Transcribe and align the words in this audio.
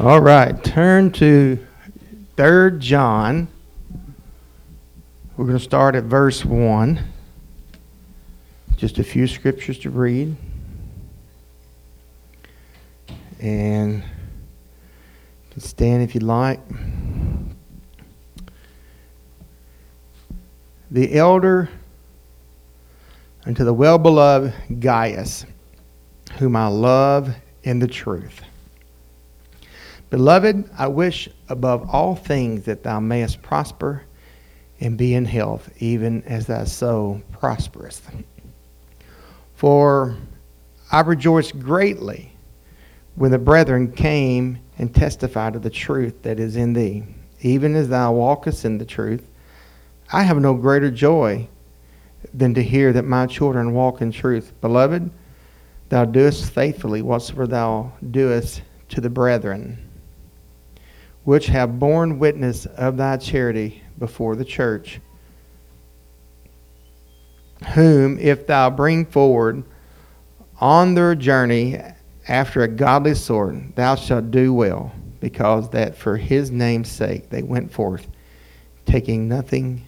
All 0.00 0.22
right, 0.22 0.64
turn 0.64 1.12
to 1.12 1.58
3 2.38 2.78
John. 2.78 3.46
We're 5.36 5.44
going 5.44 5.58
to 5.58 5.62
start 5.62 5.94
at 5.94 6.04
verse 6.04 6.46
1. 6.46 6.98
Just 8.76 8.98
a 8.98 9.04
few 9.04 9.26
scriptures 9.26 9.78
to 9.80 9.90
read. 9.90 10.34
And 13.38 14.02
stand 15.58 16.02
if 16.02 16.14
you'd 16.14 16.22
like. 16.22 16.60
The 20.90 21.14
elder 21.14 21.68
unto 23.44 23.62
the 23.62 23.74
well 23.74 23.98
beloved 23.98 24.54
Gaius, 24.80 25.44
whom 26.38 26.56
I 26.56 26.68
love 26.68 27.36
in 27.62 27.78
the 27.78 27.86
truth. 27.86 28.40
Beloved, 30.12 30.68
I 30.76 30.88
wish 30.88 31.30
above 31.48 31.88
all 31.88 32.14
things 32.14 32.64
that 32.64 32.82
thou 32.82 33.00
mayest 33.00 33.40
prosper 33.40 34.02
and 34.78 34.98
be 34.98 35.14
in 35.14 35.24
health, 35.24 35.70
even 35.78 36.22
as 36.24 36.46
thy 36.46 36.64
soul 36.64 37.22
prospereth. 37.32 38.12
For 39.54 40.14
I 40.90 41.00
rejoiced 41.00 41.58
greatly 41.58 42.30
when 43.14 43.30
the 43.30 43.38
brethren 43.38 43.90
came 43.90 44.58
and 44.76 44.94
testified 44.94 45.56
of 45.56 45.62
the 45.62 45.70
truth 45.70 46.20
that 46.24 46.38
is 46.38 46.56
in 46.56 46.74
thee, 46.74 47.04
even 47.40 47.74
as 47.74 47.88
thou 47.88 48.12
walkest 48.12 48.66
in 48.66 48.76
the 48.76 48.84
truth. 48.84 49.26
I 50.12 50.24
have 50.24 50.36
no 50.42 50.52
greater 50.52 50.90
joy 50.90 51.48
than 52.34 52.52
to 52.52 52.62
hear 52.62 52.92
that 52.92 53.06
my 53.06 53.24
children 53.24 53.72
walk 53.72 54.02
in 54.02 54.12
truth. 54.12 54.52
Beloved, 54.60 55.10
thou 55.88 56.04
doest 56.04 56.52
faithfully 56.52 57.00
whatsoever 57.00 57.46
thou 57.46 57.94
doest 58.10 58.60
to 58.90 59.00
the 59.00 59.08
brethren 59.08 59.81
which 61.24 61.46
have 61.46 61.78
borne 61.78 62.18
witness 62.18 62.66
of 62.66 62.96
thy 62.96 63.16
charity 63.16 63.82
before 63.98 64.36
the 64.36 64.44
church, 64.44 65.00
whom, 67.74 68.18
if 68.18 68.46
thou 68.46 68.68
bring 68.70 69.06
forward 69.06 69.62
on 70.60 70.94
their 70.94 71.14
journey 71.14 71.80
after 72.28 72.62
a 72.62 72.68
godly 72.68 73.14
sort, 73.14 73.76
thou 73.76 73.94
shalt 73.94 74.30
do 74.30 74.52
well, 74.52 74.92
because 75.20 75.70
that 75.70 75.96
for 75.96 76.16
his 76.16 76.50
name's 76.50 76.90
sake 76.90 77.30
they 77.30 77.42
went 77.42 77.72
forth, 77.72 78.08
taking 78.86 79.28
nothing 79.28 79.86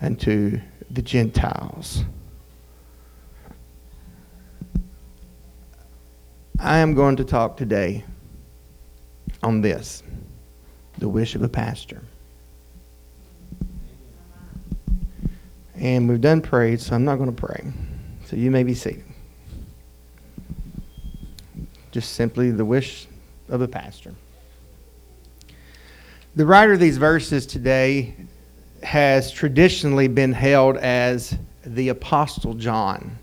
unto 0.00 0.60
the 0.90 1.02
Gentiles. 1.02 2.04
I 6.58 6.78
am 6.78 6.94
going 6.94 7.16
to 7.16 7.24
talk 7.24 7.56
today 7.56 8.04
on 9.42 9.60
this 9.60 10.03
the 10.98 11.08
wish 11.08 11.34
of 11.34 11.42
a 11.42 11.48
pastor. 11.48 12.02
And 15.74 16.08
we've 16.08 16.20
done 16.20 16.40
prayed, 16.40 16.80
so 16.80 16.94
I'm 16.94 17.04
not 17.04 17.16
going 17.16 17.34
to 17.34 17.40
pray. 17.40 17.72
So 18.26 18.36
you 18.36 18.50
may 18.50 18.62
be 18.62 18.74
seated. 18.74 19.04
Just 21.90 22.12
simply 22.12 22.50
the 22.50 22.64
wish 22.64 23.06
of 23.48 23.60
a 23.60 23.68
pastor. 23.68 24.14
The 26.36 26.46
writer 26.46 26.72
of 26.72 26.80
these 26.80 26.96
verses 26.96 27.46
today 27.46 28.14
has 28.82 29.30
traditionally 29.30 30.08
been 30.08 30.32
held 30.32 30.76
as 30.78 31.36
the 31.64 31.90
Apostle 31.90 32.54
John. 32.54 33.18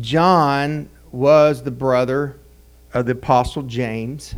John 0.00 0.88
was 1.10 1.62
the 1.62 1.70
brother 1.70 2.38
of 2.94 3.06
the 3.06 3.12
Apostle 3.12 3.62
James. 3.62 4.34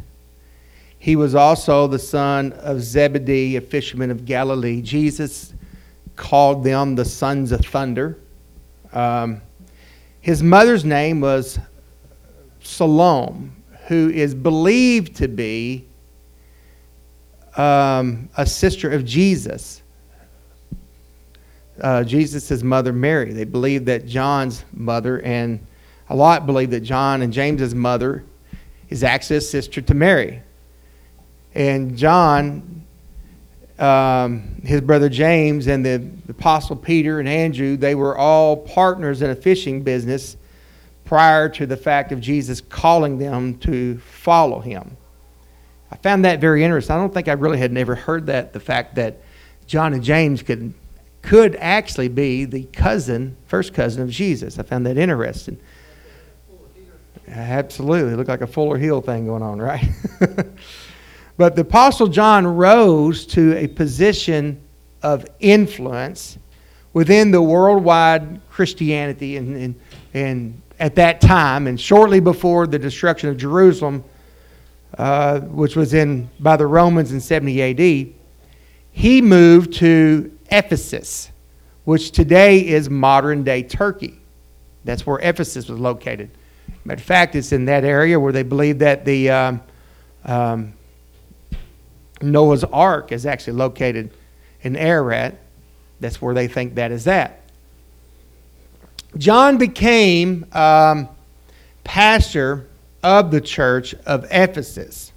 He 1.05 1.17
was 1.17 1.35
also 1.35 1.87
the 1.87 1.99
son 1.99 2.53
of 2.53 2.81
Zebedee, 2.81 3.57
a 3.57 3.61
fisherman 3.61 4.11
of 4.11 4.25
Galilee. 4.25 4.81
Jesus 4.81 5.53
called 6.17 6.65
them 6.65 6.95
the 6.95 7.05
sons 7.05 7.53
of 7.53 7.61
thunder. 7.61 8.17
Um, 8.91 9.43
his 10.23 10.43
mother's 10.43 10.83
name 10.83 11.21
was 11.21 11.59
Salome, 12.63 13.51
who 13.87 14.09
is 14.09 14.35
believed 14.35 15.17
to 15.17 15.29
be 15.29 15.85
um, 17.59 18.31
a 18.39 18.47
sister 18.47 18.91
of 18.91 19.05
Jesus. 19.05 19.83
Uh, 21.83 22.03
Jesus' 22.03 22.63
mother, 22.63 22.95
Mary. 22.95 23.35
They 23.35 23.45
believe 23.45 23.85
that 23.85 24.07
John's 24.07 24.65
mother, 24.73 25.21
and 25.21 25.67
a 26.09 26.17
lot 26.17 26.47
believe 26.47 26.71
that 26.71 26.81
John 26.81 27.21
and 27.21 27.31
James's 27.31 27.75
mother 27.75 28.25
is 28.89 29.05
actually 29.05 29.37
a 29.37 29.43
sister 29.43 29.83
to 29.83 29.93
Mary. 29.93 30.43
And 31.55 31.97
John, 31.97 32.85
um, 33.79 34.61
his 34.65 34.81
brother 34.81 35.09
James, 35.09 35.67
and 35.67 35.85
the, 35.85 35.99
the 36.27 36.33
apostle 36.33 36.77
Peter 36.77 37.21
and 37.21 37.29
Andrew, 37.29 37.77
they 37.77 37.95
were 37.95 38.17
all 38.17 38.57
partners 38.57 39.23
in 39.23 39.31
a 39.31 39.37
fishing 39.37 39.83
business 39.83 40.37
prior 41.05 41.49
to 41.51 41.67
the 41.67 41.77
fact 41.77 42.13
of 42.13 42.21
Jesus 42.21 42.61
calling 42.61 43.19
them 43.19 43.59
to 43.59 43.99
follow 43.99 44.61
him. 44.61 44.97
I 45.91 45.97
found 45.97 46.25
that 46.25 46.41
very 46.41 46.65
interesting. 46.65 46.97
I 46.97 46.99
don't 46.99 47.15
think 47.15 47.29
I 47.29 47.33
really 47.33 47.59
had 47.59 47.71
never 47.71 47.95
heard 47.95 48.27
that 48.27 48.53
the 48.53 48.61
fact 48.61 48.97
that 48.97 49.21
John 49.67 49.95
and 49.95 50.03
James 50.03 50.43
could 50.43 50.75
could 51.23 51.57
actually 51.57 52.09
be 52.09 52.45
the 52.45 52.65
cousin, 52.65 53.35
first 53.47 53.73
cousin 53.73 54.03
of 54.03 54.11
Jesus. 54.11 54.59
I 54.59 54.63
found 54.63 54.85
that 54.85 54.99
interesting. 54.99 55.59
Absolutely, 57.27 58.13
it 58.13 58.17
looked 58.17 58.29
like 58.29 58.43
a 58.43 58.47
Fuller 58.47 58.77
Hill 58.77 59.01
thing 59.01 59.25
going 59.25 59.43
on, 59.43 59.59
right? 59.59 59.89
But 61.37 61.57
the 61.57 61.63
Apostle 61.63 62.07
John 62.07 62.47
rose 62.47 63.27
to 63.27 63.57
a 63.57 63.67
position 63.67 64.61
of 65.03 65.27
influence 65.41 66.39
within 66.93 67.31
the 67.31 67.43
worldwide 67.43 68.41
Christianity 68.51 69.37
and, 69.37 69.57
and, 69.57 69.75
and 70.15 70.63
at 70.79 70.95
that 70.95 71.21
time, 71.21 71.67
and 71.67 71.81
shortly 71.81 72.21
before 72.21 72.67
the 72.67 72.79
destruction 72.79 73.29
of 73.29 73.37
Jerusalem, 73.37 74.05
uh, 74.97 75.41
which 75.41 75.75
was 75.77 75.93
in 75.93 76.31
by 76.39 76.57
the 76.57 76.67
Romans 76.67 77.13
in 77.13 77.21
70 77.21 77.63
AD, 77.63 78.15
he 78.93 79.21
moved 79.21 79.73
to 79.75 80.37
Ephesus, 80.51 81.31
which 81.85 82.13
today 82.13 82.65
is 82.65 82.89
modern 82.89 83.43
day 83.43 83.63
Turkey. 83.63 84.21
That's 84.85 85.05
where 85.05 85.19
Ephesus 85.19 85.69
was 85.69 85.81
located. 85.81 86.31
Matter 86.85 86.99
of 86.99 87.05
fact, 87.05 87.35
it's 87.35 87.51
in 87.51 87.65
that 87.65 87.85
area 87.85 88.21
where 88.21 88.33
they 88.33 88.43
believe 88.43 88.79
that 88.81 89.05
the 89.05 89.31
um, 89.31 89.61
um, 90.25 90.75
Noah's 92.33 92.65
Ark 92.65 93.13
is 93.13 93.27
actually 93.27 93.55
located 93.55 94.11
in 94.63 94.77
Ararat. 94.77 95.39
That's 96.01 96.21
where 96.21 96.35
they 96.35 96.49
think 96.49 96.75
that 96.75 96.91
is 96.91 97.07
at. 97.07 97.41
John 99.17 99.59
became 99.59 100.47
um, 100.53 101.09
pastor 101.85 102.69
of 103.03 103.31
the 103.31 103.41
church 103.41 103.95
of 104.07 104.27
Ephesus. 104.31 105.13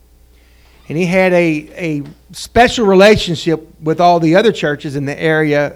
And 0.89 0.97
he 0.97 1.05
had 1.05 1.33
a, 1.33 1.69
a 1.75 2.03
special 2.31 2.85
relationship 2.85 3.67
with 3.81 3.99
all 3.99 4.19
the 4.19 4.35
other 4.35 4.51
churches 4.51 4.95
in 4.95 5.05
the 5.05 5.19
area 5.19 5.75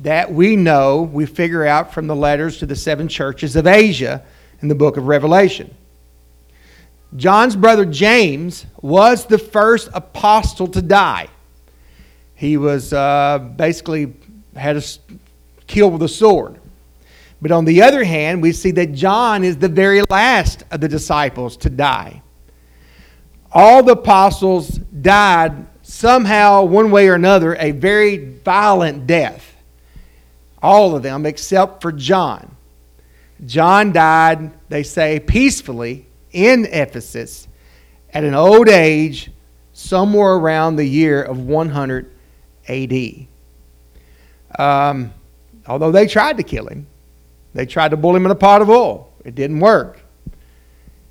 that 0.00 0.32
we 0.32 0.56
know, 0.56 1.02
we 1.02 1.26
figure 1.26 1.64
out 1.64 1.94
from 1.94 2.06
the 2.06 2.16
letters 2.16 2.58
to 2.58 2.66
the 2.66 2.76
seven 2.76 3.08
churches 3.08 3.56
of 3.56 3.66
Asia 3.66 4.22
in 4.60 4.68
the 4.68 4.74
book 4.74 4.96
of 4.96 5.06
Revelation. 5.06 5.74
John's 7.16 7.54
brother 7.54 7.84
James 7.84 8.66
was 8.82 9.26
the 9.26 9.38
first 9.38 9.88
apostle 9.94 10.66
to 10.68 10.82
die. 10.82 11.28
He 12.34 12.56
was 12.56 12.92
uh, 12.92 13.38
basically 13.56 14.14
had 14.56 14.76
a 14.76 14.82
killed 15.66 15.92
with 15.92 16.02
a 16.02 16.08
sword. 16.08 16.60
But 17.40 17.52
on 17.52 17.64
the 17.64 17.82
other 17.82 18.04
hand, 18.04 18.42
we 18.42 18.52
see 18.52 18.70
that 18.72 18.92
John 18.92 19.44
is 19.44 19.58
the 19.58 19.68
very 19.68 20.02
last 20.10 20.64
of 20.70 20.80
the 20.80 20.88
disciples 20.88 21.56
to 21.58 21.70
die. 21.70 22.22
All 23.52 23.82
the 23.82 23.92
apostles 23.92 24.68
died 24.68 25.66
somehow, 25.82 26.64
one 26.64 26.90
way 26.90 27.08
or 27.08 27.14
another, 27.14 27.54
a 27.56 27.70
very 27.70 28.34
violent 28.38 29.06
death. 29.06 29.54
All 30.62 30.96
of 30.96 31.02
them 31.02 31.26
except 31.26 31.82
for 31.82 31.92
John. 31.92 32.56
John 33.44 33.92
died, 33.92 34.50
they 34.68 34.82
say, 34.82 35.20
peacefully 35.20 36.06
in 36.34 36.66
Ephesus 36.66 37.48
at 38.12 38.24
an 38.24 38.34
old 38.34 38.68
age, 38.68 39.30
somewhere 39.72 40.34
around 40.34 40.76
the 40.76 40.84
year 40.84 41.22
of 41.22 41.38
100 41.38 42.10
AD. 42.68 43.26
Um, 44.58 45.12
although 45.66 45.90
they 45.90 46.06
tried 46.06 46.36
to 46.36 46.42
kill 46.42 46.66
him, 46.66 46.86
they 47.54 47.66
tried 47.66 47.92
to 47.92 47.96
boil 47.96 48.14
him 48.14 48.26
in 48.26 48.30
a 48.30 48.36
pot 48.36 48.62
of 48.62 48.68
oil. 48.68 49.12
It 49.24 49.34
didn't 49.34 49.60
work. 49.60 50.00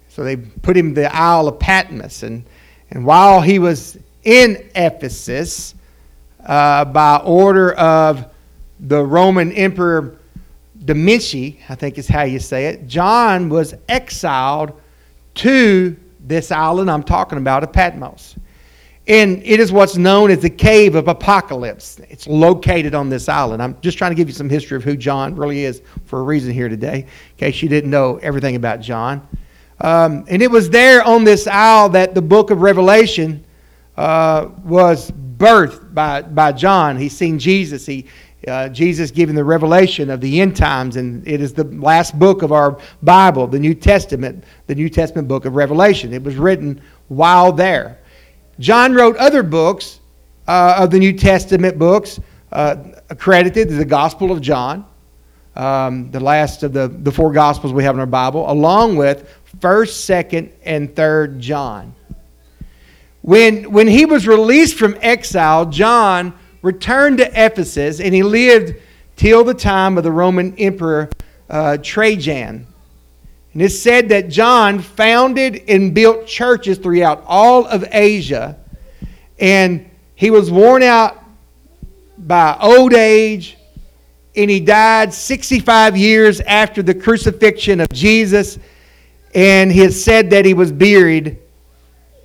So 0.10 0.24
they 0.24 0.38
put 0.38 0.78
him 0.78 0.90
in 0.90 0.94
the 0.94 1.14
Isle 1.14 1.48
of 1.48 1.60
Patmos. 1.60 2.24
And, 2.24 2.46
and 2.92 3.06
while 3.06 3.42
he 3.42 3.60
was 3.60 3.98
in 4.24 4.70
Ephesus, 4.76 5.74
uh, 6.46 6.86
by 6.86 7.18
order 7.18 7.74
of 7.74 8.28
the 8.80 9.04
Roman 9.04 9.52
Emperor 9.54 10.20
Domitian, 10.86 11.58
I 11.70 11.76
think 11.76 11.98
is 11.98 12.08
how 12.08 12.24
you 12.24 12.40
say 12.40 12.68
it, 12.68 12.88
John 12.88 13.50
was 13.50 13.74
exiled 13.88 14.80
to 15.36 15.96
this 16.20 16.52
island 16.52 16.90
I'm 16.90 17.04
talking 17.04 17.38
about 17.38 17.64
of 17.64 17.74
Patmos. 17.74 18.36
And 19.06 19.42
it 19.44 19.60
is 19.60 19.72
what's 19.72 19.98
known 19.98 20.32
as 20.32 20.40
the 20.40 20.50
Cave 20.50 20.96
of 20.96 21.10
Apocalypse. 21.10 22.00
It's 22.10 22.26
located 22.26 22.96
on 22.96 23.10
this 23.10 23.28
island. 23.28 23.62
I'm 23.62 23.80
just 23.82 23.98
trying 23.98 24.12
to 24.12 24.16
give 24.16 24.30
you 24.30 24.34
some 24.34 24.50
history 24.50 24.78
of 24.78 24.84
who 24.84 24.96
John 24.96 25.36
really 25.36 25.66
is 25.66 25.82
for 26.06 26.20
a 26.20 26.24
reason 26.24 26.54
here 26.54 26.70
today, 26.70 27.00
in 27.02 27.38
case 27.38 27.62
you 27.62 27.68
didn't 27.68 27.90
know 27.90 28.18
everything 28.18 28.56
about 28.56 28.80
John. 28.80 29.28
Um, 29.82 30.24
and 30.30 30.42
it 30.42 30.50
was 30.50 30.70
there 30.70 31.04
on 31.04 31.26
this 31.26 31.48
isle 31.48 31.90
that 31.90 32.16
the 32.16 32.22
book 32.22 32.50
of 32.50 32.62
Revelation 32.62 33.44
uh, 33.98 34.48
was 34.64 35.12
birthed 35.12 35.94
by, 35.94 36.22
by 36.22 36.54
John. 36.54 36.96
He's 36.96 37.16
seen 37.16 37.38
Jesus. 37.38 37.86
He, 37.86 38.06
uh, 38.48 38.70
Jesus 38.70 39.12
giving 39.12 39.36
the 39.36 39.44
revelation 39.44 40.10
of 40.10 40.20
the 40.22 40.42
end 40.42 40.56
times, 40.56 40.96
and 40.96 41.26
it 41.28 41.42
is 41.42 41.54
the 41.54 41.64
last 41.64 42.18
book 42.18 42.42
of 42.42 42.52
our 42.52 42.78
Bible, 43.02 43.48
the 43.48 43.60
New 43.60 43.74
Testament, 43.74 44.44
the 44.68 44.76
New 44.76 44.90
Testament 44.90 45.28
book 45.28 45.46
of 45.46 45.56
Revelation. 45.56 46.14
It 46.14 46.24
was 46.24 46.36
written 46.36 46.82
while 47.08 47.52
there. 47.52 48.00
John 48.60 48.94
wrote 48.94 49.16
other 49.18 49.44
books 49.44 50.00
uh, 50.48 50.76
of 50.80 50.92
the 50.92 51.00
New 51.00 51.14
Testament 51.14 51.80
books 51.80 52.20
uh, 52.52 52.76
accredited 53.10 53.70
to 53.70 53.76
the 53.76 53.86
Gospel 53.86 54.32
of 54.32 54.42
John, 54.42 54.86
um, 55.56 56.12
the 56.12 56.20
last 56.20 56.64
of 56.64 56.74
the, 56.74 56.88
the 56.88 57.12
four 57.12 57.32
Gospels 57.32 57.74
we 57.74 57.84
have 57.84 57.96
in 57.96 58.00
our 58.00 58.06
Bible, 58.06 58.50
along 58.52 58.96
with 58.96 59.30
1st, 59.60 60.28
2nd, 60.30 60.52
and 60.64 60.94
3rd 60.94 61.40
John. 61.40 61.96
When, 63.22 63.72
when 63.72 63.88
he 63.88 64.06
was 64.06 64.28
released 64.28 64.76
from 64.76 64.98
exile, 65.02 65.66
John 65.68 66.38
returned 66.64 67.20
to 67.20 67.46
Ephesus 67.46 68.00
and 68.00 68.16
he 68.16 68.24
lived 68.24 68.74
till 69.16 69.44
the 69.44 69.54
time 69.54 69.98
of 70.00 70.04
the 70.04 70.12
Roman 70.12 70.58
Emperor 70.58 71.10
uh, 71.50 71.78
Trajan. 71.78 72.66
And 73.54 73.62
it's 73.62 73.78
said 73.78 74.10
that 74.10 74.30
John 74.30 74.80
founded 74.80 75.64
and 75.68 75.94
built 75.94 76.26
churches 76.26 76.80
throughout 76.80 77.24
all 77.28 77.68
of 77.68 77.86
Asia. 77.92 78.58
And 79.40 79.88
he 80.16 80.32
was 80.32 80.50
worn 80.50 80.82
out 80.82 81.24
by 82.18 82.58
old 82.60 82.94
age, 82.94 83.58
and 84.36 84.50
he 84.50 84.60
died 84.60 85.14
65 85.14 85.96
years 85.96 86.40
after 86.42 86.82
the 86.82 86.96
crucifixion 86.96 87.80
of 87.82 87.90
Jesus. 87.90 88.58
And 89.36 89.72
he 89.72 89.90
said 89.92 90.30
that 90.32 90.46
he 90.46 90.54
was 90.54 90.72
buried 90.72 91.38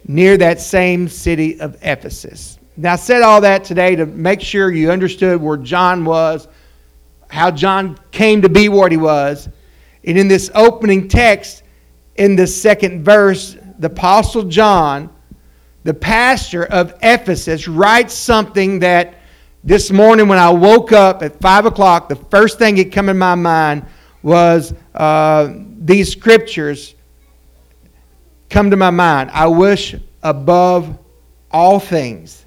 near 0.07 0.39
that 0.39 0.61
same 0.61 1.09
city 1.09 1.61
of 1.61 1.77
Ephesus. 1.83 2.58
Now, 2.81 2.93
I 2.93 2.97
said 2.97 3.23
all 3.23 3.41
that 3.41 3.65
today 3.65 3.97
to 3.97 4.07
make 4.07 4.41
sure 4.41 4.71
you 4.71 4.93
understood 4.93 5.43
where 5.43 5.57
John 5.57 6.05
was, 6.05 6.47
how 7.29 7.51
John 7.51 7.99
came 8.13 8.41
to 8.43 8.49
be 8.49 8.69
what 8.69 8.93
he 8.93 8.97
was. 8.97 9.49
And 10.05 10.17
in 10.17 10.29
this 10.29 10.49
opening 10.55 11.09
text, 11.09 11.65
in 12.15 12.37
the 12.37 12.47
second 12.47 13.05
verse, 13.05 13.57
the 13.81 13.89
Apostle 13.89 14.45
John, 14.45 15.11
the 15.83 15.93
pastor 15.93 16.67
of 16.67 16.95
Ephesus, 17.03 17.67
writes 17.67 18.15
something 18.15 18.79
that 18.79 19.17
this 19.65 19.91
morning 19.91 20.29
when 20.29 20.39
I 20.39 20.51
woke 20.51 20.93
up 20.93 21.25
at 21.25 21.41
5 21.41 21.67
o'clock, 21.67 22.09
the 22.09 22.15
first 22.15 22.61
thing 22.61 22.77
that 22.77 22.93
came 22.93 23.09
in 23.09 23.19
my 23.19 23.35
mind 23.35 23.87
was 24.23 24.73
uh, 24.95 25.53
these 25.81 26.13
scriptures 26.13 26.95
come 28.49 28.71
to 28.71 28.77
my 28.77 28.91
mind. 28.91 29.33
I 29.33 29.49
wish 29.49 29.97
above 30.23 30.97
all 31.51 31.81
things. 31.81 32.45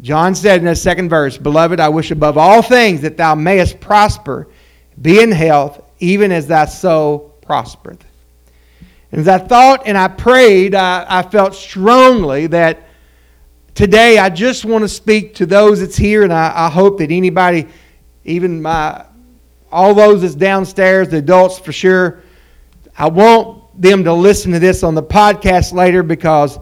John 0.00 0.34
said 0.34 0.60
in 0.60 0.66
the 0.66 0.74
second 0.74 1.10
verse, 1.10 1.36
Beloved, 1.36 1.78
I 1.78 1.88
wish 1.88 2.10
above 2.10 2.38
all 2.38 2.62
things 2.62 3.02
that 3.02 3.16
thou 3.16 3.34
mayest 3.34 3.80
prosper, 3.80 4.48
be 5.00 5.20
in 5.22 5.30
health, 5.30 5.82
even 5.98 6.32
as 6.32 6.46
thy 6.46 6.64
soul 6.64 7.34
prospereth. 7.42 8.04
And 9.12 9.20
as 9.20 9.28
I 9.28 9.38
thought 9.38 9.82
and 9.86 9.98
I 9.98 10.08
prayed, 10.08 10.74
I, 10.74 11.04
I 11.08 11.22
felt 11.22 11.54
strongly 11.54 12.46
that 12.48 12.84
today 13.74 14.18
I 14.18 14.30
just 14.30 14.64
want 14.64 14.82
to 14.82 14.88
speak 14.88 15.34
to 15.36 15.46
those 15.46 15.80
that's 15.80 15.96
here, 15.96 16.22
and 16.22 16.32
I, 16.32 16.52
I 16.54 16.70
hope 16.70 16.98
that 16.98 17.10
anybody, 17.10 17.66
even 18.24 18.62
my 18.62 19.04
all 19.72 19.94
those 19.94 20.22
that's 20.22 20.34
downstairs, 20.34 21.08
the 21.10 21.18
adults 21.18 21.58
for 21.58 21.72
sure, 21.72 22.22
I 22.98 23.08
want 23.08 23.80
them 23.80 24.02
to 24.04 24.12
listen 24.12 24.50
to 24.52 24.58
this 24.58 24.82
on 24.82 24.94
the 24.94 25.02
podcast 25.02 25.72
later 25.72 26.02
because 26.02 26.58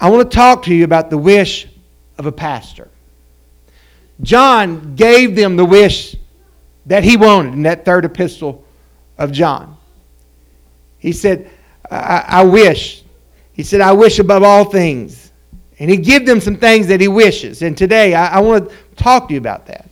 I 0.00 0.10
want 0.10 0.30
to 0.30 0.34
talk 0.34 0.62
to 0.64 0.74
you 0.74 0.84
about 0.84 1.08
the 1.08 1.16
wish 1.16 1.66
of 2.18 2.26
a 2.26 2.32
pastor. 2.32 2.88
John 4.22 4.94
gave 4.94 5.36
them 5.36 5.56
the 5.56 5.64
wish 5.64 6.16
that 6.86 7.04
he 7.04 7.16
wanted 7.16 7.52
in 7.54 7.62
that 7.62 7.84
third 7.84 8.04
epistle 8.04 8.64
of 9.18 9.32
John. 9.32 9.76
He 10.98 11.12
said, 11.12 11.50
I, 11.90 12.24
I 12.26 12.44
wish. 12.44 13.02
He 13.52 13.62
said, 13.62 13.80
I 13.80 13.92
wish 13.92 14.18
above 14.18 14.42
all 14.42 14.64
things. 14.64 15.32
And 15.78 15.90
he 15.90 15.96
give 15.96 16.24
them 16.24 16.40
some 16.40 16.56
things 16.56 16.86
that 16.86 17.00
he 17.00 17.08
wishes. 17.08 17.62
And 17.62 17.76
today 17.76 18.14
I, 18.14 18.38
I 18.38 18.40
want 18.40 18.70
to 18.70 18.76
talk 18.96 19.28
to 19.28 19.34
you 19.34 19.40
about 19.40 19.66
that. 19.66 19.88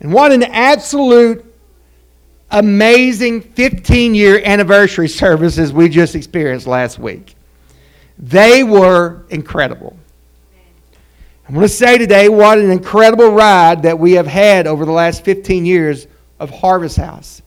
And 0.00 0.12
what 0.12 0.32
an 0.32 0.42
absolute 0.42 1.44
amazing 2.50 3.40
15 3.40 4.14
year 4.14 4.42
anniversary 4.44 5.08
services 5.08 5.72
we 5.72 5.88
just 5.88 6.14
experienced 6.14 6.66
last 6.66 6.98
week. 6.98 7.34
They 8.18 8.62
were 8.62 9.24
incredible. 9.30 9.96
I'm 11.52 11.56
going 11.56 11.68
to 11.68 11.74
say 11.74 11.98
today 11.98 12.30
what 12.30 12.56
an 12.56 12.70
incredible 12.70 13.28
ride 13.28 13.82
that 13.82 13.98
we 13.98 14.12
have 14.12 14.26
had 14.26 14.66
over 14.66 14.86
the 14.86 14.90
last 14.90 15.22
15 15.22 15.66
years 15.66 16.06
of 16.40 16.48
Harvest 16.48 16.96
House. 16.96 17.42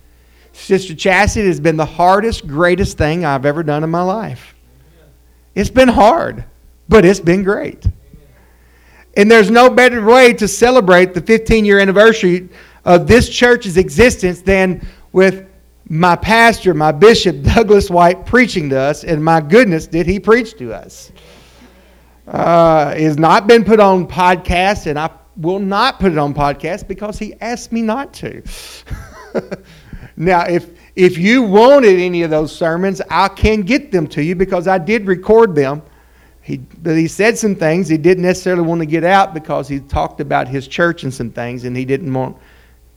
Sister 0.53 0.93
Chastity 0.93 1.47
has 1.47 1.59
been 1.59 1.75
the 1.75 1.87
hardest, 1.87 2.45
greatest 2.45 2.99
thing 2.99 3.25
I've 3.25 3.47
ever 3.47 3.63
done 3.63 3.83
in 3.83 3.89
my 3.89 4.03
life. 4.03 4.53
It's 5.55 5.71
been 5.71 5.87
hard, 5.87 6.45
but 6.87 7.03
it's 7.03 7.19
been 7.19 7.41
great. 7.41 7.83
And 9.17 9.31
there's 9.31 9.49
no 9.49 9.71
better 9.71 10.05
way 10.05 10.33
to 10.33 10.47
celebrate 10.47 11.15
the 11.15 11.21
15 11.21 11.65
year 11.65 11.79
anniversary 11.79 12.47
of 12.85 13.07
this 13.07 13.27
church's 13.27 13.75
existence 13.75 14.43
than 14.43 14.87
with 15.13 15.49
my 15.89 16.15
pastor, 16.15 16.75
my 16.75 16.91
bishop, 16.91 17.41
Douglas 17.55 17.89
White, 17.89 18.23
preaching 18.23 18.69
to 18.69 18.77
us. 18.77 19.03
And 19.03 19.25
my 19.25 19.41
goodness, 19.41 19.87
did 19.87 20.05
he 20.05 20.19
preach 20.19 20.55
to 20.59 20.75
us! 20.75 21.11
Uh, 22.27 22.95
has 22.95 23.17
not 23.17 23.45
been 23.45 23.63
put 23.63 23.79
on 23.79 24.07
podcast, 24.07 24.87
and 24.87 24.97
I 24.97 25.11
will 25.37 25.59
not 25.59 25.99
put 25.99 26.11
it 26.11 26.17
on 26.17 26.33
podcast 26.33 26.87
because 26.87 27.19
he 27.19 27.35
asked 27.39 27.71
me 27.71 27.81
not 27.83 28.13
to. 28.15 28.41
now, 30.17 30.41
if 30.41 30.71
if 30.95 31.17
you 31.17 31.43
wanted 31.43 31.99
any 31.99 32.23
of 32.23 32.31
those 32.31 32.55
sermons, 32.55 33.01
I 33.09 33.27
can 33.27 33.61
get 33.61 33.91
them 33.91 34.07
to 34.07 34.23
you 34.23 34.33
because 34.33 34.67
I 34.67 34.77
did 34.77 35.05
record 35.05 35.53
them. 35.53 35.83
He, 36.41 36.57
but 36.57 36.95
he 36.95 37.07
said 37.07 37.37
some 37.37 37.55
things 37.55 37.87
he 37.87 37.97
didn't 37.97 38.23
necessarily 38.23 38.61
want 38.61 38.79
to 38.81 38.85
get 38.85 39.03
out 39.03 39.33
because 39.33 39.67
he 39.67 39.79
talked 39.79 40.21
about 40.21 40.47
his 40.47 40.67
church 40.67 41.03
and 41.03 41.13
some 41.13 41.31
things, 41.31 41.63
and 41.63 41.75
he 41.75 41.85
didn't 41.85 42.13
want 42.13 42.37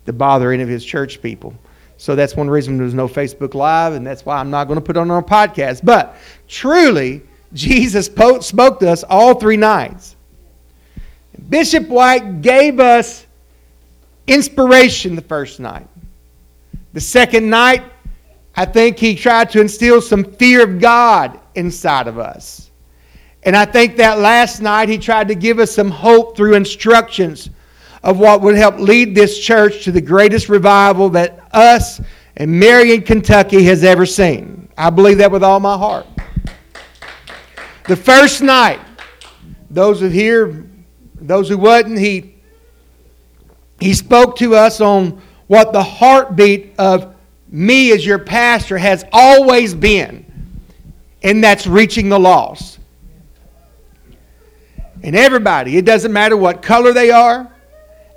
to 0.06 0.12
bother 0.12 0.52
any 0.52 0.62
of 0.62 0.68
his 0.68 0.84
church 0.84 1.20
people. 1.20 1.54
So 1.96 2.14
that's 2.14 2.36
one 2.36 2.48
reason 2.48 2.78
there's 2.78 2.94
no 2.94 3.08
Facebook 3.08 3.54
Live, 3.54 3.94
and 3.94 4.06
that's 4.06 4.24
why 4.24 4.36
I'm 4.36 4.50
not 4.50 4.68
going 4.68 4.78
to 4.78 4.84
put 4.84 4.96
it 4.96 5.00
on 5.00 5.10
our 5.10 5.22
podcast. 5.22 5.84
But 5.84 6.16
truly, 6.46 7.22
Jesus 7.52 8.06
spoke 8.06 8.80
to 8.80 8.90
us 8.90 9.04
all 9.04 9.34
three 9.34 9.56
nights. 9.56 10.16
Bishop 11.48 11.88
White 11.88 12.42
gave 12.42 12.80
us 12.80 13.26
inspiration 14.26 15.16
the 15.16 15.22
first 15.22 15.60
night. 15.60 15.86
The 16.92 17.00
second 17.00 17.48
night, 17.48 17.82
I 18.54 18.64
think 18.64 18.98
he 18.98 19.14
tried 19.14 19.50
to 19.50 19.60
instill 19.60 20.00
some 20.00 20.24
fear 20.24 20.62
of 20.62 20.80
God 20.80 21.38
inside 21.54 22.06
of 22.06 22.18
us. 22.18 22.70
And 23.44 23.56
I 23.56 23.64
think 23.64 23.96
that 23.96 24.18
last 24.18 24.60
night 24.60 24.88
he 24.88 24.98
tried 24.98 25.28
to 25.28 25.34
give 25.34 25.58
us 25.58 25.70
some 25.70 25.90
hope 25.90 26.36
through 26.36 26.54
instructions 26.54 27.50
of 28.02 28.18
what 28.18 28.42
would 28.42 28.56
help 28.56 28.78
lead 28.78 29.14
this 29.14 29.38
church 29.38 29.84
to 29.84 29.92
the 29.92 30.00
greatest 30.00 30.48
revival 30.48 31.08
that 31.10 31.48
us 31.52 32.00
and 32.38 32.58
Marion, 32.58 33.02
Kentucky 33.02 33.64
has 33.64 33.82
ever 33.82 34.06
seen. 34.06 34.68
I 34.78 34.90
believe 34.90 35.18
that 35.18 35.30
with 35.30 35.42
all 35.42 35.58
my 35.58 35.76
heart. 35.76 36.06
The 37.88 37.96
first 37.96 38.42
night, 38.42 38.80
those 39.70 40.00
who 40.00 40.08
here, 40.08 40.66
those 41.14 41.48
who 41.48 41.56
wasn't, 41.56 41.98
he, 41.98 42.34
he 43.80 43.94
spoke 43.94 44.36
to 44.36 44.54
us 44.54 44.82
on 44.82 45.22
what 45.46 45.72
the 45.72 45.82
heartbeat 45.82 46.74
of 46.78 47.16
me 47.48 47.92
as 47.92 48.04
your 48.04 48.18
pastor 48.18 48.76
has 48.76 49.06
always 49.10 49.74
been, 49.74 50.26
and 51.22 51.42
that's 51.42 51.66
reaching 51.66 52.10
the 52.10 52.20
lost. 52.20 52.78
And 55.02 55.16
everybody, 55.16 55.78
it 55.78 55.86
doesn't 55.86 56.12
matter 56.12 56.36
what 56.36 56.60
color 56.60 56.92
they 56.92 57.10
are, 57.10 57.50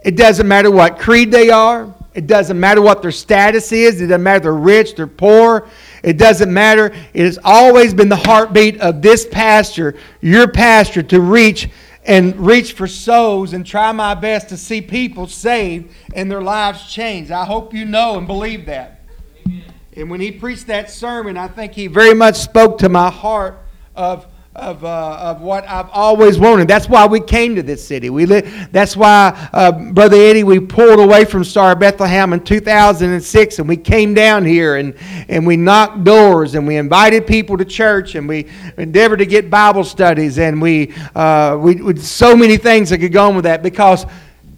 it 0.04 0.18
doesn't 0.18 0.50
matter 0.50 0.70
what 0.70 1.00
creed 1.00 1.32
they 1.32 1.50
are. 1.50 1.94
It 2.14 2.28
doesn't 2.28 2.60
matter 2.60 2.82
what 2.82 3.02
their 3.02 3.12
status 3.12 3.72
is. 3.72 4.02
It 4.02 4.08
doesn't 4.08 4.24
matter 4.24 4.38
if 4.38 4.44
they're 4.44 4.54
rich, 4.54 4.96
they're 4.96 5.08
poor. 5.08 5.68
It 6.04 6.18
doesn't 6.18 6.54
matter. 6.54 6.94
It 7.14 7.24
has 7.24 7.40
always 7.44 7.94
been 7.94 8.10
the 8.10 8.16
heartbeat 8.16 8.82
of 8.82 9.02
this 9.02 9.26
pastor, 9.26 9.96
your 10.20 10.48
pastor, 10.48 11.04
to 11.04 11.22
reach 11.22 11.70
and 12.04 12.36
reach 12.36 12.74
for 12.74 12.88
souls 12.88 13.54
and 13.54 13.66
try 13.66 13.92
my 13.92 14.16
best 14.16 14.50
to 14.50 14.58
see 14.58 14.82
people 14.82 15.28
saved 15.28 15.94
and 16.16 16.30
their 16.30 16.42
lives 16.42 16.92
changed. 16.92 17.32
I 17.32 17.46
hope 17.46 17.74
you 17.74 17.86
know 17.86 18.18
and 18.18 18.28
believe 18.28 18.66
that. 18.66 19.02
And 19.96 20.10
when 20.10 20.20
he 20.20 20.32
preached 20.32 20.68
that 20.68 20.90
sermon, 20.90 21.38
I 21.38 21.48
think 21.48 21.74
he 21.74 21.88
very 21.88 22.14
much 22.14 22.36
spoke 22.36 22.80
to 22.80 22.90
my 22.90 23.10
heart 23.10 23.60
of 23.96 24.26
of, 24.56 24.84
uh, 24.84 25.18
of 25.22 25.42
what 25.42 25.68
I've 25.68 25.90
always 25.92 26.38
wanted. 26.38 26.68
That's 26.68 26.90
why 26.90 27.06
we 27.08 27.22
came 27.22 27.56
to 27.56 27.64
this 27.64 27.86
city. 27.86 28.10
We 28.10 28.26
li- 28.26 28.42
that's 28.72 28.98
why, 28.98 29.50
uh, 29.54 29.72
Brother 29.72 30.18
Eddie, 30.18 30.44
we 30.44 30.60
pulled 30.60 31.00
away 31.00 31.24
from 31.24 31.46
Star 31.46 31.74
Bethlehem 31.74 32.34
in 32.34 32.44
2006 32.44 33.60
and 33.60 33.70
we 33.70 33.78
came 33.78 34.14
down 34.14 34.44
here 34.44 34.76
and, 34.76 34.94
and 35.30 35.48
we 35.48 35.56
knocked 35.56 36.04
doors 36.04 36.56
and 36.56 36.68
we 36.68 36.76
invited 36.76 37.26
people 37.26 37.58
to 37.58 37.64
church 37.64 38.16
and 38.16 38.28
we 38.28 38.50
endeavored 38.78 39.20
to 39.20 39.26
get 39.26 39.50
Bible 39.50 39.86
studies 39.86 40.38
and 40.38 40.62
we, 40.62 40.94
uh, 41.16 41.58
we, 41.58 41.76
we 41.76 41.96
so 41.96 42.36
many 42.36 42.58
things 42.58 42.90
that 42.90 42.98
could 42.98 43.14
go 43.14 43.30
on 43.30 43.36
with 43.36 43.46
that 43.46 43.64
because 43.64 44.06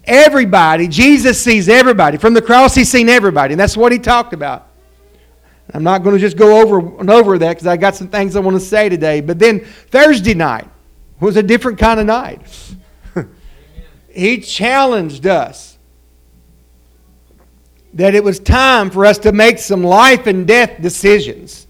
everybody, 0.02 0.88
Jesus 0.88 1.40
sees 1.40 1.68
everybody. 1.68 2.18
From 2.18 2.34
the 2.34 2.42
cross, 2.42 2.74
he's 2.74 2.90
seen 2.90 3.08
everybody. 3.08 3.54
And 3.54 3.60
that's 3.60 3.76
what 3.76 3.92
he 3.92 4.00
talked 4.00 4.32
about. 4.32 4.73
I'm 5.74 5.82
not 5.82 6.04
going 6.04 6.14
to 6.14 6.20
just 6.20 6.36
go 6.36 6.62
over 6.62 7.00
and 7.00 7.10
over 7.10 7.36
that 7.36 7.50
because 7.50 7.66
I 7.66 7.76
got 7.76 7.96
some 7.96 8.06
things 8.06 8.36
I 8.36 8.40
want 8.40 8.56
to 8.56 8.64
say 8.64 8.88
today. 8.88 9.20
But 9.20 9.40
then 9.40 9.60
Thursday 9.60 10.32
night 10.32 10.68
was 11.18 11.36
a 11.36 11.42
different 11.42 11.78
kind 11.78 11.98
of 11.98 12.06
night. 12.06 12.40
he 14.08 14.40
challenged 14.40 15.26
us 15.26 15.76
that 17.94 18.14
it 18.14 18.22
was 18.22 18.38
time 18.38 18.88
for 18.88 19.04
us 19.04 19.18
to 19.18 19.32
make 19.32 19.58
some 19.58 19.82
life 19.82 20.28
and 20.28 20.46
death 20.46 20.80
decisions. 20.80 21.66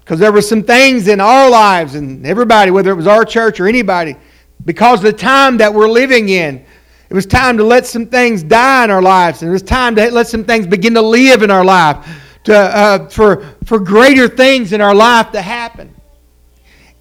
Because 0.00 0.20
there 0.20 0.32
were 0.32 0.42
some 0.42 0.62
things 0.62 1.08
in 1.08 1.20
our 1.20 1.50
lives 1.50 1.96
and 1.96 2.24
everybody, 2.24 2.70
whether 2.70 2.92
it 2.92 2.96
was 2.96 3.06
our 3.08 3.24
church 3.24 3.58
or 3.58 3.66
anybody, 3.66 4.16
because 4.64 5.02
the 5.02 5.12
time 5.12 5.56
that 5.58 5.72
we're 5.72 5.88
living 5.88 6.28
in, 6.28 6.64
it 7.08 7.14
was 7.14 7.26
time 7.26 7.56
to 7.56 7.64
let 7.64 7.86
some 7.86 8.06
things 8.06 8.44
die 8.44 8.84
in 8.84 8.90
our 8.90 9.02
lives, 9.02 9.42
and 9.42 9.48
it 9.48 9.52
was 9.52 9.62
time 9.62 9.96
to 9.96 10.10
let 10.12 10.28
some 10.28 10.44
things 10.44 10.64
begin 10.64 10.94
to 10.94 11.02
live 11.02 11.42
in 11.42 11.50
our 11.50 11.64
life, 11.64 12.06
to, 12.44 12.56
uh, 12.56 13.08
for, 13.08 13.44
for 13.64 13.78
greater 13.78 14.28
things 14.28 14.72
in 14.72 14.80
our 14.80 14.94
life 14.94 15.32
to 15.32 15.42
happen. 15.42 15.94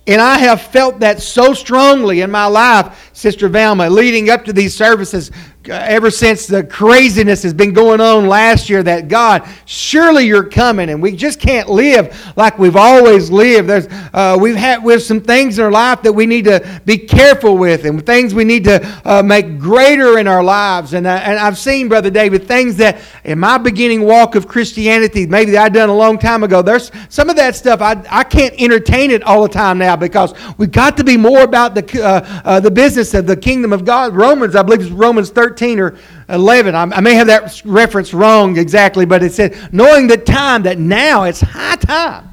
And 0.08 0.20
I 0.20 0.40
have 0.40 0.62
felt 0.62 1.02
that 1.02 1.22
so 1.22 1.54
strongly 1.54 2.22
in 2.22 2.32
my 2.32 2.48
life, 2.48 3.12
Sister 3.14 3.48
Velma, 3.48 3.90
leading 3.90 4.30
up 4.30 4.46
to 4.46 4.54
these 4.54 4.76
services, 4.76 5.30
ever 5.68 6.10
since 6.10 6.48
the 6.48 6.64
craziness 6.64 7.44
has 7.44 7.54
been 7.54 7.74
going 7.74 8.00
on 8.02 8.28
last 8.28 8.70
year 8.70 8.82
that 8.82 9.08
God, 9.08 9.48
surely 9.66 10.26
you're 10.26 10.50
coming, 10.50 10.90
and 10.90 11.02
we 11.02 11.16
just 11.16 11.40
can't 11.40 11.70
live 11.70 12.34
like 12.38 12.58
we've 12.58 12.78
always 12.78 13.30
lived. 13.30 13.70
There's, 13.70 13.88
uh, 14.14 14.38
we've 14.40 14.56
had 14.56 14.70
have 14.70 15.02
some 15.04 15.22
things 15.22 15.58
in 15.58 15.66
our 15.66 15.72
life 15.72 16.02
that 16.04 16.14
we 16.14 16.26
need 16.26 16.46
to 16.46 16.82
be 16.86 16.98
careful 16.98 17.58
with, 17.58 17.86
and 17.86 18.06
things 18.06 18.34
we 18.34 18.44
need 18.44 18.64
to 18.64 19.02
uh, 19.06 19.22
make 19.24 19.60
greater 19.60 20.18
in 20.18 20.28
our 20.28 20.44
lives. 20.44 20.94
And, 20.94 21.06
uh, 21.06 21.22
and 21.24 21.40
I've 21.40 21.58
seen, 21.58 21.90
Brother 21.90 22.10
David, 22.10 22.48
things 22.48 22.78
that 22.78 23.02
in 23.24 23.40
my 23.40 23.58
beginning 23.58 24.04
walk 24.04 24.36
of 24.36 24.48
Christianity, 24.48 25.26
maybe 25.26 25.58
I'd 25.58 25.74
done 25.74 25.90
a 25.90 25.96
long 25.96 26.18
time 26.18 26.44
ago. 26.44 26.62
There's 26.62 26.92
some 27.10 27.30
of 27.30 27.36
that 27.36 27.56
stuff 27.56 27.82
I, 27.82 28.02
I 28.10 28.24
can't 28.24 28.54
entertain 28.60 29.12
it 29.12 29.24
all 29.24 29.44
the 29.44 29.50
time 29.50 29.78
now 29.78 29.96
because 29.96 30.34
we've 30.58 30.72
got 30.72 30.98
to 30.98 31.04
be 31.04 31.18
more 31.18 31.42
about 31.42 31.76
the 31.76 32.04
uh, 32.04 32.42
uh, 32.46 32.60
the 32.60 32.72
business 32.72 33.14
of 33.14 33.26
the 33.28 33.36
kingdom 33.36 33.74
of 33.74 33.86
God. 33.86 34.16
Romans, 34.16 34.56
I 34.56 34.64
believe, 34.64 34.82
it's 34.82 34.92
Romans 34.92 35.30
13. 35.30 35.49
13 35.50 35.80
or 35.80 35.98
11. 36.30 36.76
I 36.76 37.00
may 37.02 37.16
have 37.16 37.28
that 37.28 37.62
reference 37.66 38.14
wrong 38.14 38.58
exactly, 38.58 39.06
but 39.06 39.24
it 39.24 39.34
said, 39.34 39.74
knowing 39.74 40.08
the 40.08 40.18
time 40.18 40.64
that 40.64 40.78
now 40.78 41.24
it's 41.24 41.42
high 41.42 41.76
time 41.76 42.30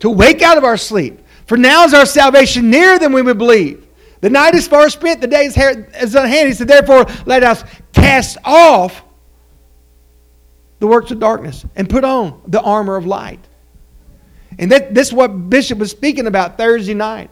to 0.00 0.10
wake 0.10 0.42
out 0.42 0.58
of 0.58 0.64
our 0.64 0.76
sleep. 0.76 1.20
For 1.46 1.56
now 1.56 1.84
is 1.84 1.94
our 1.94 2.06
salvation 2.06 2.70
nearer 2.70 2.98
than 2.98 3.12
we 3.12 3.22
would 3.22 3.38
believe. 3.38 3.86
The 4.20 4.30
night 4.30 4.54
is 4.54 4.68
far 4.68 4.88
spent, 4.90 5.20
the 5.20 5.26
day 5.26 5.46
is, 5.46 5.56
is 5.56 6.14
on 6.14 6.28
hand. 6.28 6.48
He 6.48 6.54
said, 6.54 6.68
therefore, 6.68 7.06
let 7.24 7.42
us 7.42 7.64
cast 7.92 8.36
off 8.44 9.02
the 10.78 10.86
works 10.86 11.10
of 11.10 11.18
darkness 11.18 11.64
and 11.74 11.88
put 11.88 12.04
on 12.04 12.42
the 12.46 12.60
armor 12.60 12.96
of 12.96 13.06
light. 13.06 13.40
And 14.58 14.70
that, 14.70 14.94
this 14.94 15.08
is 15.08 15.14
what 15.14 15.28
Bishop 15.48 15.78
was 15.78 15.90
speaking 15.90 16.26
about 16.26 16.58
Thursday 16.58 16.94
night. 16.94 17.30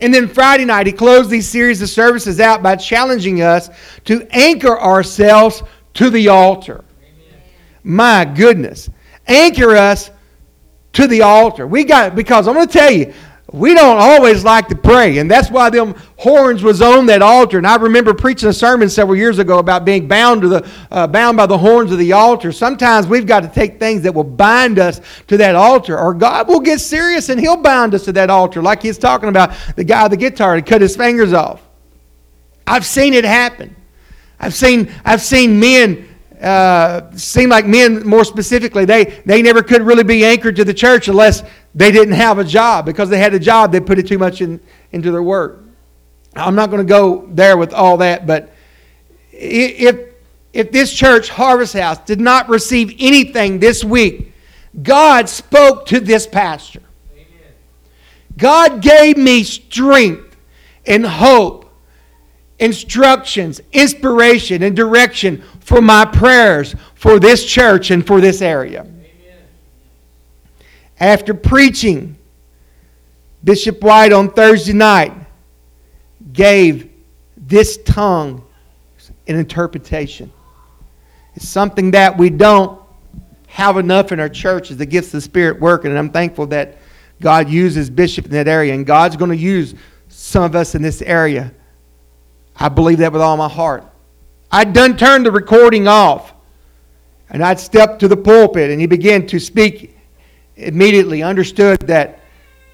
And 0.00 0.12
then 0.14 0.28
Friday 0.28 0.64
night, 0.64 0.86
he 0.86 0.92
closed 0.92 1.28
these 1.30 1.48
series 1.48 1.82
of 1.82 1.88
services 1.88 2.40
out 2.40 2.62
by 2.62 2.76
challenging 2.76 3.42
us 3.42 3.68
to 4.04 4.26
anchor 4.30 4.78
ourselves 4.80 5.62
to 5.94 6.10
the 6.10 6.28
altar. 6.28 6.84
Amen. 7.02 7.42
My 7.84 8.24
goodness. 8.24 8.88
Anchor 9.26 9.76
us 9.76 10.10
to 10.94 11.06
the 11.06 11.22
altar. 11.22 11.66
We 11.66 11.84
got, 11.84 12.14
because 12.14 12.48
I'm 12.48 12.54
going 12.54 12.66
to 12.66 12.72
tell 12.72 12.90
you, 12.90 13.12
we 13.52 13.74
don't 13.74 13.98
always 13.98 14.44
like 14.44 14.68
to 14.68 14.76
pray, 14.76 15.18
and 15.18 15.28
that's 15.28 15.50
why 15.50 15.70
them 15.70 15.94
horns 16.16 16.62
was 16.62 16.80
on 16.80 17.06
that 17.06 17.20
altar. 17.20 17.58
And 17.58 17.66
I 17.66 17.76
remember 17.76 18.14
preaching 18.14 18.48
a 18.48 18.52
sermon 18.52 18.88
several 18.88 19.16
years 19.16 19.40
ago 19.40 19.58
about 19.58 19.84
being 19.84 20.06
bound 20.06 20.42
to 20.42 20.48
the 20.48 20.70
uh, 20.90 21.08
bound 21.08 21.36
by 21.36 21.46
the 21.46 21.58
horns 21.58 21.90
of 21.90 21.98
the 21.98 22.12
altar. 22.12 22.52
Sometimes 22.52 23.08
we've 23.08 23.26
got 23.26 23.40
to 23.40 23.48
take 23.48 23.80
things 23.80 24.02
that 24.02 24.14
will 24.14 24.22
bind 24.22 24.78
us 24.78 25.00
to 25.26 25.36
that 25.38 25.56
altar, 25.56 25.98
or 25.98 26.14
God 26.14 26.46
will 26.46 26.60
get 26.60 26.80
serious 26.80 27.28
and 27.28 27.40
He'll 27.40 27.56
bind 27.56 27.92
us 27.92 28.04
to 28.04 28.12
that 28.12 28.30
altar, 28.30 28.62
like 28.62 28.82
He's 28.82 28.98
talking 28.98 29.28
about 29.28 29.52
the 29.74 29.84
guy 29.84 30.04
with 30.04 30.12
the 30.12 30.16
guitar 30.16 30.54
to 30.54 30.62
cut 30.62 30.80
his 30.80 30.94
fingers 30.94 31.32
off. 31.32 31.60
I've 32.66 32.86
seen 32.86 33.14
it 33.14 33.24
happen. 33.24 33.74
I've 34.38 34.54
seen 34.54 34.92
I've 35.04 35.22
seen 35.22 35.58
men 35.58 36.08
uh, 36.40 37.10
seem 37.16 37.50
like 37.50 37.66
men 37.66 38.06
more 38.06 38.24
specifically 38.24 38.84
they 38.86 39.20
they 39.26 39.42
never 39.42 39.62
could 39.62 39.82
really 39.82 40.04
be 40.04 40.24
anchored 40.24 40.56
to 40.56 40.64
the 40.64 40.72
church 40.72 41.08
unless 41.08 41.42
they 41.74 41.90
didn't 41.90 42.14
have 42.14 42.38
a 42.38 42.44
job 42.44 42.84
because 42.84 43.08
they 43.08 43.18
had 43.18 43.34
a 43.34 43.38
job 43.38 43.72
they 43.72 43.80
put 43.80 43.98
it 43.98 44.06
too 44.06 44.18
much 44.18 44.40
in, 44.40 44.60
into 44.92 45.10
their 45.10 45.22
work 45.22 45.60
i'm 46.36 46.54
not 46.54 46.70
going 46.70 46.84
to 46.84 46.88
go 46.88 47.26
there 47.30 47.56
with 47.56 47.72
all 47.72 47.98
that 47.98 48.26
but 48.26 48.52
if 49.32 50.14
if 50.52 50.72
this 50.72 50.92
church 50.92 51.28
harvest 51.28 51.74
house 51.74 51.98
did 51.98 52.20
not 52.20 52.48
receive 52.48 52.94
anything 52.98 53.58
this 53.58 53.84
week 53.84 54.32
god 54.82 55.28
spoke 55.28 55.86
to 55.86 56.00
this 56.00 56.26
pastor 56.26 56.82
Amen. 57.12 57.54
god 58.36 58.82
gave 58.82 59.16
me 59.16 59.42
strength 59.44 60.36
and 60.86 61.06
hope 61.06 61.60
instructions, 62.60 63.60
inspiration, 63.72 64.62
and 64.62 64.76
direction 64.76 65.42
for 65.60 65.80
my 65.80 66.04
prayers 66.04 66.76
for 66.94 67.18
this 67.18 67.44
church 67.44 67.90
and 67.90 68.06
for 68.06 68.20
this 68.20 68.42
area. 68.42 68.86
After 71.00 71.34
preaching, 71.34 72.16
Bishop 73.42 73.82
White 73.82 74.12
on 74.12 74.30
Thursday 74.30 74.74
night 74.74 75.12
gave 76.32 76.90
this 77.36 77.78
tongue 77.78 78.44
an 79.26 79.36
interpretation. 79.36 80.30
It's 81.34 81.48
something 81.48 81.90
that 81.92 82.16
we 82.16 82.28
don't 82.30 82.80
have 83.46 83.78
enough 83.78 84.12
in 84.12 84.20
our 84.20 84.28
churches. 84.28 84.76
the 84.76 84.86
gifts 84.86 85.08
of 85.08 85.12
the 85.12 85.20
Spirit 85.22 85.58
working, 85.58 85.90
and 85.90 85.98
I'm 85.98 86.10
thankful 86.10 86.46
that 86.48 86.76
God 87.20 87.48
uses 87.48 87.90
Bishop 87.90 88.26
in 88.26 88.32
that 88.32 88.46
area, 88.46 88.74
and 88.74 88.86
God's 88.86 89.16
going 89.16 89.30
to 89.30 89.36
use 89.36 89.74
some 90.08 90.44
of 90.44 90.54
us 90.54 90.74
in 90.74 90.82
this 90.82 91.02
area 91.02 91.52
I 92.60 92.68
believe 92.68 92.98
that 92.98 93.10
with 93.12 93.22
all 93.22 93.38
my 93.38 93.48
heart. 93.48 93.84
I'd 94.52 94.74
done 94.74 94.98
turned 94.98 95.24
the 95.24 95.32
recording 95.32 95.88
off, 95.88 96.34
and 97.30 97.42
I'd 97.42 97.58
stepped 97.58 98.00
to 98.00 98.08
the 98.08 98.18
pulpit, 98.18 98.70
and 98.70 98.78
he 98.78 98.86
began 98.86 99.26
to 99.28 99.40
speak 99.40 99.96
immediately, 100.56 101.22
understood 101.22 101.80
that 101.80 102.20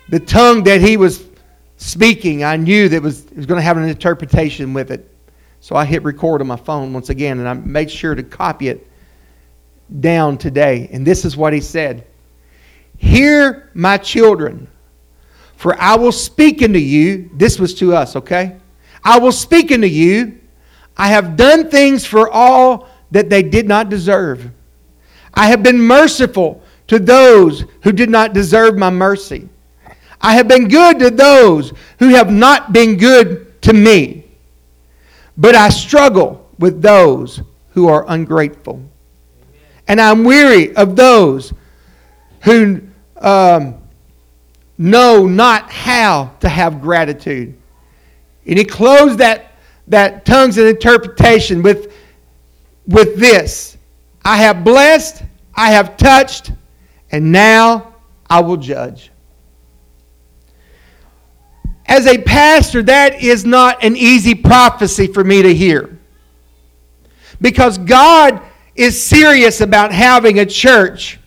the 0.09 0.21
tongue 0.21 0.63
that 0.65 0.81
he 0.81 0.97
was 0.97 1.25
speaking, 1.77 2.45
I 2.45 2.57
knew 2.57 2.89
that 2.89 3.03
was, 3.03 3.27
was 3.37 3.47
going 3.47 3.59
to 3.59 3.63
have 3.63 3.77
an 3.77 3.89
interpretation 3.89 4.73
with 4.73 4.91
it. 4.91 5.11
So 5.61 5.77
I 5.77 5.85
hit 5.85 6.03
record 6.05 6.41
on 6.41 6.47
my 6.47 6.57
phone 6.57 6.93
once 6.93 7.11
again, 7.11 7.39
and 7.39 7.49
I 7.49 7.55
made 7.55 7.91
sure 7.91 8.15
to 8.15 8.23
copy 8.23 8.69
it 8.69 8.87
down 10.01 10.39
today. 10.39 10.89
And 10.93 11.07
this 11.07 11.25
is 11.25 11.37
what 11.37 11.53
he 11.53 11.61
said 11.61 12.07
Hear, 12.99 13.71
my 13.75 13.99
children, 13.99 14.69
for 15.57 15.81
I 15.81 15.97
will 15.97 16.13
speak 16.13 16.63
unto 16.63 16.79
you. 16.79 17.31
This 17.35 17.59
was 17.59 17.75
to 17.75 17.95
us, 17.95 18.17
okay? 18.17 18.57
I 19.03 19.19
will 19.19 19.33
speak 19.33 19.71
unto 19.73 19.87
you. 19.87 20.41
I 20.97 21.09
have 21.09 21.37
done 21.37 21.71
things 21.71 22.07
for 22.07 22.31
all 22.31 22.89
that 23.11 23.29
they 23.29 23.43
did 23.43 23.69
not 23.69 23.89
deserve. 23.89 24.51
I 25.35 25.49
have 25.49 25.63
been 25.63 25.81
merciful 25.81 26.63
to 26.89 26.99
those 26.99 27.65
who 27.83 27.93
did 27.93 28.11
not 28.11 28.33
deserve 28.33 28.77
my 28.77 28.91
mercy. 28.91 29.49
I 30.21 30.35
have 30.35 30.49
been 30.49 30.69
good 30.69 30.99
to 31.01 31.11
those 31.11 31.73
who 31.99 32.09
have 32.09 32.31
not 32.31 32.73
been 32.73 32.97
good 32.97 33.61
to 33.63 33.73
me. 33.73 34.25
But 35.37 35.55
I 35.55 35.69
struggle 35.69 36.49
with 36.59 36.81
those 36.81 37.43
who 37.71 37.89
are 37.89 38.05
ungrateful. 38.09 38.83
And 39.89 40.01
I'm 40.01 40.25
weary 40.25 40.75
of 40.77 40.97
those 40.97 41.53
who 42.41 42.81
um, 43.19 43.77
know 44.79 45.27
not 45.27 45.71
how 45.71 46.33
to 46.41 46.49
have 46.49 46.81
gratitude. 46.81 47.55
And 48.47 48.59
he 48.59 48.65
closed 48.65 49.19
that, 49.19 49.53
that 49.89 50.25
tongues 50.25 50.59
and 50.59 50.69
interpretation 50.69 51.63
with, 51.63 51.93
with 52.87 53.19
this 53.19 53.77
I 54.25 54.39
have 54.39 54.65
blessed, 54.65 55.23
I 55.55 55.71
have 55.71 55.97
touched, 55.97 56.51
and 57.11 57.33
now 57.33 57.95
I 58.29 58.41
will 58.41 58.57
judge. 58.57 59.11
As 61.87 62.07
a 62.07 62.19
pastor, 62.19 62.83
that 62.83 63.23
is 63.23 63.45
not 63.45 63.85
an 63.85 63.97
easy 63.97 64.35
prophecy 64.35 65.07
for 65.07 65.23
me 65.23 65.43
to 65.43 65.55
hear. 65.55 65.99
Because 67.41 67.79
God 67.79 68.43
is 68.75 69.01
serious 69.01 69.61
about 69.61 69.93
having 69.93 70.41
a 70.41 70.47
church. 70.47 71.19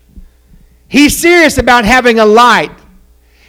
He's 0.88 1.18
serious 1.18 1.58
about 1.58 1.86
having 1.86 2.20
a 2.20 2.26
light. 2.26 2.72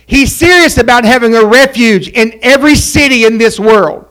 He's 0.06 0.34
serious 0.34 0.78
about 0.78 1.04
having 1.04 1.34
a 1.34 1.44
refuge 1.44 2.08
in 2.08 2.38
every 2.42 2.75
city 2.75 3.25
in 3.25 3.38
this 3.38 3.58
world. 3.58 4.06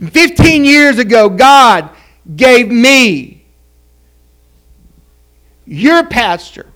15 0.00 0.64
years 0.64 0.98
ago, 0.98 1.28
God 1.28 1.90
gave 2.36 2.70
me, 2.70 3.37
your 5.68 6.04
pastor, 6.04 6.66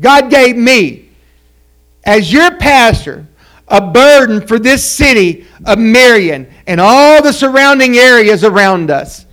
God 0.00 0.30
gave 0.30 0.56
me, 0.56 1.10
as 2.04 2.32
your 2.32 2.56
pastor, 2.56 3.26
a 3.68 3.80
burden 3.80 4.46
for 4.46 4.58
this 4.58 4.90
city 4.90 5.46
of 5.66 5.78
Marion 5.78 6.50
and 6.66 6.80
all 6.80 7.22
the 7.22 7.32
surrounding 7.32 7.96
areas 7.96 8.42
around 8.44 8.90
us. 8.90 9.26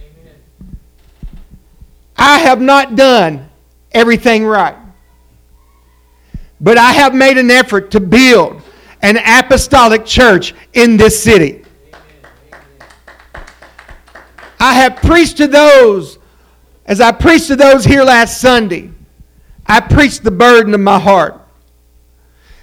I 2.18 2.40
have 2.40 2.60
not 2.60 2.96
done 2.96 3.50
everything 3.94 4.46
right. 4.46 4.76
But 6.60 6.78
I 6.78 6.92
have 6.92 7.14
made 7.14 7.38
an 7.38 7.52
effort 7.52 7.92
to 7.92 8.00
build 8.00 8.62
an 9.02 9.18
apostolic 9.18 10.06
church 10.06 10.54
in 10.74 10.98
this 10.98 11.22
city. 11.22 11.64
I 14.60 14.74
have 14.74 14.98
preached 14.98 15.38
to 15.38 15.48
those, 15.48 16.18
as 16.86 17.00
I 17.00 17.12
preached 17.12 17.48
to 17.48 17.56
those 17.56 17.86
here 17.86 18.04
last 18.04 18.42
Sunday, 18.42 18.92
I 19.68 19.80
preached 19.80 20.24
the 20.24 20.32
burden 20.32 20.74
of 20.74 20.80
my 20.80 21.00
heart. 21.00 21.42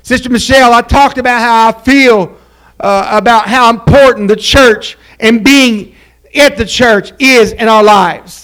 Sister 0.03 0.29
Michelle, 0.31 0.73
I 0.73 0.83
talked 0.83 1.19
about 1.19 1.41
how 1.41 1.69
I 1.69 1.73
feel 1.83 2.37
uh, 2.81 3.09
about 3.13 3.49
how 3.49 3.71
important 3.71 4.29
the 4.29 4.37
church 4.37 4.99
and 5.21 5.45
being 5.45 5.95
at 6.35 6.57
the 6.57 6.67
church 6.67 7.13
is 7.21 7.53
in 7.53 7.69
our 7.69 7.83
lives. 7.83 8.42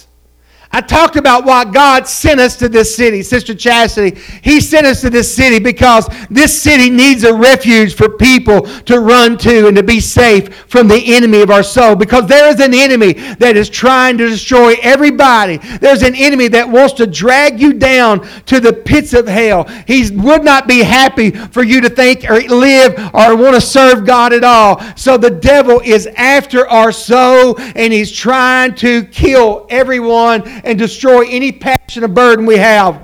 I 0.79 0.81
talked 0.81 1.17
about 1.17 1.45
why 1.45 1.65
God 1.65 2.07
sent 2.07 2.39
us 2.39 2.55
to 2.59 2.69
this 2.69 2.95
city, 2.95 3.21
Sister 3.23 3.53
Chastity. 3.53 4.17
He 4.43 4.61
sent 4.61 4.87
us 4.87 5.01
to 5.01 5.11
this 5.11 5.35
city 5.35 5.59
because 5.59 6.09
this 6.31 6.63
city 6.63 6.89
needs 6.89 7.25
a 7.25 7.35
refuge 7.35 7.97
for 7.97 8.09
people 8.09 8.63
to 8.63 9.01
run 9.01 9.37
to 9.39 9.67
and 9.67 9.77
to 9.77 9.83
be 9.83 9.99
safe 9.99 10.55
from 10.69 10.87
the 10.87 11.17
enemy 11.17 11.41
of 11.41 11.51
our 11.51 11.65
soul. 11.65 11.97
Because 11.97 12.29
there 12.29 12.49
is 12.49 12.61
an 12.61 12.73
enemy 12.75 13.15
that 13.15 13.57
is 13.57 13.69
trying 13.69 14.19
to 14.19 14.29
destroy 14.29 14.77
everybody. 14.81 15.57
There's 15.81 16.03
an 16.03 16.15
enemy 16.15 16.47
that 16.47 16.69
wants 16.69 16.95
to 16.95 17.09
drag 17.09 17.61
you 17.61 17.73
down 17.73 18.25
to 18.47 18.61
the 18.61 18.73
pits 18.73 19.15
of 19.15 19.27
hell. 19.27 19.65
He 19.89 20.09
would 20.13 20.45
not 20.45 20.69
be 20.69 20.85
happy 20.85 21.33
for 21.33 21.65
you 21.65 21.81
to 21.81 21.89
think 21.89 22.31
or 22.31 22.39
live 22.43 22.97
or 23.13 23.35
want 23.35 23.57
to 23.57 23.61
serve 23.61 24.07
God 24.07 24.33
at 24.33 24.45
all. 24.45 24.81
So 24.95 25.17
the 25.17 25.31
devil 25.31 25.81
is 25.85 26.07
after 26.07 26.69
our 26.69 26.93
soul 26.93 27.59
and 27.59 27.93
he's 27.93 28.13
trying 28.13 28.77
to 28.77 29.03
kill 29.07 29.67
everyone 29.71 30.47
and 30.69 30.79
destroy 30.79 31.27
any 31.27 31.51
passion 31.51 32.05
or 32.05 32.09
burden 32.09 32.45
we 32.45 32.59
have 32.59 33.01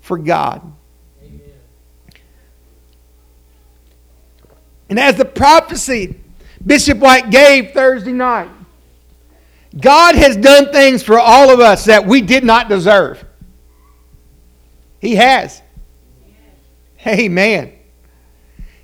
for 0.00 0.16
God. 0.16 0.62
Amen. 1.20 1.40
And 4.88 5.00
as 5.00 5.16
the 5.16 5.24
prophecy 5.24 6.20
Bishop 6.64 6.98
White 6.98 7.30
gave 7.30 7.72
Thursday 7.72 8.12
night, 8.12 8.50
God 9.78 10.14
has 10.14 10.36
done 10.36 10.70
things 10.70 11.02
for 11.02 11.18
all 11.18 11.50
of 11.50 11.58
us 11.58 11.86
that 11.86 12.06
we 12.06 12.20
did 12.20 12.44
not 12.44 12.68
deserve. 12.68 13.24
He 15.00 15.16
has. 15.16 15.60
Amen. 17.04 17.72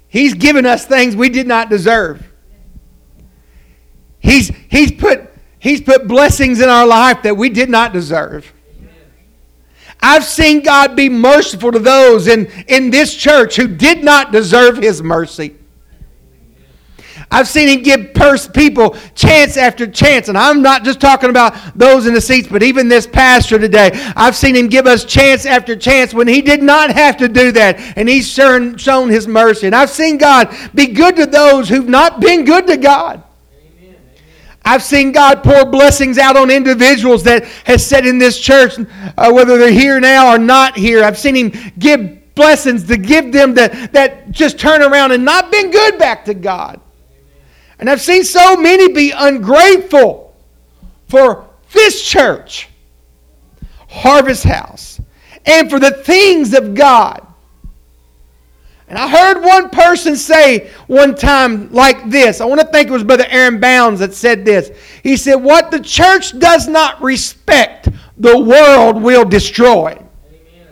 He's 0.08 0.34
given 0.34 0.66
us 0.66 0.84
things 0.84 1.14
we 1.14 1.28
did 1.28 1.46
not 1.46 1.70
deserve. 1.70 2.26
He's, 4.18 4.48
he's 4.68 4.89
He's 5.60 5.80
put 5.80 6.08
blessings 6.08 6.60
in 6.60 6.68
our 6.68 6.86
life 6.86 7.22
that 7.22 7.36
we 7.36 7.50
did 7.50 7.68
not 7.68 7.92
deserve. 7.92 8.52
I've 10.02 10.24
seen 10.24 10.62
God 10.62 10.96
be 10.96 11.10
merciful 11.10 11.70
to 11.72 11.78
those 11.78 12.26
in, 12.26 12.46
in 12.66 12.90
this 12.90 13.14
church 13.14 13.56
who 13.56 13.68
did 13.68 14.02
not 14.02 14.32
deserve 14.32 14.78
His 14.78 15.02
mercy. 15.02 15.56
I've 17.30 17.46
seen 17.46 17.68
Him 17.68 17.82
give 17.82 18.14
pers- 18.14 18.48
people 18.48 18.96
chance 19.14 19.58
after 19.58 19.86
chance. 19.86 20.28
And 20.28 20.38
I'm 20.38 20.62
not 20.62 20.82
just 20.82 21.00
talking 21.00 21.28
about 21.28 21.54
those 21.76 22.06
in 22.06 22.14
the 22.14 22.20
seats, 22.20 22.48
but 22.48 22.62
even 22.62 22.88
this 22.88 23.06
pastor 23.06 23.58
today. 23.58 23.90
I've 24.16 24.34
seen 24.34 24.56
Him 24.56 24.68
give 24.68 24.86
us 24.86 25.04
chance 25.04 25.44
after 25.44 25.76
chance 25.76 26.14
when 26.14 26.26
He 26.26 26.40
did 26.40 26.62
not 26.62 26.90
have 26.90 27.18
to 27.18 27.28
do 27.28 27.52
that. 27.52 27.78
And 27.98 28.08
He's 28.08 28.26
shown, 28.26 28.78
shown 28.78 29.10
His 29.10 29.28
mercy. 29.28 29.66
And 29.66 29.76
I've 29.76 29.90
seen 29.90 30.16
God 30.16 30.56
be 30.74 30.86
good 30.86 31.16
to 31.16 31.26
those 31.26 31.68
who've 31.68 31.88
not 31.88 32.20
been 32.20 32.46
good 32.46 32.66
to 32.66 32.78
God. 32.78 33.22
I've 34.64 34.82
seen 34.82 35.12
God 35.12 35.42
pour 35.42 35.64
blessings 35.64 36.18
out 36.18 36.36
on 36.36 36.50
individuals 36.50 37.22
that 37.24 37.44
has 37.64 37.86
sat 37.86 38.06
in 38.06 38.18
this 38.18 38.38
church, 38.38 38.78
uh, 39.16 39.32
whether 39.32 39.56
they're 39.56 39.70
here 39.70 39.98
now 40.00 40.34
or 40.34 40.38
not 40.38 40.76
here. 40.76 41.02
I've 41.02 41.18
seen 41.18 41.34
Him 41.34 41.72
give 41.78 42.34
blessings 42.34 42.86
to 42.86 42.96
give 42.96 43.32
them 43.32 43.54
that, 43.54 43.92
that 43.92 44.30
just 44.30 44.58
turn 44.58 44.82
around 44.82 45.12
and 45.12 45.24
not 45.24 45.50
been 45.50 45.70
good 45.70 45.98
back 45.98 46.24
to 46.26 46.34
God. 46.34 46.80
And 47.78 47.88
I've 47.88 48.00
seen 48.00 48.24
so 48.24 48.56
many 48.56 48.92
be 48.92 49.10
ungrateful 49.10 50.36
for 51.08 51.48
this 51.72 52.02
church, 52.02 52.68
Harvest 53.88 54.44
House, 54.44 55.00
and 55.46 55.70
for 55.70 55.78
the 55.78 55.90
things 55.90 56.52
of 56.52 56.74
God. 56.74 57.26
And 58.90 58.98
I 58.98 59.06
heard 59.06 59.40
one 59.40 59.70
person 59.70 60.16
say 60.16 60.68
one 60.88 61.14
time 61.14 61.72
like 61.72 62.10
this. 62.10 62.40
I 62.40 62.44
want 62.44 62.60
to 62.60 62.66
think 62.66 62.88
it 62.88 62.92
was 62.92 63.04
Brother 63.04 63.24
Aaron 63.28 63.60
Bounds 63.60 64.00
that 64.00 64.14
said 64.14 64.44
this. 64.44 64.76
He 65.04 65.16
said, 65.16 65.36
What 65.36 65.70
the 65.70 65.78
church 65.78 66.36
does 66.40 66.66
not 66.66 67.00
respect, 67.00 67.88
the 68.16 68.36
world 68.36 69.00
will 69.00 69.24
destroy. 69.24 69.92
Amen. 69.92 70.68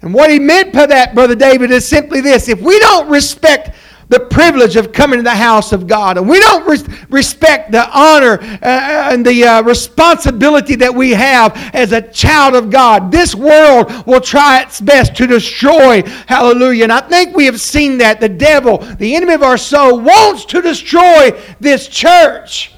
And 0.00 0.14
what 0.14 0.30
he 0.30 0.38
meant 0.38 0.72
by 0.72 0.86
that, 0.86 1.14
Brother 1.14 1.34
David, 1.34 1.70
is 1.70 1.86
simply 1.86 2.22
this. 2.22 2.48
If 2.48 2.62
we 2.62 2.78
don't 2.78 3.10
respect 3.10 3.76
the 4.08 4.20
privilege 4.20 4.76
of 4.76 4.92
coming 4.92 5.18
to 5.18 5.22
the 5.22 5.30
house 5.30 5.72
of 5.72 5.86
God. 5.86 6.18
And 6.18 6.28
we 6.28 6.38
don't 6.40 6.66
res- 6.66 6.86
respect 7.08 7.72
the 7.72 7.88
honor 7.90 8.38
uh, 8.40 9.10
and 9.12 9.24
the 9.24 9.44
uh, 9.44 9.62
responsibility 9.62 10.76
that 10.76 10.94
we 10.94 11.10
have 11.10 11.56
as 11.74 11.92
a 11.92 12.02
child 12.02 12.54
of 12.54 12.70
God. 12.70 13.10
This 13.10 13.34
world 13.34 14.06
will 14.06 14.20
try 14.20 14.62
its 14.62 14.80
best 14.80 15.16
to 15.16 15.26
destroy. 15.26 16.02
Hallelujah. 16.26 16.84
And 16.84 16.92
I 16.92 17.00
think 17.00 17.36
we 17.36 17.46
have 17.46 17.60
seen 17.60 17.98
that. 17.98 18.20
The 18.20 18.28
devil, 18.28 18.78
the 18.78 19.14
enemy 19.14 19.34
of 19.34 19.42
our 19.42 19.58
soul, 19.58 20.00
wants 20.00 20.44
to 20.46 20.62
destroy 20.62 21.30
this 21.60 21.88
church. 21.88 22.72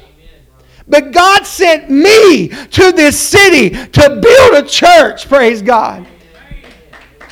But 0.89 1.13
God 1.13 1.45
sent 1.45 1.91
me 1.91 2.49
to 2.49 2.93
this 2.93 3.19
city 3.19 3.71
to 3.71 4.09
build 4.09 4.65
a 4.65 4.67
church, 4.67 5.29
praise 5.29 5.63
God. 5.63 6.07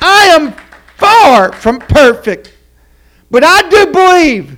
I 0.01 0.25
am 0.25 0.53
far 0.97 1.53
from 1.53 1.79
perfect. 1.79 2.54
But 3.35 3.43
I 3.43 3.67
do 3.67 3.87
believe 3.87 4.57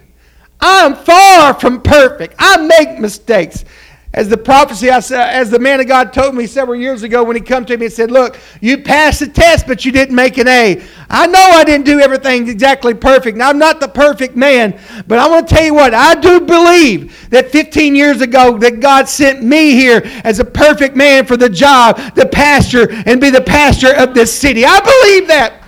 I'm 0.61 0.93
far 0.93 1.55
from 1.55 1.81
perfect. 1.81 2.35
I 2.37 2.57
make 2.57 2.99
mistakes. 2.99 3.65
As 4.13 4.29
the 4.29 4.37
prophecy, 4.37 4.91
I 4.91 4.99
said, 4.99 5.33
as 5.33 5.49
the 5.49 5.57
man 5.57 5.79
of 5.79 5.87
God 5.87 6.13
told 6.13 6.35
me 6.35 6.45
several 6.45 6.79
years 6.79 7.01
ago 7.01 7.23
when 7.23 7.35
he 7.35 7.41
come 7.41 7.65
to 7.65 7.75
me 7.75 7.87
and 7.87 7.93
said, 7.93 8.11
"Look, 8.11 8.37
you 8.61 8.77
passed 8.77 9.21
the 9.21 9.29
test, 9.29 9.65
but 9.65 9.83
you 9.83 9.91
didn't 9.91 10.13
make 10.13 10.37
an 10.37 10.47
A." 10.47 10.79
I 11.09 11.25
know 11.25 11.39
I 11.39 11.63
didn't 11.63 11.87
do 11.87 11.99
everything 11.99 12.47
exactly 12.47 12.93
perfect. 12.93 13.35
Now, 13.35 13.49
I'm 13.49 13.57
not 13.57 13.79
the 13.79 13.87
perfect 13.87 14.35
man, 14.35 14.75
but 15.07 15.17
I 15.17 15.27
want 15.27 15.47
to 15.47 15.55
tell 15.55 15.65
you 15.65 15.73
what 15.73 15.95
I 15.95 16.13
do 16.13 16.41
believe 16.41 17.31
that 17.31 17.51
15 17.51 17.95
years 17.95 18.21
ago 18.21 18.59
that 18.59 18.79
God 18.79 19.09
sent 19.09 19.41
me 19.41 19.71
here 19.71 20.03
as 20.23 20.39
a 20.39 20.45
perfect 20.45 20.95
man 20.95 21.25
for 21.25 21.35
the 21.35 21.49
job, 21.49 21.99
the 22.13 22.27
pastor, 22.27 22.91
and 23.07 23.19
be 23.19 23.31
the 23.31 23.41
pastor 23.41 23.91
of 23.91 24.13
this 24.13 24.31
city. 24.31 24.65
I 24.67 24.79
believe 24.81 25.27
that. 25.29 25.63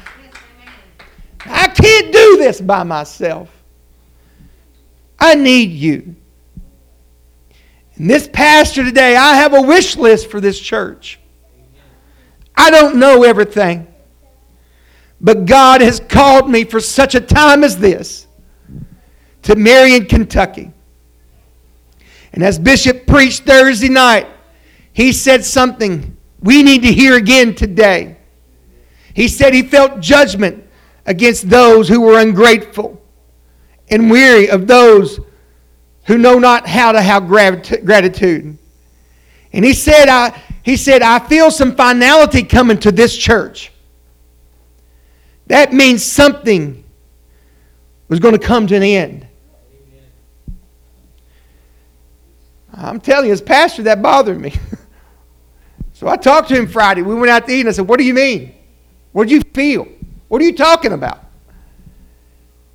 I 1.46 1.68
can't 1.68 2.12
do 2.12 2.38
this 2.38 2.60
by 2.60 2.84
myself. 2.84 3.50
I 5.18 5.36
need 5.36 5.72
you. 5.72 6.16
And 7.96 8.10
this 8.10 8.30
pastor 8.32 8.84
today, 8.84 9.16
I 9.16 9.36
have 9.36 9.54
a 9.54 9.62
wish 9.62 9.98
list 9.98 10.30
for 10.30 10.40
this 10.40 10.60
church. 10.60 11.20
I 12.56 12.72
don't 12.72 12.98
know 12.98 13.24
everything. 13.24 13.88
But 15.22 15.46
God 15.46 15.82
has 15.82 16.00
called 16.00 16.50
me 16.50 16.64
for 16.64 16.80
such 16.80 17.16
a 17.16 17.20
time 17.20 17.64
as 17.64 17.78
this 17.78 18.28
to 19.44 19.56
Marion, 19.56 20.06
Kentucky. 20.06 20.72
And 22.32 22.44
as 22.44 22.58
Bishop 22.60 23.06
preached 23.06 23.44
Thursday 23.44 23.90
night, 23.90 24.28
he 24.94 25.12
said 25.12 25.44
something 25.44 26.16
we 26.42 26.64
need 26.64 26.84
to 26.84 26.94
hear 26.94 27.16
again 27.16 27.54
today. 27.54 28.18
He 29.14 29.28
said 29.28 29.54
he 29.54 29.64
felt 29.64 30.00
judgment 30.00 30.64
against 31.10 31.50
those 31.50 31.90
who 31.90 32.00
were 32.00 32.20
ungrateful 32.20 33.02
and 33.90 34.12
weary 34.12 34.48
of 34.50 34.68
those 34.68 35.20
who 36.06 36.20
know 36.20 36.38
not 36.38 36.68
how 36.68 36.92
to 36.92 37.02
have 37.02 37.28
gratitude. 37.28 38.58
And 39.52 39.66
he 39.66 39.74
said, 39.74 40.08
I, 40.08 40.40
he 40.62 40.78
said, 40.78 41.02
I 41.02 41.18
feel 41.18 41.50
some 41.50 41.76
finality 41.76 42.44
coming 42.44 42.78
to 42.82 42.92
this 42.92 43.18
church. 43.18 43.72
That 45.48 45.74
means 45.74 46.06
something 46.06 46.84
was 48.08 48.20
going 48.20 48.38
to 48.38 48.46
come 48.46 48.68
to 48.68 48.76
an 48.76 48.84
end. 48.84 49.28
I'm 52.72 53.02
telling 53.02 53.26
you, 53.26 53.34
as 53.34 53.42
pastor, 53.42 53.84
that 53.84 54.02
bothered 54.02 54.40
me. 54.40 54.54
So 55.92 56.08
I 56.08 56.16
talked 56.16 56.48
to 56.48 56.56
him 56.56 56.66
Friday. 56.66 57.02
We 57.02 57.14
went 57.14 57.30
out 57.30 57.46
to 57.46 57.52
eat, 57.52 57.60
and 57.60 57.68
I 57.68 57.74
said, 57.74 57.86
What 57.86 58.00
do 58.00 58.06
you 58.06 58.14
mean? 58.14 58.56
What 59.12 59.28
do 59.28 59.34
you 59.34 59.42
feel? 59.54 59.86
What 60.30 60.42
are 60.42 60.46
you 60.46 60.56
talking 60.56 60.94
about? 60.94 61.26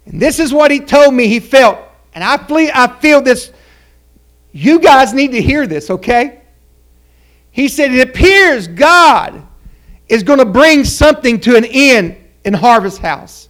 And 0.05 0.21
this 0.21 0.39
is 0.39 0.53
what 0.53 0.71
he 0.71 0.81
told 0.81 1.15
me 1.15 1.29
he 1.29 1.41
felt. 1.41 1.79
And 2.15 2.23
I 2.23 2.37
feel, 2.37 2.71
I 2.75 2.87
feel 3.01 3.23
this. 3.23 3.51
You 4.53 4.79
guys 4.79 5.15
need 5.15 5.33
to 5.33 5.41
hear 5.41 5.67
this, 5.67 5.91
okay? 5.91 6.43
He 7.51 7.69
said, 7.69 7.93
It 7.93 8.09
appears 8.09 8.69
God 8.69 9.43
is 10.09 10.23
going 10.23 10.39
to 10.39 10.45
bring 10.45 10.85
something 10.85 11.41
to 11.41 11.57
an 11.57 11.65
end 11.65 12.17
in 12.45 12.53
Harvest 12.53 12.99
House. 12.99 13.49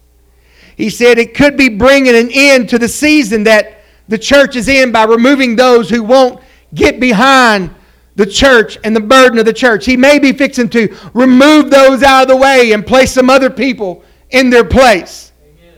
He 0.77 0.91
said 0.91 1.19
it 1.19 1.35
could 1.35 1.57
be 1.57 1.69
bringing 1.69 2.15
an 2.15 2.31
end 2.33 2.69
to 2.71 2.79
the 2.79 2.89
season 2.89 3.45
that 3.45 3.83
the 4.09 4.19
church 4.19 4.57
is 4.57 4.69
in 4.69 4.93
by 4.93 5.05
removing 5.05 5.57
those 5.57 5.89
who 5.89 6.03
won't 6.03 6.43
get 6.75 7.01
behind 7.01 7.75
the 8.17 8.27
church 8.27 8.79
and 8.85 8.95
the 8.95 9.01
burden 9.01 9.39
of 9.39 9.45
the 9.45 9.53
church. 9.53 9.85
He 9.85 9.97
may 9.97 10.19
be 10.19 10.33
fixing 10.33 10.69
to 10.71 10.97
remove 11.15 11.71
those 11.71 12.03
out 12.03 12.23
of 12.23 12.29
the 12.29 12.37
way 12.37 12.73
and 12.73 12.87
place 12.87 13.13
some 13.13 13.29
other 13.29 13.51
people 13.51 14.05
in 14.31 14.51
their 14.51 14.65
place. 14.65 15.33
Amen. 15.43 15.75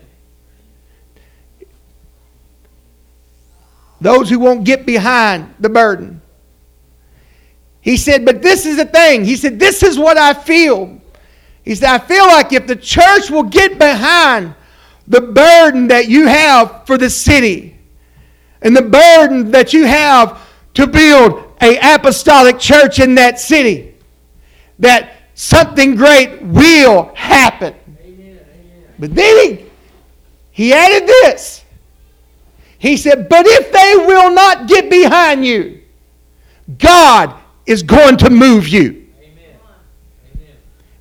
Those 4.00 4.28
who 4.28 4.38
won't 4.38 4.64
get 4.64 4.84
behind 4.84 5.54
the 5.60 5.68
burden. 5.68 6.20
He 7.80 7.96
said, 7.96 8.24
but 8.24 8.42
this 8.42 8.66
is 8.66 8.76
the 8.76 8.84
thing. 8.84 9.24
He 9.24 9.36
said, 9.36 9.58
this 9.58 9.82
is 9.82 9.98
what 9.98 10.18
I 10.18 10.34
feel. 10.34 11.00
He 11.64 11.74
said, 11.74 11.88
I 11.88 11.98
feel 11.98 12.26
like 12.26 12.52
if 12.52 12.66
the 12.66 12.76
church 12.76 13.30
will 13.30 13.44
get 13.44 13.78
behind 13.78 14.54
the 15.06 15.20
burden 15.20 15.88
that 15.88 16.08
you 16.08 16.26
have 16.26 16.86
for 16.86 16.98
the 16.98 17.08
city 17.08 17.78
and 18.60 18.76
the 18.76 18.82
burden 18.82 19.52
that 19.52 19.72
you 19.72 19.84
have 19.84 20.44
to 20.74 20.86
build 20.86 21.45
a 21.60 21.94
apostolic 21.94 22.58
church 22.58 22.98
in 22.98 23.14
that 23.16 23.38
city, 23.38 23.94
that 24.78 25.12
something 25.34 25.94
great 25.94 26.42
will 26.42 27.12
happen. 27.14 27.74
Amen. 28.02 28.40
But 28.98 29.14
then 29.14 29.56
he, 29.56 29.66
he 30.50 30.72
added 30.72 31.06
this. 31.06 31.64
He 32.78 32.96
said, 32.96 33.28
But 33.28 33.46
if 33.46 33.72
they 33.72 34.06
will 34.06 34.32
not 34.32 34.68
get 34.68 34.90
behind 34.90 35.44
you, 35.44 35.82
God 36.78 37.34
is 37.64 37.82
going 37.82 38.16
to 38.18 38.30
move 38.30 38.68
you. 38.68 39.08
Amen. 39.18 39.58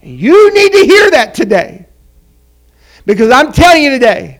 You 0.01 0.53
need 0.53 0.71
to 0.71 0.85
hear 0.85 1.11
that 1.11 1.33
today. 1.33 1.85
Because 3.05 3.29
I'm 3.29 3.51
telling 3.51 3.83
you 3.83 3.91
today, 3.91 4.39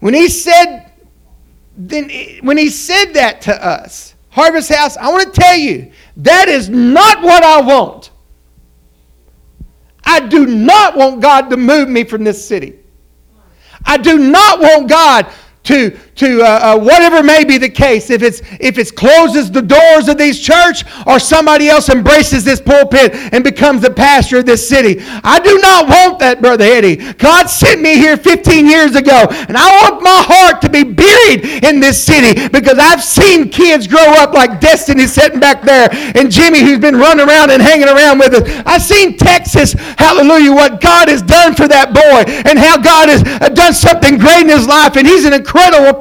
when 0.00 0.14
he 0.14 0.28
said, 0.28 0.90
then 1.76 2.10
when 2.42 2.58
he 2.58 2.68
said 2.68 3.12
that 3.14 3.40
to 3.42 3.66
us, 3.66 4.14
Harvest 4.32 4.72
House, 4.72 4.96
I 4.96 5.10
want 5.10 5.32
to 5.32 5.40
tell 5.40 5.56
you, 5.56 5.92
that 6.16 6.48
is 6.48 6.70
not 6.70 7.22
what 7.22 7.42
I 7.42 7.60
want. 7.60 8.10
I 10.04 10.20
do 10.20 10.46
not 10.46 10.96
want 10.96 11.20
God 11.20 11.50
to 11.50 11.56
move 11.58 11.88
me 11.88 12.04
from 12.04 12.24
this 12.24 12.42
city. 12.44 12.78
I 13.84 13.98
do 13.98 14.16
not 14.16 14.58
want 14.58 14.88
God 14.88 15.26
to, 15.64 15.96
to 16.16 16.42
uh, 16.42 16.74
uh, 16.74 16.78
whatever 16.78 17.22
may 17.22 17.44
be 17.44 17.56
the 17.56 17.68
case, 17.68 18.10
if 18.10 18.22
it's 18.22 18.42
if 18.58 18.78
it 18.78 18.94
closes 18.96 19.50
the 19.50 19.62
doors 19.62 20.08
of 20.08 20.18
these 20.18 20.40
church 20.40 20.84
or 21.06 21.20
somebody 21.20 21.68
else 21.68 21.88
embraces 21.88 22.44
this 22.44 22.60
pulpit 22.60 23.14
and 23.32 23.44
becomes 23.44 23.82
the 23.82 23.90
pastor 23.90 24.38
of 24.38 24.46
this 24.46 24.68
city. 24.68 25.00
I 25.22 25.38
do 25.38 25.58
not 25.58 25.88
want 25.88 26.18
that, 26.18 26.42
Brother 26.42 26.64
Eddie. 26.64 26.96
God 27.14 27.48
sent 27.48 27.80
me 27.80 27.94
here 27.94 28.16
15 28.16 28.66
years 28.66 28.96
ago, 28.96 29.26
and 29.30 29.56
I 29.56 29.70
want 29.82 30.02
my 30.02 30.22
heart 30.26 30.60
to 30.62 30.68
be 30.68 30.82
buried 30.82 31.64
in 31.64 31.78
this 31.78 32.02
city 32.02 32.48
because 32.48 32.78
I've 32.78 33.02
seen 33.02 33.48
kids 33.48 33.86
grow 33.86 34.14
up 34.18 34.32
like 34.32 34.60
Destiny 34.60 35.06
sitting 35.06 35.38
back 35.38 35.62
there 35.62 35.88
and 35.92 36.30
Jimmy 36.30 36.60
who's 36.60 36.80
been 36.80 36.96
running 36.96 37.26
around 37.26 37.52
and 37.52 37.62
hanging 37.62 37.88
around 37.88 38.18
with 38.18 38.34
us. 38.34 38.62
I've 38.66 38.82
seen 38.82 39.16
Texas, 39.16 39.74
hallelujah, 39.96 40.52
what 40.52 40.80
God 40.80 41.08
has 41.08 41.22
done 41.22 41.54
for 41.54 41.68
that 41.68 41.94
boy 41.94 42.30
and 42.50 42.58
how 42.58 42.78
God 42.78 43.08
has 43.08 43.22
done 43.54 43.74
something 43.74 44.18
great 44.18 44.42
in 44.42 44.48
his 44.48 44.66
life, 44.66 44.96
and 44.96 45.06
he's 45.06 45.24
an 45.24 45.32
incredible 45.32 45.51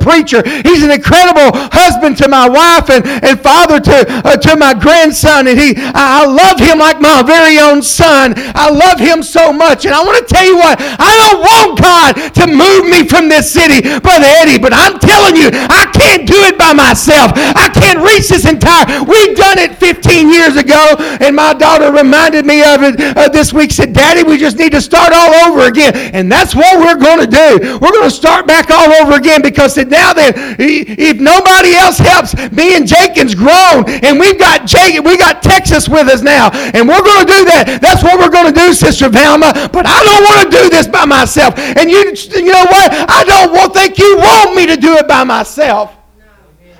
preacher. 0.01 0.41
He's 0.63 0.83
an 0.83 0.91
incredible 0.91 1.55
husband 1.71 2.17
to 2.17 2.27
my 2.27 2.47
wife 2.47 2.89
and, 2.89 3.05
and 3.23 3.39
father 3.39 3.79
to, 3.79 4.05
uh, 4.25 4.37
to 4.37 4.55
my 4.55 4.73
grandson. 4.73 5.47
And 5.47 5.59
he, 5.59 5.73
I 5.77 6.25
love 6.25 6.59
him 6.59 6.79
like 6.79 6.99
my 6.99 7.23
very 7.23 7.59
own 7.59 7.81
son. 7.81 8.33
I 8.55 8.69
love 8.69 8.99
him 8.99 9.23
so 9.23 9.53
much. 9.53 9.85
And 9.85 9.93
I 9.93 10.03
want 10.03 10.19
to 10.19 10.27
tell 10.27 10.45
you 10.45 10.57
what, 10.57 10.77
I 10.79 11.11
don't 11.23 11.39
want 11.39 11.79
God 11.79 12.11
to 12.41 12.45
move 12.47 12.89
me 12.89 13.07
from 13.07 13.29
this 13.29 13.51
city, 13.51 13.81
Brother 13.99 14.27
Eddie, 14.41 14.59
but 14.59 14.73
I'm 14.73 14.99
telling 14.99 15.35
you, 15.35 15.49
I 15.53 15.89
can't 15.93 16.27
do 16.27 16.37
it 16.49 16.57
by 16.57 16.73
myself. 16.73 17.31
I 17.35 17.69
can't 17.73 17.99
reach 17.99 18.29
this 18.29 18.45
entire. 18.45 18.85
We've 19.03 19.35
done 19.35 19.59
it 19.59 19.75
15 19.77 20.29
years 20.29 20.55
ago, 20.55 20.95
and 21.21 21.35
my 21.35 21.53
daughter 21.53 21.91
reminded 21.91 22.45
me 22.45 22.63
of 22.63 22.83
it 22.83 22.99
uh, 23.17 23.29
this 23.29 23.53
week. 23.53 23.71
Said, 23.71 23.93
Daddy, 23.93 24.23
we 24.23 24.37
just 24.37 24.57
need 24.57 24.71
to 24.71 24.81
start 24.81 25.13
all 25.13 25.33
over 25.47 25.67
again. 25.67 25.95
And 26.13 26.31
that's 26.31 26.55
what 26.55 26.79
we're 26.79 26.99
going 26.99 27.19
to 27.19 27.27
do. 27.29 27.79
We're 27.79 27.91
going 27.91 28.09
to 28.09 28.15
start 28.15 28.47
back 28.47 28.69
all 28.69 28.91
over 29.01 29.13
again 29.13 29.40
because 29.41 29.77
now 29.77 30.13
then, 30.13 30.34
if 30.60 31.19
nobody 31.19 31.73
else 31.75 31.97
helps, 31.97 32.34
me 32.51 32.75
and 32.75 32.88
Jenkins 32.88 33.36
grown, 33.36 33.89
and 33.89 34.19
we've 34.19 34.39
got 34.39 34.65
Jake, 34.65 35.04
we 35.04 35.17
got 35.17 35.41
Texas 35.43 35.89
with 35.89 36.08
us 36.08 36.21
now, 36.21 36.49
and 36.51 36.88
we're 36.88 37.04
going 37.04 37.25
to 37.25 37.32
do 37.32 37.45
that. 37.45 37.80
That's 37.82 38.04
what 38.04 38.19
we're 38.19 38.32
going 38.32 38.54
to 38.54 38.58
do, 38.60 38.73
Sister 38.73 39.10
Velma. 39.10 39.69
But 39.71 39.86
I 39.86 39.99
don't 40.04 40.23
want 40.23 40.39
to 40.45 40.49
do 40.51 40.69
this 40.69 40.88
by 40.88 41.06
myself. 41.06 41.58
And 41.58 41.89
you, 41.89 42.13
you 42.38 42.51
know 42.51 42.65
what? 42.69 42.88
I 43.10 43.23
don't 43.23 43.51
want, 43.54 43.73
think 43.73 43.97
you 43.97 44.17
want 44.17 44.56
me 44.56 44.67
to 44.67 44.77
do 44.77 44.95
it 44.95 45.08
by 45.08 45.23
myself. 45.23 45.97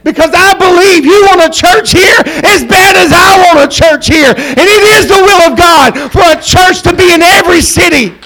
Because 0.04 0.32
I 0.34 0.58
believe 0.58 1.06
you 1.06 1.28
want 1.30 1.45
a 1.45 1.52
church 1.54 1.91
here 1.91 2.17
as 2.43 2.63
bad 2.65 2.97
as 2.97 3.13
I 3.13 3.38
want 3.45 3.62
a 3.62 3.69
church 3.69 4.08
here. 4.08 4.34
And 4.34 4.65
it 4.65 4.84
is 4.97 5.08
the 5.08 5.21
will 5.21 5.52
of 5.52 5.58
God 5.58 5.93
for 6.12 6.26
a 6.26 6.41
church 6.41 6.82
to 6.84 6.95
be 6.95 7.13
in 7.13 7.21
every 7.21 7.62
city. 7.62 8.17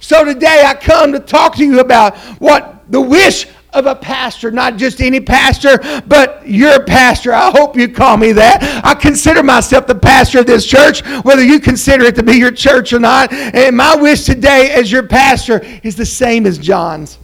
So 0.00 0.24
today 0.24 0.64
I 0.66 0.74
come 0.74 1.12
to 1.12 1.20
talk 1.20 1.56
to 1.56 1.64
you 1.64 1.80
about 1.80 2.16
what 2.40 2.77
the 2.88 3.00
wish 3.00 3.46
of 3.72 3.86
a 3.86 3.94
pastor, 3.94 4.50
not 4.50 4.76
just 4.76 5.00
any 5.00 5.20
pastor, 5.20 5.78
but 6.06 6.46
your 6.46 6.84
pastor. 6.84 7.32
I 7.32 7.50
hope 7.50 7.76
you 7.76 7.88
call 7.88 8.16
me 8.16 8.32
that. 8.32 8.82
I 8.84 8.94
consider 8.94 9.42
myself 9.42 9.86
the 9.86 9.94
pastor 9.94 10.40
of 10.40 10.46
this 10.46 10.64
church, 10.64 11.06
whether 11.22 11.44
you 11.44 11.60
consider 11.60 12.04
it 12.04 12.14
to 12.16 12.22
be 12.22 12.36
your 12.36 12.50
church 12.50 12.92
or 12.92 12.98
not. 12.98 13.32
And 13.32 13.76
my 13.76 13.94
wish 13.94 14.24
today 14.24 14.70
as 14.70 14.90
your 14.90 15.06
pastor 15.06 15.60
is 15.82 15.96
the 15.96 16.06
same 16.06 16.46
as 16.46 16.58
John's. 16.58 17.18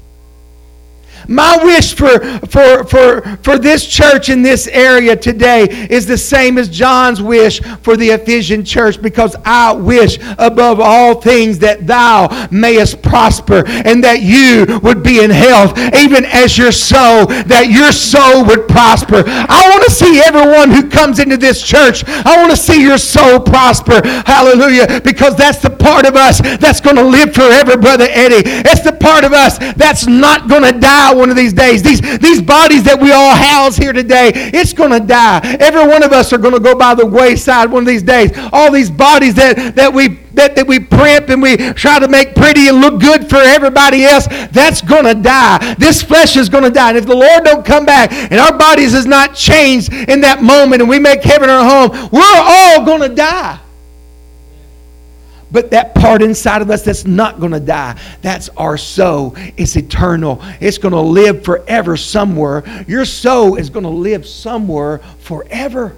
My 1.29 1.59
wish 1.63 1.95
for, 1.95 2.19
for, 2.47 2.85
for, 2.85 3.23
for 3.43 3.59
this 3.59 3.87
church 3.87 4.29
in 4.29 4.43
this 4.43 4.67
area 4.69 5.17
today 5.17 5.67
is 5.89 6.07
the 6.07 6.19
same 6.19 6.59
as 6.59 6.69
John's 6.69 7.23
wish 7.23 7.61
for 7.83 7.97
the 7.97 8.11
Ephesian 8.11 8.65
church 8.65 9.01
because 9.01 9.37
I 9.45 9.73
wish 9.73 10.19
above 10.39 10.81
all 10.81 11.21
things 11.21 11.59
that 11.61 11.87
thou 11.87 12.49
mayest 12.51 13.03
prosper 13.03 13.65
and 13.67 14.03
that 14.05 14.23
you 14.23 14.81
would 14.81 15.03
be 15.03 15.23
in 15.23 15.31
health, 15.31 15.79
even 15.95 16.25
as 16.25 16.59
your 16.59 16.73
soul, 16.73 17.27
that 17.27 17.69
your 17.71 17.93
soul 17.93 18.45
would 18.45 18.69
prosper. 18.69 19.23
I 19.27 19.69
want 19.71 19.85
to 19.85 19.91
see 19.91 20.21
everyone 20.25 20.71
who 20.71 20.89
comes 20.89 21.19
into 21.19 21.37
this 21.37 21.63
church, 21.63 22.05
I 22.07 22.37
want 22.37 22.51
to 22.51 22.57
see 22.57 22.83
your 22.83 22.99
soul 22.99 23.41
prosper. 23.41 24.03
Hallelujah. 24.27 25.01
Because 25.01 25.37
that's 25.37 25.61
the 25.61 25.71
part 25.71 26.07
of 26.07 26.17
us 26.17 26.41
that's 26.59 26.81
going 26.81 26.97
to 26.97 27.05
live 27.05 27.35
forever, 27.35 27.77
Brother 27.77 28.07
Eddie. 28.11 28.49
It's 28.69 28.83
the 28.83 28.93
part 28.93 29.25
of 29.25 29.33
us 29.33 29.59
that's 29.75 30.07
not 30.07 30.49
going 30.49 30.63
to 30.63 30.79
die 30.79 31.14
one 31.15 31.31
of 31.31 31.37
these 31.37 31.53
days. 31.53 31.83
These, 31.83 32.19
these 32.19 32.43
bodies 32.43 32.83
that 32.85 33.01
we 33.01 33.13
all 33.13 33.35
house 33.35 33.77
here 33.77 33.93
today, 33.93 34.33
it's 34.35 34.73
going 34.73 34.91
to 34.91 35.01
die. 35.01 35.41
Every 35.61 35.87
one 35.87 36.03
of 36.03 36.13
us 36.13 36.33
are 36.33 36.39
going 36.39 36.55
to 36.55 36.61
go 36.61 36.77
by 36.77 36.95
the 36.95 37.07
wayside 37.07 37.71
one 37.71 37.83
of 37.83 37.87
these 37.87 38.03
days. 38.03 38.31
All 38.53 38.71
these 38.71 38.91
bodies 38.91 39.35
that, 39.35 39.75
that 39.77 39.93
we 39.93 40.21
that, 40.35 40.57
that 40.57 40.67
we 40.67 40.81
primp 40.81 41.29
and 41.29 41.41
we 41.41 41.57
try 41.75 41.99
to 41.99 42.09
make 42.09 42.35
pretty 42.35 42.69
and 42.69 42.81
look 42.81 43.01
good 43.01 43.31
for 43.31 43.37
everybody 43.37 44.05
else, 44.05 44.27
that's 44.51 44.83
going 44.83 45.05
to 45.05 45.15
die. 45.15 45.75
This 45.79 46.03
flesh 46.03 46.37
is 46.37 46.49
going 46.49 46.65
to 46.65 46.71
die. 46.71 46.91
And 46.91 46.99
if 46.99 47.07
the 47.07 47.15
Lord 47.15 47.45
don't 47.45 47.65
come 47.65 47.87
back 47.87 48.13
and 48.13 48.35
our 48.35 48.57
bodies 48.57 48.95
is 48.95 49.07
not 49.07 49.35
changed 49.35 49.93
in 49.93 50.21
that 50.23 50.43
moment 50.43 50.83
and 50.83 50.89
we 50.89 50.99
make 50.99 51.23
heaven 51.23 51.49
our 51.49 51.65
home, 51.65 52.09
we're 52.11 52.23
all 52.25 52.85
going 52.85 53.09
to 53.09 53.15
die. 53.15 53.61
But 55.55 55.71
that 55.71 55.95
part 55.95 56.21
inside 56.21 56.63
of 56.63 56.71
us 56.71 56.83
that's 56.83 57.07
not 57.07 57.39
going 57.39 57.53
to 57.53 57.61
die, 57.61 57.97
that's 58.23 58.49
our 58.57 58.77
soul. 58.77 59.37
It's 59.57 59.77
eternal. 59.77 60.43
It's 60.61 60.79
going 60.79 60.93
to 60.93 61.01
live 61.01 61.45
forever 61.45 61.97
somewhere. 61.97 62.65
Your 62.89 63.05
soul 63.05 63.55
is 63.55 63.71
going 63.71 63.85
to 63.85 63.89
live 63.89 64.27
somewhere 64.27 64.99
forever. 65.21 65.95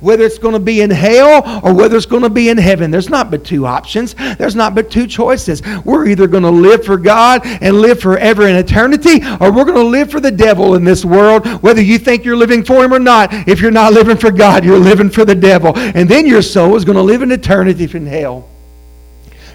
Whether 0.00 0.24
it's 0.24 0.38
going 0.38 0.54
to 0.54 0.60
be 0.60 0.80
in 0.80 0.90
hell 0.90 1.60
or 1.62 1.74
whether 1.74 1.98
it's 1.98 2.06
going 2.06 2.22
to 2.22 2.30
be 2.30 2.48
in 2.48 2.56
heaven, 2.56 2.90
there's 2.90 3.10
not 3.10 3.30
but 3.30 3.44
two 3.44 3.66
options. 3.66 4.14
There's 4.14 4.56
not 4.56 4.74
but 4.74 4.90
two 4.90 5.06
choices. 5.06 5.60
We're 5.84 6.06
either 6.06 6.26
going 6.26 6.44
to 6.44 6.50
live 6.50 6.82
for 6.82 6.96
God 6.96 7.42
and 7.44 7.82
live 7.82 8.00
forever 8.00 8.48
in 8.48 8.56
eternity, 8.56 9.20
or 9.38 9.52
we're 9.52 9.64
going 9.64 9.74
to 9.74 9.82
live 9.82 10.10
for 10.10 10.20
the 10.20 10.30
devil 10.30 10.76
in 10.76 10.84
this 10.84 11.04
world, 11.04 11.46
whether 11.62 11.82
you 11.82 11.98
think 11.98 12.24
you're 12.24 12.36
living 12.38 12.64
for 12.64 12.82
him 12.82 12.94
or 12.94 13.00
not. 13.00 13.34
If 13.46 13.60
you're 13.60 13.70
not 13.70 13.92
living 13.92 14.16
for 14.16 14.30
God, 14.30 14.64
you're 14.64 14.78
living 14.78 15.10
for 15.10 15.26
the 15.26 15.34
devil. 15.34 15.76
And 15.76 16.08
then 16.08 16.26
your 16.26 16.40
soul 16.40 16.74
is 16.74 16.86
going 16.86 16.96
to 16.96 17.02
live 17.02 17.20
in 17.20 17.32
eternity 17.32 17.84
in 17.94 18.06
hell. 18.06 18.48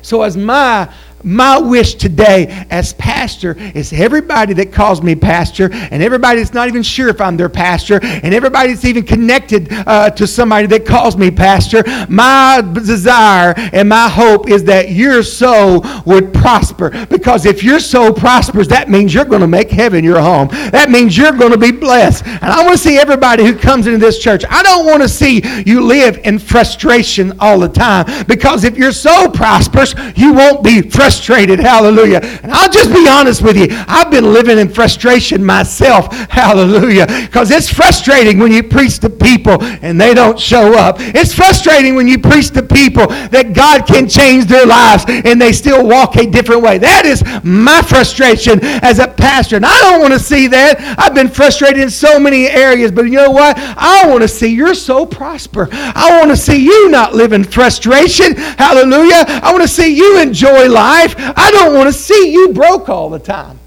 So, 0.03 0.21
as 0.21 0.37
my 0.37 0.93
my 1.23 1.57
wish 1.57 1.95
today 1.95 2.65
as 2.69 2.93
pastor 2.93 3.55
is 3.57 3.93
everybody 3.93 4.53
that 4.53 4.71
calls 4.71 5.01
me 5.01 5.15
pastor 5.15 5.69
and 5.71 6.03
everybody 6.03 6.39
that's 6.39 6.53
not 6.53 6.67
even 6.67 6.83
sure 6.83 7.09
if 7.09 7.21
I'm 7.21 7.37
their 7.37 7.49
pastor 7.49 7.99
and 8.03 8.33
everybody 8.33 8.73
that's 8.73 8.85
even 8.85 9.03
connected 9.03 9.67
uh, 9.71 10.09
to 10.11 10.27
somebody 10.27 10.67
that 10.67 10.85
calls 10.85 11.15
me 11.15 11.31
pastor, 11.31 11.83
my 12.09 12.61
desire 12.73 13.53
and 13.57 13.87
my 13.87 14.09
hope 14.09 14.49
is 14.49 14.63
that 14.65 14.91
your 14.91 15.23
soul 15.23 15.85
would 16.05 16.33
prosper. 16.33 16.89
Because 17.07 17.45
if 17.45 17.63
your 17.63 17.79
soul 17.79 18.13
prospers, 18.13 18.67
that 18.67 18.89
means 18.89 19.13
you're 19.13 19.25
going 19.25 19.41
to 19.41 19.47
make 19.47 19.69
heaven 19.69 20.03
your 20.03 20.21
home. 20.21 20.49
That 20.71 20.89
means 20.89 21.17
you're 21.17 21.31
going 21.31 21.51
to 21.51 21.57
be 21.57 21.71
blessed. 21.71 22.25
And 22.25 22.45
I 22.45 22.63
want 22.63 22.77
to 22.77 22.83
see 22.83 22.97
everybody 22.97 23.45
who 23.45 23.55
comes 23.55 23.87
into 23.87 23.99
this 23.99 24.19
church. 24.19 24.43
I 24.49 24.63
don't 24.63 24.85
want 24.85 25.01
to 25.01 25.09
see 25.09 25.41
you 25.65 25.81
live 25.81 26.17
in 26.25 26.39
frustration 26.39 27.33
all 27.39 27.59
the 27.59 27.69
time. 27.69 28.25
Because 28.27 28.63
if 28.63 28.77
your 28.77 28.91
soul 28.91 29.29
prospers, 29.29 29.95
you 30.15 30.33
won't 30.33 30.63
be 30.63 30.81
frustrated. 30.81 31.12
Hallelujah. 31.59 32.19
And 32.43 32.51
I'll 32.51 32.69
just 32.69 32.91
be 32.91 33.07
honest 33.07 33.41
with 33.41 33.57
you. 33.57 33.67
I've 33.87 34.11
been 34.11 34.33
living 34.33 34.57
in 34.57 34.69
frustration 34.69 35.43
myself. 35.43 36.13
Hallelujah. 36.29 37.05
Because 37.07 37.51
it's 37.51 37.69
frustrating 37.69 38.39
when 38.39 38.51
you 38.51 38.63
preach 38.63 38.99
to 38.99 39.09
people 39.09 39.61
and 39.61 39.99
they 39.99 40.13
don't 40.13 40.39
show 40.39 40.73
up. 40.77 40.97
It's 40.99 41.33
frustrating 41.33 41.95
when 41.95 42.07
you 42.07 42.17
preach 42.17 42.51
to 42.51 42.63
people 42.63 43.07
that 43.07 43.53
God 43.53 43.85
can 43.85 44.07
change 44.07 44.45
their 44.45 44.65
lives 44.65 45.05
and 45.07 45.41
they 45.41 45.53
still 45.53 45.85
walk 45.85 46.15
a 46.15 46.25
different 46.25 46.61
way. 46.61 46.77
That 46.77 47.05
is 47.05 47.23
my 47.43 47.81
frustration 47.81 48.59
as 48.63 48.99
a 48.99 49.07
pastor. 49.07 49.57
And 49.57 49.65
I 49.65 49.79
don't 49.81 49.99
want 49.99 50.13
to 50.13 50.19
see 50.19 50.47
that. 50.47 50.79
I've 50.97 51.13
been 51.13 51.29
frustrated 51.29 51.81
in 51.81 51.89
so 51.89 52.19
many 52.19 52.47
areas, 52.47 52.91
but 52.91 53.03
you 53.03 53.17
know 53.17 53.31
what? 53.31 53.57
I 53.57 54.07
want 54.07 54.21
to 54.21 54.27
see 54.27 54.53
your 54.53 54.73
soul 54.73 55.05
prosper. 55.05 55.67
I 55.71 56.17
want 56.19 56.31
to 56.31 56.37
see 56.37 56.63
you 56.63 56.89
not 56.89 57.13
live 57.13 57.33
in 57.33 57.43
frustration. 57.43 58.35
Hallelujah. 58.35 59.25
I 59.27 59.51
want 59.51 59.63
to 59.63 59.67
see 59.67 59.95
you 59.95 60.19
enjoy 60.19 60.69
life. 60.69 61.02
I 61.35 61.51
don't 61.51 61.73
want 61.75 61.87
to 61.87 61.93
see 61.93 62.31
you 62.31 62.53
broke 62.53 62.89
all 62.89 63.09
the 63.09 63.19
time. 63.19 63.59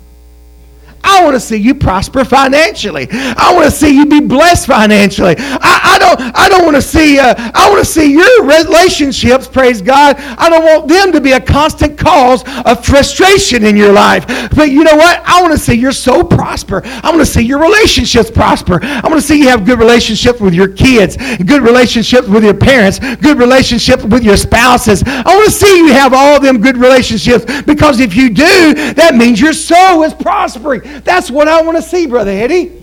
I 1.06 1.22
want 1.22 1.34
to 1.34 1.40
see 1.40 1.56
you 1.56 1.74
prosper 1.74 2.24
financially. 2.24 3.06
I 3.10 3.52
want 3.54 3.64
to 3.66 3.70
see 3.70 3.94
you 3.94 4.06
be 4.06 4.20
blessed 4.20 4.66
financially. 4.66 5.36
I, 5.38 5.94
I 5.94 5.98
don't, 5.98 6.36
I 6.36 6.48
don't 6.48 6.64
want 6.64 6.76
to 6.76 6.82
see, 6.82 7.18
uh, 7.18 7.34
I 7.54 7.70
want 7.70 7.78
to 7.84 7.90
see 7.90 8.12
your 8.12 8.44
relationships, 8.44 9.46
praise 9.46 9.80
God. 9.80 10.16
I 10.18 10.50
don't 10.50 10.64
want 10.64 10.88
them 10.88 11.12
to 11.12 11.20
be 11.20 11.32
a 11.32 11.40
constant 11.40 11.96
cause 11.96 12.42
of 12.64 12.84
frustration 12.84 13.64
in 13.64 13.76
your 13.76 13.92
life. 13.92 14.26
But 14.54 14.70
you 14.70 14.82
know 14.82 14.96
what? 14.96 15.22
I 15.24 15.40
want 15.40 15.52
to 15.52 15.58
see 15.58 15.74
your 15.74 15.92
soul 15.92 16.24
prosper. 16.24 16.82
I 16.84 17.10
want 17.10 17.20
to 17.20 17.26
see 17.26 17.42
your 17.42 17.60
relationships 17.60 18.30
prosper. 18.30 18.80
I 18.82 19.02
want 19.04 19.14
to 19.14 19.26
see 19.26 19.38
you 19.38 19.48
have 19.48 19.64
good 19.64 19.78
relationships 19.78 20.40
with 20.40 20.54
your 20.54 20.68
kids, 20.68 21.16
good 21.36 21.62
relationships 21.62 22.26
with 22.26 22.42
your 22.42 22.54
parents, 22.54 22.98
good 22.98 23.38
relationships 23.38 24.04
with 24.04 24.24
your 24.24 24.36
spouses. 24.36 25.02
I 25.06 25.22
want 25.34 25.46
to 25.46 25.52
see 25.52 25.78
you 25.78 25.92
have 25.92 26.12
all 26.12 26.40
them 26.40 26.60
good 26.60 26.76
relationships 26.76 27.44
because 27.62 28.00
if 28.00 28.14
you 28.16 28.30
do, 28.30 28.74
that 28.94 29.14
means 29.14 29.40
your 29.40 29.52
soul 29.52 30.02
is 30.02 30.12
prospering. 30.14 30.82
That's 31.04 31.30
what 31.30 31.48
I 31.48 31.62
want 31.62 31.76
to 31.76 31.82
see, 31.82 32.06
Brother 32.06 32.30
Eddie. 32.30 32.82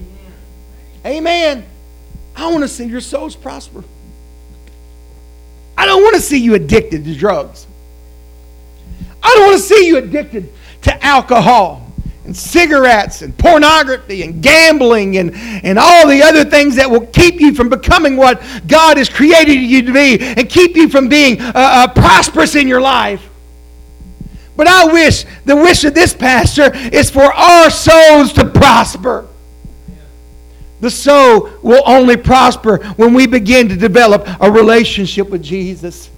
Amen. 1.05 1.65
I 2.35 2.51
want 2.51 2.63
to 2.63 2.67
see 2.67 2.85
your 2.85 3.01
souls 3.01 3.35
prosper. 3.35 3.83
I 5.77 5.85
don't 5.85 6.01
want 6.01 6.15
to 6.15 6.21
see 6.21 6.37
you 6.37 6.53
addicted 6.53 7.03
to 7.05 7.15
drugs. 7.15 7.67
I 9.21 9.33
don't 9.35 9.47
want 9.47 9.57
to 9.57 9.63
see 9.63 9.87
you 9.87 9.97
addicted 9.97 10.51
to 10.83 11.03
alcohol 11.03 11.91
and 12.25 12.35
cigarettes 12.35 13.21
and 13.21 13.37
pornography 13.37 14.23
and 14.23 14.41
gambling 14.41 15.17
and, 15.17 15.33
and 15.35 15.77
all 15.77 16.07
the 16.07 16.21
other 16.21 16.45
things 16.45 16.75
that 16.75 16.89
will 16.89 17.05
keep 17.07 17.41
you 17.41 17.53
from 17.53 17.69
becoming 17.69 18.15
what 18.15 18.41
God 18.67 18.97
has 18.97 19.09
created 19.09 19.53
you 19.53 19.81
to 19.83 19.93
be 19.93 20.19
and 20.19 20.49
keep 20.49 20.75
you 20.75 20.89
from 20.89 21.09
being 21.09 21.41
uh, 21.41 21.51
uh, 21.55 21.87
prosperous 21.93 22.55
in 22.55 22.67
your 22.67 22.81
life. 22.81 23.29
But 24.55 24.67
I 24.67 24.85
wish, 24.85 25.25
the 25.45 25.55
wish 25.55 25.83
of 25.83 25.93
this 25.93 26.13
pastor 26.13 26.71
is 26.75 27.09
for 27.09 27.23
our 27.23 27.69
souls 27.69 28.33
to 28.33 28.45
prosper. 28.45 29.27
The 30.79 30.91
soul 30.91 31.49
will 31.61 31.81
only 31.85 32.17
prosper 32.17 32.77
when 32.95 33.13
we 33.13 33.25
begin 33.25 33.69
to 33.69 33.75
develop 33.75 34.27
a 34.41 34.51
relationship 34.51 35.29
with 35.29 35.41
Jesus. 35.41 36.09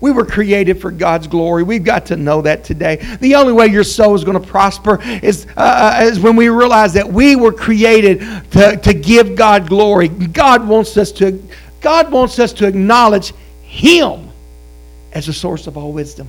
We 0.00 0.12
were 0.12 0.24
created 0.24 0.80
for 0.80 0.90
God's 0.90 1.26
glory. 1.26 1.62
We've 1.62 1.84
got 1.84 2.06
to 2.06 2.16
know 2.16 2.42
that 2.42 2.64
today. 2.64 2.96
The 3.20 3.34
only 3.34 3.52
way 3.52 3.66
your 3.66 3.84
soul 3.84 4.14
is 4.14 4.24
going 4.24 4.40
to 4.40 4.46
prosper 4.46 5.00
is, 5.22 5.46
uh, 5.56 6.00
uh, 6.00 6.04
is 6.04 6.18
when 6.18 6.36
we 6.36 6.48
realize 6.48 6.94
that 6.94 7.06
we 7.06 7.36
were 7.36 7.52
created 7.52 8.20
to, 8.52 8.78
to 8.78 8.94
give 8.94 9.36
God 9.36 9.68
glory. 9.68 10.08
God 10.08 10.66
wants 10.66 10.96
us 10.96 11.12
to 11.12 11.42
God 11.80 12.12
wants 12.12 12.38
us 12.38 12.52
to 12.54 12.66
acknowledge 12.66 13.32
Him 13.62 14.28
as 15.12 15.26
the 15.26 15.32
source 15.32 15.66
of 15.66 15.78
all 15.78 15.92
wisdom. 15.92 16.28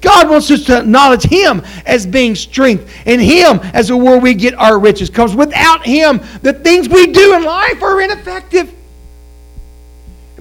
God 0.00 0.30
wants 0.30 0.50
us 0.50 0.64
to 0.64 0.78
acknowledge 0.78 1.22
Him 1.22 1.62
as 1.86 2.06
being 2.06 2.34
strength 2.34 2.92
and 3.06 3.20
Him 3.20 3.60
as 3.74 3.88
the 3.88 3.96
where 3.96 4.18
we 4.18 4.34
get 4.34 4.54
our 4.54 4.78
riches. 4.78 5.10
Because 5.10 5.36
without 5.36 5.84
Him, 5.84 6.20
the 6.42 6.52
things 6.52 6.88
we 6.88 7.06
do 7.08 7.34
in 7.34 7.44
life 7.44 7.82
are 7.82 8.00
ineffective. 8.00 8.74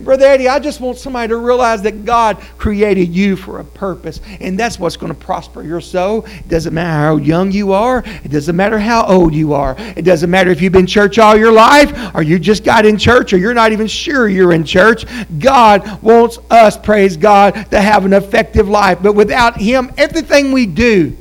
Brother 0.03 0.25
Eddie, 0.25 0.47
I 0.47 0.59
just 0.59 0.79
want 0.79 0.97
somebody 0.97 1.29
to 1.29 1.38
realize 1.38 1.81
that 1.83 2.05
God 2.05 2.38
created 2.57 3.09
you 3.09 3.35
for 3.35 3.59
a 3.59 3.63
purpose, 3.63 4.21
and 4.39 4.59
that's 4.59 4.79
what's 4.79 4.97
going 4.97 5.13
to 5.13 5.19
prosper 5.19 5.63
your 5.63 5.81
soul. 5.81 6.25
It 6.25 6.47
doesn't 6.47 6.73
matter 6.73 6.89
how 6.89 7.17
young 7.17 7.51
you 7.51 7.73
are, 7.73 8.03
it 8.23 8.31
doesn't 8.31 8.55
matter 8.55 8.79
how 8.79 9.05
old 9.05 9.33
you 9.33 9.53
are, 9.53 9.75
it 9.95 10.03
doesn't 10.03 10.29
matter 10.29 10.51
if 10.51 10.62
you've 10.62 10.73
been 10.73 10.88
church 10.88 11.19
all 11.19 11.35
your 11.35 11.51
life, 11.51 12.15
or 12.15 12.21
you 12.21 12.39
just 12.39 12.63
got 12.63 12.85
in 12.85 12.97
church, 12.97 13.33
or 13.33 13.38
you're 13.38 13.53
not 13.53 13.71
even 13.71 13.88
sure 13.88 14.27
you're 14.27 14.53
in 14.53 14.63
church. 14.63 15.05
God 15.39 16.01
wants 16.01 16.39
us, 16.49 16.77
praise 16.77 17.17
God, 17.17 17.53
to 17.71 17.81
have 17.81 18.05
an 18.05 18.13
effective 18.13 18.69
life. 18.69 18.99
But 19.01 19.13
without 19.13 19.57
Him, 19.57 19.91
everything 19.97 20.51
we 20.51 20.65
do, 20.65 21.15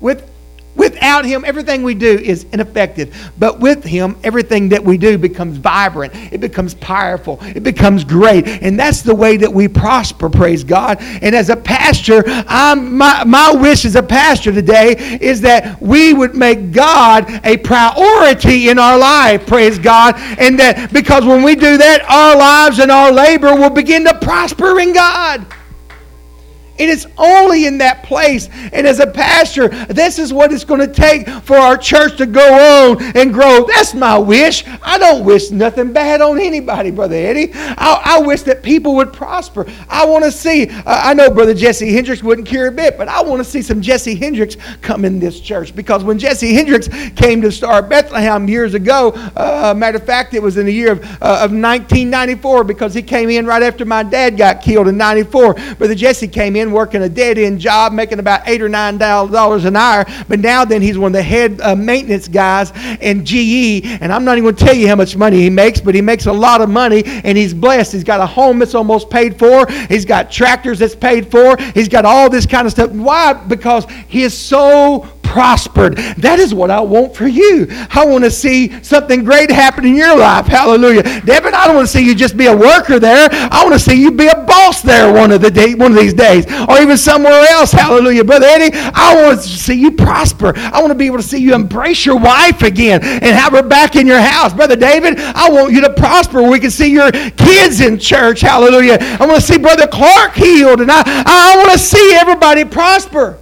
with 0.00 0.31
Without 0.74 1.26
Him, 1.26 1.44
everything 1.44 1.82
we 1.82 1.94
do 1.94 2.18
is 2.18 2.44
ineffective. 2.52 3.30
But 3.38 3.60
with 3.60 3.84
Him, 3.84 4.16
everything 4.24 4.70
that 4.70 4.82
we 4.82 4.96
do 4.96 5.18
becomes 5.18 5.58
vibrant. 5.58 6.14
It 6.32 6.40
becomes 6.40 6.74
powerful. 6.74 7.38
It 7.42 7.62
becomes 7.62 8.04
great. 8.04 8.48
And 8.48 8.78
that's 8.78 9.02
the 9.02 9.14
way 9.14 9.36
that 9.36 9.52
we 9.52 9.68
prosper, 9.68 10.30
praise 10.30 10.64
God. 10.64 10.98
And 11.00 11.34
as 11.34 11.50
a 11.50 11.56
pastor, 11.56 12.22
I'm, 12.26 12.96
my, 12.96 13.22
my 13.24 13.52
wish 13.52 13.84
as 13.84 13.96
a 13.96 14.02
pastor 14.02 14.50
today 14.50 14.96
is 15.20 15.42
that 15.42 15.80
we 15.80 16.14
would 16.14 16.34
make 16.34 16.72
God 16.72 17.28
a 17.44 17.58
priority 17.58 18.70
in 18.70 18.78
our 18.78 18.98
life, 18.98 19.46
praise 19.46 19.78
God. 19.78 20.14
And 20.38 20.58
that 20.58 20.92
because 20.92 21.24
when 21.26 21.42
we 21.42 21.54
do 21.54 21.76
that, 21.76 22.02
our 22.08 22.36
lives 22.36 22.78
and 22.78 22.90
our 22.90 23.12
labor 23.12 23.54
will 23.54 23.70
begin 23.70 24.04
to 24.04 24.18
prosper 24.18 24.80
in 24.80 24.94
God. 24.94 25.46
It 26.78 26.88
is 26.88 27.06
only 27.18 27.66
in 27.66 27.78
that 27.78 28.02
place. 28.02 28.48
And 28.72 28.86
as 28.86 28.98
a 28.98 29.06
pastor, 29.06 29.68
this 29.68 30.18
is 30.18 30.32
what 30.32 30.52
it's 30.52 30.64
going 30.64 30.80
to 30.80 30.92
take 30.92 31.28
for 31.28 31.56
our 31.56 31.76
church 31.76 32.16
to 32.18 32.26
go 32.26 32.90
on 32.90 33.02
and 33.16 33.32
grow. 33.32 33.66
That's 33.66 33.94
my 33.94 34.18
wish. 34.18 34.64
I 34.82 34.98
don't 34.98 35.24
wish 35.24 35.50
nothing 35.50 35.92
bad 35.92 36.20
on 36.20 36.40
anybody, 36.40 36.90
Brother 36.90 37.16
Eddie. 37.16 37.52
I, 37.54 38.02
I 38.04 38.18
wish 38.20 38.42
that 38.42 38.62
people 38.62 38.94
would 38.96 39.12
prosper. 39.12 39.66
I 39.88 40.06
want 40.06 40.24
to 40.24 40.32
see, 40.32 40.68
uh, 40.68 40.82
I 40.86 41.14
know 41.14 41.30
Brother 41.30 41.54
Jesse 41.54 41.92
Hendricks 41.92 42.22
wouldn't 42.22 42.48
care 42.48 42.68
a 42.68 42.72
bit, 42.72 42.96
but 42.96 43.08
I 43.08 43.22
want 43.22 43.40
to 43.40 43.44
see 43.44 43.62
some 43.62 43.82
Jesse 43.82 44.14
Hendricks 44.14 44.56
come 44.80 45.04
in 45.04 45.18
this 45.18 45.40
church 45.40 45.76
because 45.76 46.04
when 46.04 46.18
Jesse 46.18 46.54
Hendricks 46.54 46.88
came 47.16 47.42
to 47.42 47.52
Star 47.52 47.82
Bethlehem 47.82 48.48
years 48.48 48.74
ago, 48.74 49.12
uh, 49.36 49.74
matter 49.76 49.98
of 49.98 50.06
fact, 50.06 50.34
it 50.34 50.42
was 50.42 50.56
in 50.56 50.66
the 50.66 50.72
year 50.72 50.92
of, 50.92 51.04
uh, 51.22 51.44
of 51.44 51.52
1994 51.52 52.64
because 52.64 52.94
he 52.94 53.02
came 53.02 53.28
in 53.30 53.46
right 53.46 53.62
after 53.62 53.84
my 53.84 54.02
dad 54.02 54.36
got 54.36 54.62
killed 54.62 54.88
in 54.88 54.96
94. 54.96 55.54
Brother 55.54 55.94
Jesse 55.94 56.28
came 56.28 56.56
in 56.56 56.61
in 56.62 56.72
working 56.72 57.02
a 57.02 57.08
dead 57.08 57.36
end 57.36 57.60
job, 57.60 57.92
making 57.92 58.18
about 58.18 58.48
eight 58.48 58.62
or 58.62 58.68
nine 58.68 58.96
dollars 58.96 59.64
an 59.64 59.76
hour. 59.76 60.06
But 60.28 60.40
now 60.40 60.64
then 60.64 60.80
he's 60.80 60.96
one 60.96 61.10
of 61.10 61.12
the 61.12 61.22
head 61.22 61.60
uh, 61.60 61.76
maintenance 61.76 62.28
guys 62.28 62.72
in 63.00 63.24
GE, 63.24 63.84
and 64.00 64.12
I'm 64.12 64.24
not 64.24 64.38
even 64.38 64.44
going 64.44 64.56
to 64.56 64.64
tell 64.64 64.74
you 64.74 64.88
how 64.88 64.96
much 64.96 65.16
money 65.16 65.40
he 65.40 65.50
makes, 65.50 65.80
but 65.80 65.94
he 65.94 66.00
makes 66.00 66.26
a 66.26 66.32
lot 66.32 66.60
of 66.60 66.70
money, 66.70 67.02
and 67.04 67.36
he's 67.36 67.52
blessed. 67.52 67.92
He's 67.92 68.04
got 68.04 68.20
a 68.20 68.26
home 68.26 68.58
that's 68.58 68.74
almost 68.74 69.10
paid 69.10 69.38
for. 69.38 69.66
He's 69.88 70.04
got 70.04 70.30
tractors 70.30 70.78
that's 70.78 70.94
paid 70.94 71.30
for. 71.30 71.56
He's 71.74 71.88
got 71.88 72.04
all 72.04 72.30
this 72.30 72.46
kind 72.46 72.66
of 72.66 72.72
stuff. 72.72 72.90
Why? 72.92 73.32
Because 73.32 73.86
he 74.08 74.22
is 74.22 74.36
so 74.36 75.08
prospered. 75.32 75.96
That 76.18 76.38
is 76.38 76.52
what 76.52 76.70
I 76.70 76.80
want 76.80 77.16
for 77.16 77.26
you. 77.26 77.66
I 77.70 78.04
want 78.04 78.22
to 78.24 78.30
see 78.30 78.70
something 78.82 79.24
great 79.24 79.50
happen 79.50 79.86
in 79.86 79.96
your 79.96 80.14
life. 80.14 80.46
Hallelujah. 80.46 81.02
Devin, 81.02 81.54
I 81.54 81.66
don't 81.66 81.74
want 81.74 81.88
to 81.88 81.92
see 81.92 82.04
you 82.04 82.14
just 82.14 82.36
be 82.36 82.46
a 82.46 82.56
worker 82.56 82.98
there. 82.98 83.30
I 83.32 83.64
want 83.64 83.72
to 83.72 83.78
see 83.78 83.98
you 83.98 84.12
be 84.12 84.26
a 84.26 84.44
boss 84.44 84.82
there 84.82 85.10
one 85.10 85.32
of 85.32 85.40
the 85.40 85.50
day, 85.50 85.74
one 85.74 85.92
of 85.92 85.96
these 85.96 86.12
days, 86.12 86.44
or 86.68 86.78
even 86.82 86.98
somewhere 86.98 87.46
else. 87.48 87.72
Hallelujah. 87.72 88.24
Brother 88.24 88.44
Eddie, 88.46 88.76
I 88.76 89.24
want 89.24 89.40
to 89.40 89.48
see 89.48 89.80
you 89.80 89.92
prosper. 89.92 90.52
I 90.54 90.80
want 90.80 90.90
to 90.90 90.98
be 90.98 91.06
able 91.06 91.16
to 91.16 91.22
see 91.22 91.38
you 91.38 91.54
embrace 91.54 92.04
your 92.04 92.18
wife 92.18 92.60
again 92.60 93.02
and 93.02 93.24
have 93.24 93.54
her 93.54 93.62
back 93.62 93.96
in 93.96 94.06
your 94.06 94.20
house. 94.20 94.52
Brother 94.52 94.76
David, 94.76 95.18
I 95.18 95.48
want 95.50 95.72
you 95.72 95.80
to 95.80 95.94
prosper. 95.94 96.42
We 96.42 96.60
can 96.60 96.70
see 96.70 96.92
your 96.92 97.10
kids 97.10 97.80
in 97.80 97.98
church. 97.98 98.42
Hallelujah. 98.42 98.98
I 99.00 99.26
want 99.26 99.40
to 99.40 99.46
see 99.46 99.56
Brother 99.56 99.86
Clark 99.86 100.34
healed, 100.34 100.82
and 100.82 100.90
I, 100.92 101.02
I 101.06 101.56
want 101.56 101.72
to 101.72 101.78
see 101.78 102.14
everybody 102.20 102.66
prosper. 102.66 103.38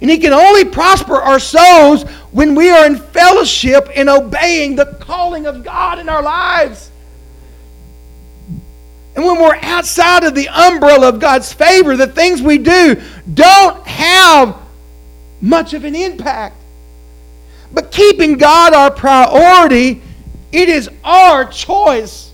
And 0.00 0.10
He 0.10 0.18
can 0.18 0.32
only 0.32 0.64
prosper 0.64 1.16
our 1.16 1.38
souls 1.40 2.04
when 2.32 2.54
we 2.54 2.70
are 2.70 2.86
in 2.86 2.98
fellowship 2.98 3.88
and 3.94 4.08
obeying 4.08 4.76
the 4.76 4.96
calling 5.00 5.46
of 5.46 5.64
God 5.64 5.98
in 5.98 6.08
our 6.08 6.22
lives. 6.22 6.90
And 9.16 9.24
when 9.24 9.40
we're 9.40 9.56
outside 9.62 10.24
of 10.24 10.34
the 10.34 10.48
umbrella 10.48 11.08
of 11.08 11.18
God's 11.18 11.50
favor, 11.50 11.96
the 11.96 12.06
things 12.06 12.42
we 12.42 12.58
do 12.58 13.00
don't 13.32 13.86
have 13.86 14.56
much 15.40 15.72
of 15.72 15.84
an 15.84 15.94
impact. 15.94 16.56
But 17.72 17.90
keeping 17.90 18.36
God 18.36 18.74
our 18.74 18.90
priority, 18.90 20.02
it 20.52 20.68
is 20.68 20.90
our 21.02 21.46
choice. 21.46 22.32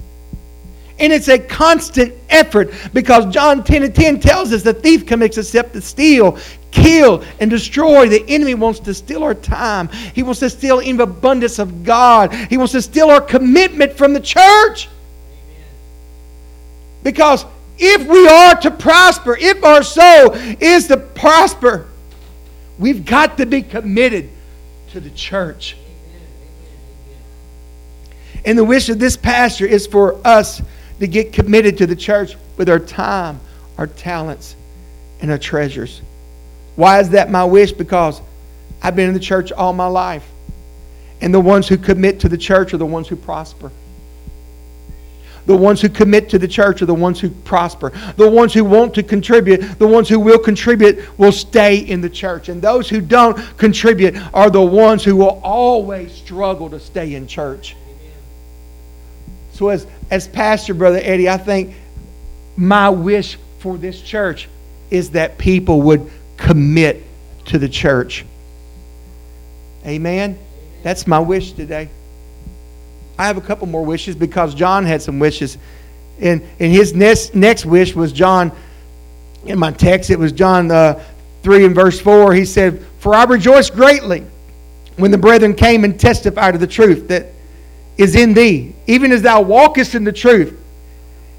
And 0.98 1.12
it's 1.12 1.28
a 1.28 1.38
constant 1.38 2.14
effort 2.28 2.72
because 2.92 3.32
John 3.32 3.64
10 3.64 3.84
and 3.84 3.94
10 3.94 4.20
tells 4.20 4.52
us 4.52 4.62
the 4.62 4.74
thief 4.74 5.06
comes 5.06 5.36
except 5.36 5.72
to 5.74 5.80
steal, 5.80 6.38
kill, 6.72 7.22
and 7.38 7.50
destroy. 7.50 8.08
The 8.08 8.24
enemy 8.28 8.54
wants 8.54 8.80
to 8.80 8.94
steal 8.94 9.22
our 9.22 9.34
time. 9.34 9.88
He 9.88 10.22
wants 10.22 10.40
to 10.40 10.50
steal 10.50 10.80
in 10.80 10.96
the 10.96 11.04
abundance 11.04 11.58
of 11.58 11.84
God. 11.84 12.34
He 12.34 12.56
wants 12.56 12.72
to 12.72 12.82
steal 12.82 13.10
our 13.10 13.20
commitment 13.20 13.92
from 13.92 14.14
the 14.14 14.20
church. 14.20 14.88
Amen. 14.88 15.68
Because 17.04 17.44
if 17.78 18.06
we 18.06 18.26
are 18.26 18.54
to 18.60 18.70
prosper, 18.70 19.36
if 19.38 19.62
our 19.64 19.82
soul 19.82 20.32
is 20.60 20.88
to 20.88 20.96
prosper, 20.96 21.86
we've 22.78 23.04
got 23.04 23.36
to 23.38 23.46
be 23.46 23.62
committed 23.62 24.30
to 24.90 25.00
the 25.00 25.10
church. 25.10 25.76
And 28.44 28.58
the 28.58 28.64
wish 28.64 28.88
of 28.88 28.98
this 28.98 29.16
pastor 29.16 29.66
is 29.66 29.86
for 29.86 30.18
us 30.26 30.60
to 30.98 31.06
get 31.06 31.32
committed 31.32 31.78
to 31.78 31.86
the 31.86 31.96
church 31.96 32.36
with 32.56 32.68
our 32.68 32.78
time, 32.78 33.40
our 33.78 33.86
talents, 33.86 34.56
and 35.20 35.30
our 35.30 35.38
treasures. 35.38 36.02
Why 36.76 37.00
is 37.00 37.10
that 37.10 37.30
my 37.30 37.44
wish? 37.44 37.72
Because 37.72 38.20
I've 38.82 38.96
been 38.96 39.08
in 39.08 39.14
the 39.14 39.20
church 39.20 39.52
all 39.52 39.72
my 39.72 39.86
life. 39.86 40.28
And 41.20 41.32
the 41.32 41.40
ones 41.40 41.68
who 41.68 41.76
commit 41.76 42.20
to 42.20 42.28
the 42.28 42.38
church 42.38 42.74
are 42.74 42.78
the 42.78 42.86
ones 42.86 43.08
who 43.08 43.16
prosper. 43.16 43.70
The 45.46 45.56
ones 45.56 45.80
who 45.80 45.88
commit 45.88 46.28
to 46.30 46.38
the 46.38 46.46
church 46.46 46.82
are 46.82 46.86
the 46.86 46.94
ones 46.94 47.20
who 47.20 47.30
prosper. 47.30 47.90
The 48.16 48.28
ones 48.28 48.54
who 48.54 48.64
want 48.64 48.94
to 48.94 49.02
contribute, 49.02 49.78
the 49.78 49.86
ones 49.86 50.08
who 50.08 50.20
will 50.20 50.38
contribute, 50.38 51.18
will 51.18 51.32
stay 51.32 51.78
in 51.78 52.00
the 52.00 52.10
church. 52.10 52.48
And 52.48 52.62
those 52.62 52.88
who 52.88 53.00
don't 53.00 53.36
contribute 53.58 54.16
are 54.32 54.50
the 54.50 54.62
ones 54.62 55.02
who 55.02 55.16
will 55.16 55.40
always 55.42 56.12
struggle 56.12 56.70
to 56.70 56.78
stay 56.78 57.14
in 57.14 57.26
church. 57.26 57.76
So, 59.52 59.68
as, 59.68 59.86
as 60.10 60.28
Pastor 60.28 60.74
Brother 60.74 61.00
Eddie, 61.02 61.28
I 61.28 61.38
think 61.38 61.74
my 62.56 62.88
wish 62.88 63.36
for 63.58 63.76
this 63.76 64.00
church 64.00 64.48
is 64.90 65.10
that 65.10 65.38
people 65.38 65.82
would 65.82 66.10
commit 66.42 67.02
to 67.46 67.58
the 67.58 67.68
church. 67.68 68.24
Amen? 69.86 70.38
That's 70.82 71.06
my 71.06 71.18
wish 71.18 71.52
today. 71.52 71.88
I 73.18 73.26
have 73.26 73.36
a 73.36 73.40
couple 73.40 73.68
more 73.68 73.84
wishes 73.84 74.16
because 74.16 74.54
John 74.54 74.84
had 74.84 75.02
some 75.02 75.18
wishes. 75.18 75.56
And, 76.20 76.42
and 76.58 76.72
his 76.72 76.94
next, 76.94 77.34
next 77.34 77.64
wish 77.64 77.94
was 77.94 78.12
John, 78.12 78.52
in 79.46 79.58
my 79.58 79.70
text, 79.70 80.10
it 80.10 80.18
was 80.18 80.32
John 80.32 80.70
uh, 80.70 81.02
3 81.42 81.66
and 81.66 81.74
verse 81.74 82.00
4. 82.00 82.34
He 82.34 82.44
said, 82.44 82.84
For 82.98 83.14
I 83.14 83.24
rejoice 83.24 83.70
greatly 83.70 84.24
when 84.96 85.10
the 85.10 85.18
brethren 85.18 85.54
came 85.54 85.84
and 85.84 85.98
testified 85.98 86.54
of 86.54 86.60
the 86.60 86.66
truth 86.66 87.08
that 87.08 87.26
is 87.96 88.16
in 88.16 88.34
thee, 88.34 88.74
even 88.86 89.12
as 89.12 89.22
thou 89.22 89.42
walkest 89.42 89.94
in 89.94 90.04
the 90.04 90.12
truth. 90.12 90.58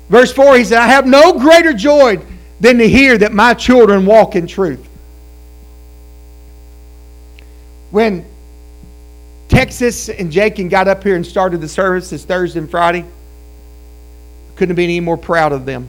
Verse 0.09 0.31
4, 0.31 0.57
he 0.57 0.63
said, 0.63 0.79
I 0.79 0.87
have 0.87 1.07
no 1.07 1.39
greater 1.39 1.73
joy 1.73 2.19
than 2.59 2.77
to 2.77 2.87
hear 2.87 3.17
that 3.17 3.33
my 3.33 3.53
children 3.53 4.05
walk 4.05 4.35
in 4.35 4.47
truth. 4.47 4.87
When 7.93 8.25
Texas 9.49 10.09
and 10.09 10.31
Jacob 10.31 10.71
got 10.71 10.87
up 10.87 11.03
here 11.03 11.15
and 11.15 11.23
started 11.23 11.61
the 11.61 11.69
service 11.69 12.09
this 12.09 12.25
Thursday 12.25 12.57
and 12.57 12.67
Friday, 12.67 13.05
couldn't 14.55 14.71
have 14.71 14.75
been 14.75 14.89
any 14.89 14.99
more 14.99 15.15
proud 15.15 15.51
of 15.51 15.67
them. 15.67 15.87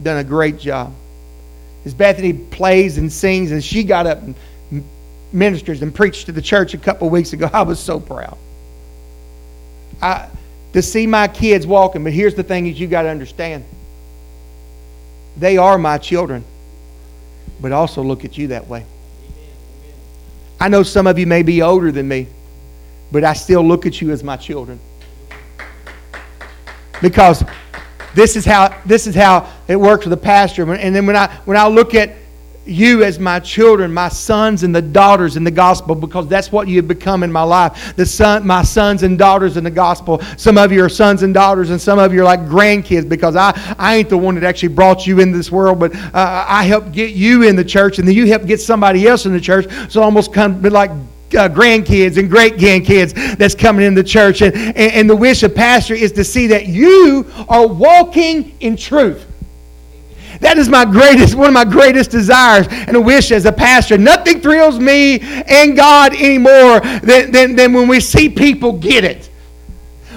Done 0.00 0.18
a 0.18 0.22
great 0.22 0.60
job. 0.60 0.94
As 1.84 1.92
Bethany 1.92 2.32
plays 2.32 2.98
and 2.98 3.12
sings, 3.12 3.50
and 3.50 3.64
she 3.64 3.82
got 3.82 4.06
up 4.06 4.22
and 4.22 4.36
ministers 5.32 5.82
and 5.82 5.92
preached 5.92 6.26
to 6.26 6.32
the 6.32 6.40
church 6.40 6.72
a 6.72 6.78
couple 6.78 7.10
weeks 7.10 7.32
ago, 7.32 7.50
I 7.52 7.62
was 7.62 7.80
so 7.80 7.98
proud. 7.98 8.38
I, 10.00 10.28
to 10.72 10.82
see 10.82 11.08
my 11.08 11.26
kids 11.26 11.66
walking. 11.66 12.04
But 12.04 12.12
here's 12.12 12.36
the 12.36 12.44
thing 12.44 12.68
is 12.68 12.78
you 12.78 12.86
got 12.86 13.02
to 13.02 13.08
understand. 13.08 13.64
They 15.36 15.56
are 15.56 15.78
my 15.78 15.98
children. 15.98 16.44
But 17.60 17.72
also 17.72 18.04
look 18.04 18.24
at 18.24 18.38
you 18.38 18.46
that 18.48 18.68
way. 18.68 18.86
I 20.64 20.68
know 20.68 20.82
some 20.82 21.06
of 21.06 21.18
you 21.18 21.26
may 21.26 21.42
be 21.42 21.60
older 21.60 21.92
than 21.92 22.08
me, 22.08 22.26
but 23.12 23.22
I 23.22 23.34
still 23.34 23.60
look 23.60 23.84
at 23.84 24.00
you 24.00 24.12
as 24.12 24.24
my 24.24 24.38
children. 24.38 24.80
Because 27.02 27.44
this 28.14 28.34
is 28.34 28.46
how 28.46 28.74
this 28.86 29.06
is 29.06 29.14
how 29.14 29.46
it 29.68 29.76
works 29.76 30.06
with 30.06 30.18
the 30.18 30.24
pastor. 30.24 30.72
And 30.72 30.96
then 30.96 31.04
when 31.04 31.16
I 31.16 31.30
when 31.44 31.58
I 31.58 31.68
look 31.68 31.94
at 31.94 32.16
you 32.66 33.04
as 33.04 33.18
my 33.18 33.40
children, 33.40 33.92
my 33.92 34.08
sons 34.08 34.62
and 34.62 34.74
the 34.74 34.82
daughters 34.82 35.36
in 35.36 35.44
the 35.44 35.50
gospel, 35.50 35.94
because 35.94 36.26
that's 36.28 36.50
what 36.50 36.68
you 36.68 36.76
have 36.76 36.88
become 36.88 37.22
in 37.22 37.30
my 37.30 37.42
life. 37.42 37.94
The 37.96 38.06
son, 38.06 38.46
my 38.46 38.62
sons 38.62 39.02
and 39.02 39.18
daughters 39.18 39.56
in 39.56 39.64
the 39.64 39.70
gospel. 39.70 40.20
Some 40.36 40.58
of 40.58 40.72
you 40.72 40.84
are 40.84 40.88
sons 40.88 41.22
and 41.22 41.34
daughters, 41.34 41.70
and 41.70 41.80
some 41.80 41.98
of 41.98 42.12
you 42.12 42.20
are 42.22 42.24
like 42.24 42.40
grandkids 42.40 43.08
because 43.08 43.36
I, 43.36 43.52
I 43.78 43.96
ain't 43.96 44.08
the 44.08 44.18
one 44.18 44.34
that 44.36 44.44
actually 44.44 44.70
brought 44.70 45.06
you 45.06 45.20
into 45.20 45.36
this 45.36 45.50
world, 45.50 45.78
but 45.78 45.94
uh, 45.94 46.44
I 46.48 46.64
helped 46.64 46.92
get 46.92 47.14
you 47.14 47.42
in 47.42 47.56
the 47.56 47.64
church, 47.64 47.98
and 47.98 48.08
then 48.08 48.14
you 48.14 48.26
helped 48.26 48.46
get 48.46 48.60
somebody 48.60 49.06
else 49.06 49.26
in 49.26 49.32
the 49.32 49.40
church. 49.40 49.66
So 49.90 50.02
almost 50.02 50.32
kind 50.32 50.64
of 50.64 50.72
like 50.72 50.90
uh, 50.90 51.48
grandkids 51.48 52.16
and 52.16 52.30
great 52.30 52.54
grandkids 52.54 53.36
that's 53.36 53.54
coming 53.54 53.84
in 53.84 53.94
the 53.94 54.04
church. 54.04 54.42
And, 54.42 54.54
and, 54.54 54.76
and 54.76 55.10
the 55.10 55.16
wish 55.16 55.42
of 55.42 55.54
pastor 55.54 55.94
is 55.94 56.12
to 56.12 56.24
see 56.24 56.46
that 56.48 56.66
you 56.66 57.26
are 57.48 57.66
walking 57.66 58.56
in 58.60 58.76
truth. 58.76 59.26
That 60.44 60.58
is 60.58 60.68
my 60.68 60.84
greatest, 60.84 61.34
one 61.34 61.48
of 61.48 61.54
my 61.54 61.64
greatest 61.64 62.10
desires 62.10 62.66
and 62.70 62.94
a 62.94 63.00
wish 63.00 63.32
as 63.32 63.46
a 63.46 63.52
pastor. 63.52 63.96
Nothing 63.96 64.42
thrills 64.42 64.78
me 64.78 65.18
and 65.20 65.74
God 65.74 66.12
anymore 66.12 66.80
than, 66.80 67.30
than, 67.32 67.56
than 67.56 67.72
when 67.72 67.88
we 67.88 67.98
see 67.98 68.28
people 68.28 68.74
get 68.74 69.04
it 69.04 69.30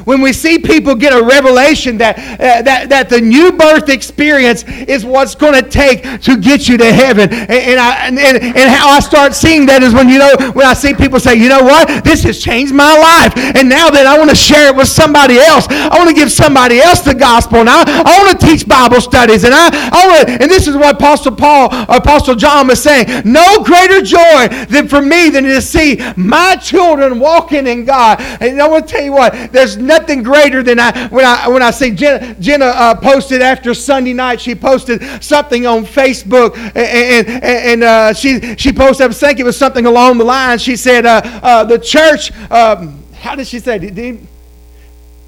when 0.07 0.21
we 0.21 0.31
see 0.31 0.57
people 0.57 0.95
get 0.95 1.11
a 1.11 1.21
revelation 1.21 1.97
that, 1.97 2.17
uh, 2.39 2.61
that, 2.61 2.87
that 2.87 3.09
the 3.09 3.19
new 3.19 3.51
birth 3.51 3.89
experience 3.89 4.63
is 4.87 5.03
what's 5.03 5.35
going 5.35 5.61
to 5.61 5.69
take 5.69 6.01
to 6.21 6.37
get 6.39 6.69
you 6.69 6.77
to 6.77 6.93
heaven. 6.93 7.27
And, 7.29 7.51
and, 7.51 7.77
I, 7.77 8.07
and, 8.07 8.17
and, 8.17 8.69
how 8.71 8.87
I 8.87 9.01
start 9.01 9.35
seeing 9.35 9.65
that 9.65 9.83
is 9.83 9.93
when, 9.93 10.07
you 10.07 10.19
know, 10.19 10.31
when 10.53 10.65
I 10.65 10.73
see 10.73 10.93
people 10.93 11.19
say, 11.19 11.35
you 11.35 11.49
know 11.49 11.61
what, 11.61 12.05
this 12.05 12.23
has 12.23 12.41
changed 12.41 12.73
my 12.73 12.95
life. 12.95 13.35
And 13.35 13.67
now 13.67 13.89
that 13.89 14.07
I 14.07 14.17
want 14.17 14.29
to 14.29 14.35
share 14.35 14.69
it 14.69 14.75
with 14.77 14.87
somebody 14.87 15.39
else, 15.39 15.67
I 15.67 15.99
want 15.99 16.07
to 16.07 16.15
give 16.15 16.31
somebody 16.31 16.79
else 16.79 17.01
the 17.01 17.13
gospel. 17.13 17.59
And 17.59 17.69
I, 17.69 17.83
I 17.83 18.23
want 18.23 18.39
to 18.39 18.45
teach 18.45 18.65
Bible 18.65 19.01
studies. 19.01 19.43
And, 19.43 19.53
I, 19.53 19.67
I 19.91 20.07
want 20.07 20.41
and 20.41 20.49
this 20.49 20.69
is 20.69 20.77
what 20.77 20.95
Apostle 20.95 21.35
Paul, 21.35 21.67
Apostle 21.89 22.35
John 22.35 22.67
was 22.67 22.81
saying. 22.81 23.23
No 23.25 23.61
greater 23.61 24.01
joy 24.01 24.47
than 24.71 24.87
for 24.87 25.01
me 25.01 25.29
than 25.31 25.43
to 25.43 25.61
see 25.61 25.99
my 26.15 26.55
children 26.55 27.19
walking 27.19 27.67
in 27.67 27.83
God. 27.83 28.21
And 28.39 28.61
I 28.61 28.69
want 28.69 28.87
to 28.87 28.93
tell 28.93 29.03
you 29.03 29.11
what, 29.11 29.51
there's 29.51 29.75
nothing 29.75 29.96
nothing 29.99 30.23
greater 30.23 30.63
than 30.63 30.79
I 30.79 31.07
when 31.07 31.25
I 31.25 31.47
when 31.47 31.61
I 31.61 31.71
see 31.71 31.91
Jenna, 31.91 32.35
Jenna 32.35 32.65
uh, 32.65 32.95
posted 32.95 33.41
after 33.41 33.73
Sunday 33.73 34.13
night. 34.13 34.41
She 34.41 34.55
posted 34.55 35.01
something 35.23 35.65
on 35.65 35.85
Facebook, 35.85 36.57
and 36.57 37.27
and, 37.27 37.43
and 37.43 37.83
uh, 37.83 38.13
she 38.13 38.55
she 38.57 38.71
posted. 38.71 39.09
I 39.09 39.13
think 39.13 39.39
it 39.39 39.43
was 39.43 39.57
something 39.57 39.85
along 39.85 40.17
the 40.17 40.23
lines. 40.23 40.61
She 40.61 40.75
said, 40.75 41.05
uh, 41.05 41.21
uh 41.23 41.63
"The 41.63 41.79
church." 41.79 42.31
Um, 42.51 43.03
how 43.13 43.35
did 43.35 43.47
she 43.47 43.59
say? 43.59 43.79
Did, 43.79 44.27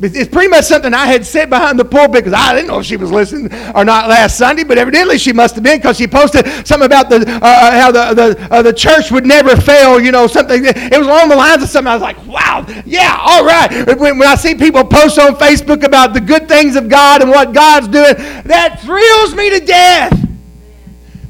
it's 0.01 0.29
pretty 0.29 0.47
much 0.47 0.65
something 0.65 0.93
I 0.93 1.05
had 1.05 1.25
said 1.25 1.49
behind 1.49 1.77
the 1.77 1.85
pulpit 1.85 2.23
because 2.23 2.33
I 2.33 2.53
didn't 2.53 2.67
know 2.67 2.79
if 2.79 2.85
she 2.85 2.95
was 2.95 3.11
listening 3.11 3.53
or 3.75 3.83
not 3.83 4.07
last 4.07 4.37
Sunday, 4.37 4.63
but 4.63 4.77
evidently 4.77 5.17
she 5.17 5.33
must 5.33 5.55
have 5.55 5.63
been 5.63 5.77
because 5.77 5.97
she 5.97 6.07
posted 6.07 6.45
something 6.65 6.85
about 6.85 7.09
the 7.09 7.17
uh, 7.17 7.39
uh, 7.41 7.71
how 7.71 7.91
the 7.91 8.13
the, 8.13 8.47
uh, 8.53 8.61
the 8.61 8.73
church 8.73 9.11
would 9.11 9.25
never 9.25 9.55
fail. 9.55 9.99
You 9.99 10.11
know, 10.11 10.27
something. 10.27 10.63
It 10.65 10.97
was 10.97 11.07
along 11.07 11.29
the 11.29 11.35
lines 11.35 11.63
of 11.63 11.69
something. 11.69 11.89
I 11.89 11.95
was 11.95 12.01
like, 12.01 12.25
wow, 12.27 12.65
yeah, 12.85 13.17
all 13.19 13.45
right. 13.45 13.85
When, 13.99 14.17
when 14.17 14.27
I 14.27 14.35
see 14.35 14.55
people 14.55 14.85
post 14.85 15.19
on 15.19 15.35
Facebook 15.35 15.83
about 15.83 16.13
the 16.13 16.21
good 16.21 16.47
things 16.47 16.75
of 16.75 16.87
God 16.87 17.21
and 17.21 17.29
what 17.29 17.53
God's 17.53 17.87
doing, 17.87 18.15
that 18.45 18.79
thrills 18.81 19.35
me 19.35 19.49
to 19.49 19.65
death. 19.65 20.28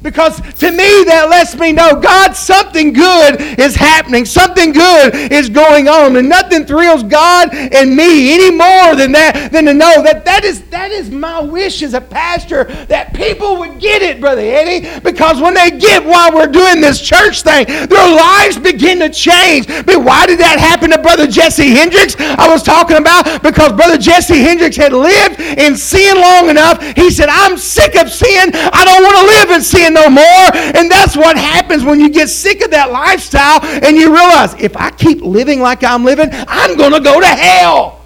Because 0.02 0.40
to 0.58 0.70
me, 0.70 1.04
that 1.04 1.28
lets 1.28 1.54
me 1.56 1.72
know 1.72 2.00
God, 2.00 2.34
something 2.34 2.92
good 2.92 3.40
is 3.58 3.74
happening. 3.74 4.24
Something 4.24 4.72
good 4.72 5.14
is 5.14 5.48
going 5.50 5.88
on. 5.88 6.16
And 6.16 6.28
nothing 6.28 6.64
thrills 6.64 7.02
God 7.02 7.54
and 7.54 7.94
me 7.94 8.34
any 8.34 8.50
more 8.50 8.96
than 8.96 9.12
that, 9.12 9.52
than 9.52 9.66
to 9.66 9.74
know 9.74 10.02
that 10.02 10.24
that 10.24 10.44
is, 10.44 10.62
that 10.70 10.90
is 10.90 11.10
my 11.10 11.40
wish 11.40 11.82
as 11.82 11.94
a 11.94 12.00
pastor, 12.00 12.64
that 12.86 13.12
people 13.14 13.58
would 13.58 13.78
get 13.78 14.00
it, 14.00 14.20
Brother 14.20 14.40
Eddie. 14.40 14.88
Because 15.00 15.40
when 15.40 15.54
they 15.54 15.70
get 15.70 16.04
while 16.04 16.34
we're 16.34 16.46
doing 16.46 16.80
this 16.80 17.00
church 17.00 17.42
thing, 17.42 17.66
their 17.66 18.16
lives 18.16 18.58
begin 18.58 19.00
to 19.00 19.10
change. 19.10 19.66
But 19.66 20.02
why 20.02 20.26
did 20.26 20.40
that 20.40 20.58
happen 20.58 20.90
to 20.90 20.98
Brother 20.98 21.26
Jesse 21.26 21.70
Hendricks? 21.70 22.16
I 22.18 22.48
was 22.48 22.62
talking 22.62 22.96
about 22.96 23.42
because 23.42 23.72
Brother 23.72 23.98
Jesse 23.98 24.38
Hendricks 24.38 24.76
had 24.76 24.92
lived 24.92 25.40
in 25.40 25.76
sin 25.76 26.16
long 26.16 26.48
enough. 26.48 26.80
He 26.96 27.10
said, 27.10 27.28
I'm 27.28 27.58
sick 27.58 27.96
of 27.96 28.10
sin. 28.10 28.50
I 28.54 28.84
don't 28.84 29.02
want 29.02 29.16
to 29.20 29.26
live 29.26 29.50
in 29.56 29.62
sin 29.62 29.89
no 29.90 30.08
more. 30.08 30.50
And 30.54 30.90
that's 30.90 31.16
what 31.16 31.36
happens 31.36 31.84
when 31.84 32.00
you 32.00 32.10
get 32.10 32.28
sick 32.28 32.64
of 32.64 32.70
that 32.70 32.90
lifestyle 32.90 33.60
and 33.62 33.96
you 33.96 34.14
realize 34.14 34.54
if 34.54 34.76
I 34.76 34.90
keep 34.90 35.22
living 35.22 35.60
like 35.60 35.84
I'm 35.84 36.04
living, 36.04 36.28
I'm 36.32 36.76
going 36.76 36.92
to 36.92 37.00
go 37.00 37.20
to 37.20 37.26
hell. 37.26 37.99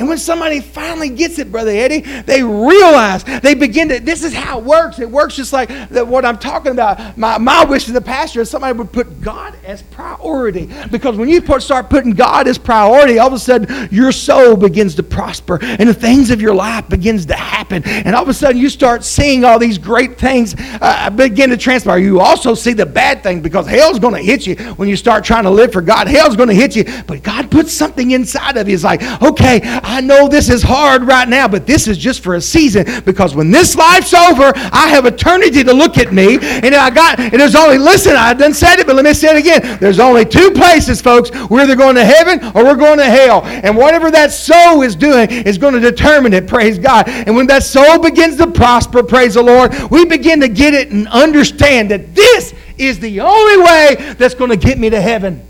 And 0.00 0.08
when 0.08 0.16
somebody 0.16 0.60
finally 0.60 1.10
gets 1.10 1.38
it, 1.38 1.52
Brother 1.52 1.72
Eddie, 1.72 2.00
they 2.00 2.42
realize, 2.42 3.22
they 3.22 3.54
begin 3.54 3.90
to, 3.90 4.00
this 4.00 4.24
is 4.24 4.32
how 4.32 4.58
it 4.58 4.64
works. 4.64 4.98
It 4.98 5.10
works 5.10 5.36
just 5.36 5.52
like 5.52 5.68
the, 5.90 6.02
what 6.06 6.24
I'm 6.24 6.38
talking 6.38 6.72
about. 6.72 7.18
My, 7.18 7.36
my 7.36 7.66
wish 7.66 7.86
as 7.86 7.94
a 7.94 8.00
pastor 8.00 8.40
is 8.40 8.48
somebody 8.48 8.78
would 8.78 8.92
put 8.92 9.20
God 9.20 9.58
as 9.62 9.82
priority. 9.82 10.70
Because 10.90 11.18
when 11.18 11.28
you 11.28 11.42
put, 11.42 11.62
start 11.62 11.90
putting 11.90 12.14
God 12.14 12.48
as 12.48 12.56
priority, 12.56 13.18
all 13.18 13.26
of 13.26 13.34
a 13.34 13.38
sudden 13.38 13.88
your 13.90 14.10
soul 14.10 14.56
begins 14.56 14.94
to 14.94 15.02
prosper 15.02 15.58
and 15.62 15.86
the 15.86 15.92
things 15.92 16.30
of 16.30 16.40
your 16.40 16.54
life 16.54 16.88
begins 16.88 17.26
to 17.26 17.36
happen. 17.36 17.84
And 17.84 18.16
all 18.16 18.22
of 18.22 18.28
a 18.30 18.34
sudden 18.34 18.56
you 18.56 18.70
start 18.70 19.04
seeing 19.04 19.44
all 19.44 19.58
these 19.58 19.76
great 19.76 20.16
things 20.16 20.54
uh, 20.80 21.10
begin 21.10 21.50
to 21.50 21.58
transpire. 21.58 21.98
You 21.98 22.20
also 22.20 22.54
see 22.54 22.72
the 22.72 22.86
bad 22.86 23.22
things 23.22 23.42
because 23.42 23.66
hell's 23.66 23.98
going 23.98 24.14
to 24.14 24.22
hit 24.22 24.46
you 24.46 24.56
when 24.76 24.88
you 24.88 24.96
start 24.96 25.24
trying 25.24 25.44
to 25.44 25.50
live 25.50 25.74
for 25.74 25.82
God. 25.82 26.08
Hell's 26.08 26.36
going 26.36 26.48
to 26.48 26.54
hit 26.54 26.74
you. 26.74 26.84
But 27.06 27.22
God 27.22 27.50
puts 27.50 27.70
something 27.70 28.12
inside 28.12 28.56
of 28.56 28.66
you. 28.66 28.72
It's 28.72 28.82
like, 28.82 29.02
okay, 29.20 29.60
I 29.90 30.00
know 30.00 30.28
this 30.28 30.48
is 30.48 30.62
hard 30.62 31.02
right 31.02 31.28
now, 31.28 31.48
but 31.48 31.66
this 31.66 31.88
is 31.88 31.98
just 31.98 32.22
for 32.22 32.36
a 32.36 32.40
season 32.40 33.02
because 33.04 33.34
when 33.34 33.50
this 33.50 33.74
life's 33.74 34.14
over, 34.14 34.52
I 34.54 34.86
have 34.86 35.04
eternity 35.04 35.64
to 35.64 35.72
look 35.72 35.98
at 35.98 36.12
me. 36.12 36.38
And 36.40 36.72
I 36.76 36.90
got, 36.90 37.18
and 37.18 37.32
there's 37.32 37.56
only, 37.56 37.76
listen, 37.76 38.14
I 38.14 38.32
done 38.34 38.54
said 38.54 38.78
it, 38.78 38.86
but 38.86 38.94
let 38.94 39.04
me 39.04 39.12
say 39.12 39.36
it 39.36 39.40
again. 39.40 39.80
There's 39.80 39.98
only 39.98 40.24
two 40.24 40.52
places, 40.52 41.02
folks. 41.02 41.32
We're 41.50 41.62
either 41.62 41.74
going 41.74 41.96
to 41.96 42.04
heaven 42.04 42.40
or 42.54 42.62
we're 42.64 42.76
going 42.76 42.98
to 42.98 43.04
hell. 43.04 43.42
And 43.44 43.76
whatever 43.76 44.12
that 44.12 44.30
soul 44.30 44.82
is 44.82 44.94
doing 44.94 45.28
is 45.28 45.58
going 45.58 45.74
to 45.74 45.80
determine 45.80 46.34
it, 46.34 46.46
praise 46.46 46.78
God. 46.78 47.08
And 47.08 47.34
when 47.34 47.48
that 47.48 47.64
soul 47.64 47.98
begins 47.98 48.36
to 48.36 48.46
prosper, 48.46 49.02
praise 49.02 49.34
the 49.34 49.42
Lord, 49.42 49.74
we 49.90 50.04
begin 50.04 50.38
to 50.40 50.48
get 50.48 50.72
it 50.72 50.92
and 50.92 51.08
understand 51.08 51.90
that 51.90 52.14
this 52.14 52.54
is 52.78 53.00
the 53.00 53.22
only 53.22 53.58
way 53.58 54.14
that's 54.16 54.36
going 54.36 54.50
to 54.50 54.56
get 54.56 54.78
me 54.78 54.88
to 54.88 55.00
heaven. 55.00 55.44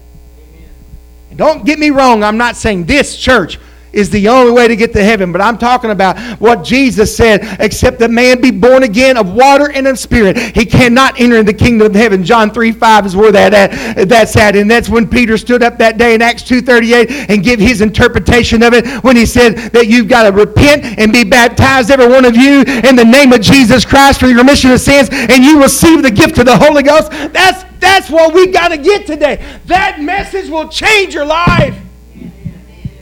Don't 1.37 1.67
get 1.67 1.79
me 1.79 1.91
wrong, 1.91 2.23
I'm 2.23 2.39
not 2.39 2.57
saying 2.57 2.85
this 2.85 3.19
church 3.19 3.59
is 3.93 4.11
the 4.11 4.29
only 4.29 4.53
way 4.53 4.69
to 4.69 4.77
get 4.77 4.93
to 4.93 5.03
heaven. 5.03 5.33
But 5.33 5.41
I'm 5.41 5.59
talking 5.59 5.91
about 5.91 6.19
what 6.41 6.65
Jesus 6.65 7.17
said, 7.17 7.57
except 7.61 7.99
that 8.01 8.11
man 8.11 8.41
be 8.41 8.51
born 8.51 8.83
again 8.83 9.17
of 9.17 9.33
water 9.33 9.71
and 9.71 9.87
of 9.87 9.99
spirit. 9.99 10.37
He 10.39 10.65
cannot 10.65 11.21
enter 11.21 11.43
the 11.43 11.53
kingdom 11.53 11.87
of 11.87 11.95
heaven. 11.95 12.25
John 12.25 12.51
3 12.51 12.73
5 12.73 13.07
is 13.07 13.17
where 13.17 13.33
that 13.33 13.55
at, 13.55 14.09
that's 14.09 14.37
at. 14.37 14.57
And 14.57 14.71
that's 14.71 14.89
when 14.89 15.09
Peter 15.09 15.37
stood 15.37 15.63
up 15.63 15.79
that 15.79 15.99
day 15.99 16.15
in 16.15 16.23
Acts 16.23 16.43
2.38 16.43 17.31
and 17.31 17.43
give 17.43 17.61
his 17.61 17.81
interpretation 17.81 18.63
of 18.63 18.75
it 18.75 18.87
when 19.03 19.17
he 19.17 19.27
said 19.27 19.57
that 19.73 19.87
you've 19.87 20.09
got 20.09 20.25
to 20.25 20.33
repent 20.33 20.99
and 20.99 21.13
be 21.13 21.25
baptized, 21.25 21.91
every 21.91 22.09
one 22.09 22.25
of 22.25 22.37
you, 22.37 22.63
in 22.63 22.97
the 22.97 23.05
name 23.05 23.33
of 23.33 23.41
Jesus 23.41 23.85
Christ 23.85 24.21
for 24.21 24.27
your 24.27 24.39
remission 24.39 24.71
of 24.71 24.81
sins, 24.81 25.09
and 25.13 25.45
you 25.45 25.63
receive 25.63 26.03
the 26.03 26.11
gift 26.11 26.39
of 26.39 26.47
the 26.47 26.57
Holy 26.57 26.83
Ghost. 26.83 27.11
That's 27.11 27.65
that's 27.81 28.11
what 28.11 28.35
we 28.35 28.49
got 28.49 28.69
to 28.69 28.77
get 28.77 29.07
today. 29.07 29.45
That 29.67 30.01
message 30.01 30.51
will 30.51 30.69
change 30.69 31.15
your 31.15 31.25
life. 31.25 31.75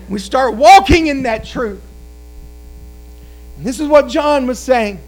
We 0.08 0.18
start 0.18 0.54
walking 0.54 1.06
in 1.06 1.24
that 1.24 1.44
truth. 1.44 1.82
And 3.56 3.66
this 3.66 3.80
is 3.80 3.88
what 3.88 4.08
John 4.08 4.46
was 4.46 4.58
saying. 4.58 5.00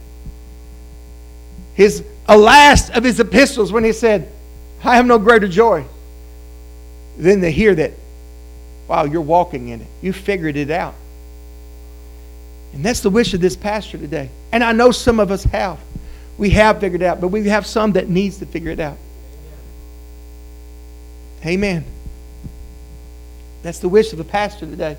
His 1.74 2.04
a 2.30 2.36
last 2.36 2.90
of 2.90 3.02
his 3.02 3.18
epistles 3.18 3.72
when 3.72 3.82
he 3.82 3.92
said, 3.92 4.30
I 4.84 4.96
have 4.96 5.06
no 5.06 5.18
greater 5.18 5.48
joy 5.48 5.84
than 7.18 7.40
to 7.40 7.50
hear 7.50 7.74
that, 7.74 7.92
wow, 8.86 9.04
you're 9.04 9.20
walking 9.20 9.68
in 9.68 9.80
it. 9.80 9.86
You 10.00 10.12
figured 10.12 10.56
it 10.56 10.70
out. 10.70 10.94
And 12.72 12.84
that's 12.84 13.00
the 13.00 13.10
wish 13.10 13.34
of 13.34 13.40
this 13.40 13.56
pastor 13.56 13.98
today. 13.98 14.30
And 14.52 14.62
I 14.62 14.72
know 14.72 14.92
some 14.92 15.18
of 15.18 15.30
us 15.30 15.42
have. 15.44 15.80
We 16.38 16.50
have 16.50 16.80
figured 16.80 17.02
it 17.02 17.04
out, 17.04 17.20
but 17.20 17.28
we 17.28 17.48
have 17.48 17.66
some 17.66 17.92
that 17.92 18.08
needs 18.08 18.38
to 18.38 18.46
figure 18.46 18.70
it 18.70 18.80
out. 18.80 18.96
Amen. 21.44 21.84
That's 23.62 23.78
the 23.78 23.88
wish 23.88 24.12
of 24.12 24.18
the 24.18 24.24
pastor 24.24 24.66
today. 24.66 24.96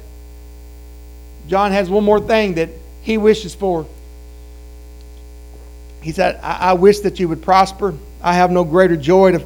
John 1.48 1.72
has 1.72 1.90
one 1.90 2.04
more 2.04 2.20
thing 2.20 2.56
that 2.56 2.70
he 3.02 3.18
wishes 3.18 3.56
for. 3.56 3.86
He 6.02 6.12
said, 6.12 6.40
I, 6.42 6.70
I 6.70 6.74
wish 6.74 7.00
that 7.00 7.20
you 7.20 7.28
would 7.30 7.42
prosper. 7.42 7.96
I 8.22 8.34
have 8.34 8.52
no 8.52 8.64
greater 8.64 8.96
joy 8.96 9.32
to, 9.32 9.46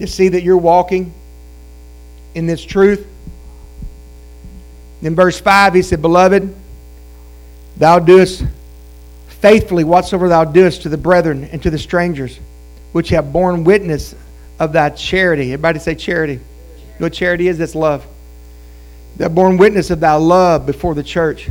to 0.00 0.06
see 0.06 0.28
that 0.28 0.42
you're 0.42 0.56
walking 0.56 1.12
in 2.34 2.46
this 2.46 2.62
truth. 2.62 3.06
In 5.02 5.14
verse 5.14 5.38
5, 5.38 5.74
he 5.74 5.82
said, 5.82 6.00
Beloved, 6.02 6.54
thou 7.76 7.98
doest 7.98 8.44
faithfully 9.28 9.84
whatsoever 9.84 10.28
thou 10.28 10.44
doest 10.44 10.82
to 10.82 10.88
the 10.88 10.96
brethren 10.96 11.44
and 11.52 11.62
to 11.62 11.70
the 11.70 11.78
strangers, 11.78 12.38
which 12.92 13.10
have 13.10 13.32
borne 13.32 13.64
witness 13.64 14.14
of 14.58 14.72
thy 14.72 14.90
charity. 14.90 15.52
Everybody 15.52 15.78
say 15.78 15.94
charity. 15.94 16.40
You 16.96 17.00
know 17.00 17.06
what 17.06 17.12
charity 17.12 17.46
is? 17.48 17.58
That's 17.58 17.74
love. 17.74 18.06
That 19.18 19.34
borne 19.34 19.58
witness 19.58 19.90
of 19.90 20.00
thy 20.00 20.14
love 20.14 20.64
before 20.64 20.94
the 20.94 21.02
church, 21.02 21.50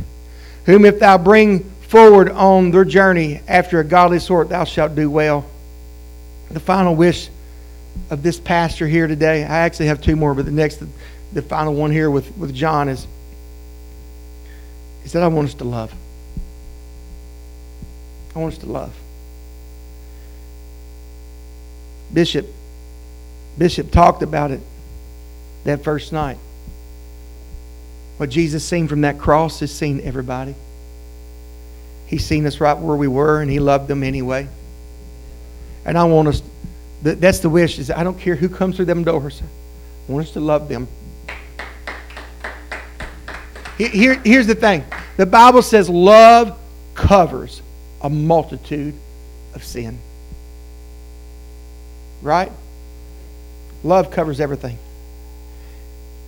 whom 0.64 0.84
if 0.84 0.98
thou 0.98 1.18
bring 1.18 1.60
forward 1.82 2.30
on 2.30 2.72
their 2.72 2.84
journey 2.84 3.40
after 3.46 3.78
a 3.78 3.84
godly 3.84 4.18
sort, 4.18 4.48
thou 4.48 4.64
shalt 4.64 4.96
do 4.96 5.08
well. 5.08 5.44
The 6.50 6.58
final 6.58 6.96
wish 6.96 7.30
of 8.10 8.24
this 8.24 8.40
pastor 8.40 8.88
here 8.88 9.06
today, 9.06 9.44
I 9.44 9.58
actually 9.58 9.86
have 9.86 10.00
two 10.00 10.16
more, 10.16 10.34
but 10.34 10.46
the 10.46 10.50
next, 10.50 10.82
the 11.32 11.42
final 11.42 11.74
one 11.74 11.92
here 11.92 12.10
with, 12.10 12.36
with 12.36 12.52
John 12.52 12.88
is, 12.88 13.06
is 15.04 15.12
that 15.12 15.22
I 15.22 15.28
want 15.28 15.46
us 15.46 15.54
to 15.54 15.64
love. 15.64 15.94
I 18.34 18.40
want 18.40 18.54
us 18.54 18.58
to 18.60 18.66
love. 18.66 18.92
Bishop, 22.12 22.48
Bishop 23.56 23.92
talked 23.92 24.24
about 24.24 24.50
it 24.50 24.60
that 25.66 25.84
first 25.84 26.12
night. 26.12 26.38
What 28.16 28.30
Jesus 28.30 28.64
seen 28.64 28.88
from 28.88 29.02
that 29.02 29.18
cross 29.18 29.60
has 29.60 29.70
seen 29.70 30.00
everybody. 30.00 30.54
He's 32.06 32.24
seen 32.24 32.46
us 32.46 32.60
right 32.60 32.76
where 32.76 32.96
we 32.96 33.08
were, 33.08 33.42
and 33.42 33.50
He 33.50 33.60
loved 33.60 33.88
them 33.88 34.02
anyway. 34.02 34.48
And 35.84 35.98
I 35.98 36.04
want 36.04 36.28
us, 36.28 36.42
that's 37.02 37.40
the 37.40 37.50
wish, 37.50 37.78
is 37.78 37.90
I 37.90 38.04
don't 38.04 38.18
care 38.18 38.36
who 38.36 38.48
comes 38.48 38.76
through 38.76 38.86
them 38.86 39.04
doors. 39.04 39.42
I 40.08 40.12
want 40.12 40.26
us 40.26 40.32
to 40.32 40.40
love 40.40 40.68
them. 40.68 40.88
Here, 43.76 44.14
here's 44.24 44.46
the 44.46 44.54
thing. 44.54 44.84
The 45.16 45.26
Bible 45.26 45.62
says 45.62 45.90
love 45.90 46.58
covers 46.94 47.60
a 48.00 48.08
multitude 48.08 48.94
of 49.54 49.62
sin. 49.62 49.98
Right? 52.22 52.50
Love 53.84 54.10
covers 54.10 54.40
everything. 54.40 54.78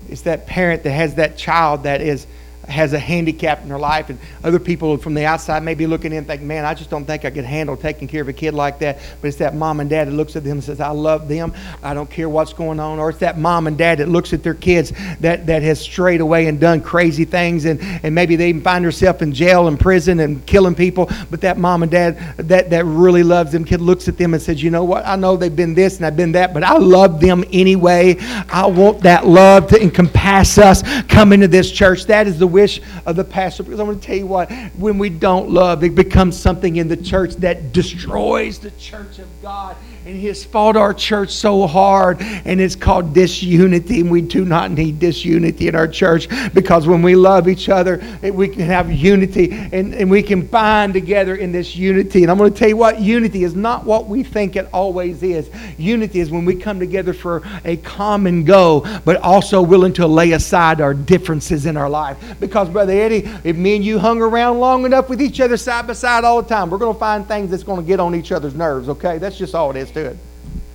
It's 0.09 0.23
that 0.23 0.47
parent 0.47 0.83
that 0.85 0.93
has 0.93 1.15
that 1.17 1.37
child 1.37 1.83
that 1.83 2.01
is 2.01 2.27
has 2.69 2.93
a 2.93 2.99
handicap 2.99 3.63
in 3.63 3.69
their 3.69 3.79
life, 3.79 4.11
and 4.11 4.19
other 4.43 4.59
people 4.59 4.97
from 4.99 5.15
the 5.15 5.25
outside 5.25 5.63
may 5.63 5.75
be 5.75 5.87
looking 5.87 6.13
in 6.13 6.19
and 6.19 6.27
think, 6.27 6.43
man, 6.43 6.65
I 6.65 6.75
just 6.75 6.91
don't 6.91 7.05
think 7.05 7.25
I 7.25 7.31
could 7.31 7.45
handle 7.45 7.77
taking 7.77 8.09
care 8.09 8.23
of 8.23 8.29
a 8.29 8.33
kid 8.33 8.55
like 8.55 8.79
that. 8.81 8.99
But 9.21 9.29
it's 9.29 9.37
that 9.39 9.55
mom 9.55 9.81
and 9.81 9.89
dad 9.89 10.09
that 10.09 10.13
looks 10.13 10.37
at 10.37 10.45
them 10.45 10.53
and 10.53 10.65
says, 10.65 10.81
I 10.81 10.91
love 10.91 11.29
them. 11.29 11.55
I 11.83 11.95
don't 11.95 12.11
care 12.11 12.29
what's 12.29 12.53
going 12.53 12.81
on. 12.81 12.99
Or 12.99 13.11
it's 13.11 13.21
that 13.21 13.39
mom 13.39 13.67
and 13.67 13.79
dad 13.79 13.99
that 13.99 14.09
looks 14.09 14.33
at 14.33 14.43
their 14.43 14.55
kids 14.55 14.93
that, 15.21 15.47
that 15.47 15.63
has 15.63 15.81
strayed 15.81 16.21
away 16.21 16.47
and 16.47 16.59
done 16.59 16.81
crazy 16.81 17.25
things, 17.25 17.65
and, 17.65 17.81
and 18.03 18.15
maybe 18.15 18.37
they 18.37 18.49
even 18.49 18.63
find 18.63 18.85
herself 18.85 19.23
in 19.23 19.33
jail 19.33 19.69
and 19.69 19.79
prison 19.79 20.21
and 20.21 20.45
killing 20.47 20.75
people. 20.75 21.11
But 21.31 21.41
that 21.43 21.59
mom 21.59 21.83
and 21.83 21.93
dad 21.93 22.19
that, 22.39 22.71
that 22.71 22.85
really 22.85 23.23
loves 23.23 23.53
them 23.53 23.65
kid 23.65 23.81
looks 23.81 24.09
at 24.09 24.17
them 24.17 24.35
and 24.35 24.43
says, 24.43 24.63
you 24.63 24.71
know 24.71 24.85
what? 24.85 25.07
I 25.07 25.17
know 25.17 25.37
they've 25.37 25.55
been 25.55 25.75
this 25.75 25.99
and 25.99 26.07
I've 26.07 26.17
been 26.17 26.33
that, 26.33 26.55
but 26.55 26.65
I 26.65 26.79
love 26.79 27.21
them 27.21 27.45
anyway. 27.53 28.17
I 28.49 28.67
want 28.67 29.03
that 29.03 29.27
love 29.27 29.69
to 29.69 29.83
encompass 29.83 30.59
us 30.59 30.83
coming 31.05 31.41
to 31.41 31.49
this 31.49 31.71
church. 31.71 32.05
That 32.07 32.27
is 32.27 32.39
the 32.39 32.47
wish 32.59 32.81
of 33.07 33.15
the 33.15 33.25
pastor. 33.25 33.63
Because 33.63 33.79
I'm 33.79 33.87
going 33.87 34.01
to 34.01 34.07
tell 34.07 34.17
you 34.17 34.27
what, 34.27 34.51
when 34.77 34.99
we 34.99 35.09
don't 35.09 35.51
love, 35.51 35.85
it 35.85 35.95
becomes 35.95 36.37
something 36.37 36.77
in 36.77 36.89
the 36.89 36.97
church 36.97 37.35
that 37.37 37.73
destroys 37.73 38.59
the 38.59 38.73
church 38.73 39.19
of 39.21 39.29
God. 39.43 39.77
And 40.09 40.17
he 40.17 40.29
has 40.29 40.43
fought 40.43 40.75
our 40.75 40.95
church 40.95 41.29
so 41.29 41.67
hard, 41.67 42.23
and 42.23 42.63
it's 42.63 42.75
called 42.75 43.13
disunity. 43.13 44.01
And 44.01 44.11
we 44.11 44.23
do 44.23 44.47
not 44.47 44.71
need 44.71 44.99
disunity 44.99 45.69
in 45.69 45.75
our 45.75 45.87
church 45.87 46.29
because 46.55 46.87
when 46.87 47.03
we 47.03 47.15
love 47.15 47.47
each 47.47 47.69
other, 47.69 48.01
eh, 48.23 48.31
we 48.31 48.49
can 48.49 48.63
have 48.63 48.91
unity 48.91 49.51
and, 49.51 49.93
and 49.93 50.11
we 50.11 50.23
can 50.23 50.47
bind 50.47 50.95
together 50.95 51.37
in 51.37 51.53
this 51.53 51.77
unity. 51.77 52.23
And 52.23 52.31
I'm 52.31 52.39
going 52.39 52.51
to 52.51 52.59
tell 52.59 52.71
you 52.71 52.77
what, 52.79 53.03
unity 53.03 53.45
is 53.45 53.55
not 53.55 53.85
what 53.85 54.07
we 54.07 54.23
think 54.23 54.57
it 54.57 54.67
always 54.73 55.23
is. 55.23 55.51
Unity 55.77 56.21
is 56.21 56.31
when 56.31 56.47
we 56.47 56.55
come 56.55 56.81
together 56.81 57.13
for 57.13 57.43
a 57.67 57.77
common 57.77 58.45
goal, 58.45 58.87
but 59.05 59.19
also 59.19 59.61
willing 59.61 59.93
to 59.93 60.07
lay 60.07 60.33
aside 60.33 60.81
our 60.81 60.95
differences 60.95 61.67
in 61.67 61.77
our 61.77 61.91
life. 61.91 62.17
Because, 62.41 62.71
Brother 62.71 62.95
Eddie, 62.95 63.29
if 63.45 63.57
me 63.57 63.77
and 63.77 63.85
you 63.85 63.99
hung 63.99 64.23
around 64.23 64.59
long 64.59 64.87
enough 64.87 65.11
with 65.11 65.21
each 65.21 65.39
other 65.39 65.59
side 65.59 65.87
by 65.87 65.93
side 65.93 66.25
all 66.25 66.41
the 66.41 66.49
time, 66.49 66.71
we're 66.71 66.79
going 66.79 66.95
to 66.95 66.99
find 66.99 67.29
things 67.29 67.51
that's 67.51 67.63
going 67.63 67.83
to 67.83 67.87
get 67.87 68.01
on 68.01 68.15
each 68.15 68.33
other's 68.33 68.55
nerves, 68.55 68.89
okay? 68.89 69.19
That's 69.19 69.37
just 69.37 69.55
all 69.55 69.71
it 69.71 69.77
is 69.77 69.98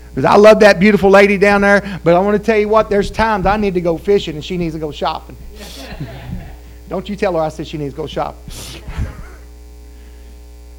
Because 0.10 0.26
I 0.26 0.36
love 0.36 0.60
that 0.60 0.80
beautiful 0.80 1.10
lady 1.10 1.38
down 1.38 1.62
there, 1.62 2.00
but 2.04 2.16
I 2.16 2.20
want 2.20 2.38
to 2.38 2.44
tell 2.44 2.58
you 2.58 2.70
what, 2.70 2.90
there's 2.90 3.10
times 3.10 3.46
I 3.46 3.58
need 3.58 3.74
to 3.74 3.82
go 3.82 3.98
fishing 3.98 4.36
and 4.36 4.46
she 4.46 4.58
needs 4.58 4.76
to 4.76 4.80
go 4.80 4.92
shopping. 4.92 5.36
Don't 6.90 7.10
you 7.10 7.16
tell 7.16 7.34
her 7.34 7.40
I 7.40 7.50
said 7.50 7.68
she 7.68 7.78
needs 7.78 7.94
to 7.94 7.98
go 7.98 8.06
shop. 8.06 8.36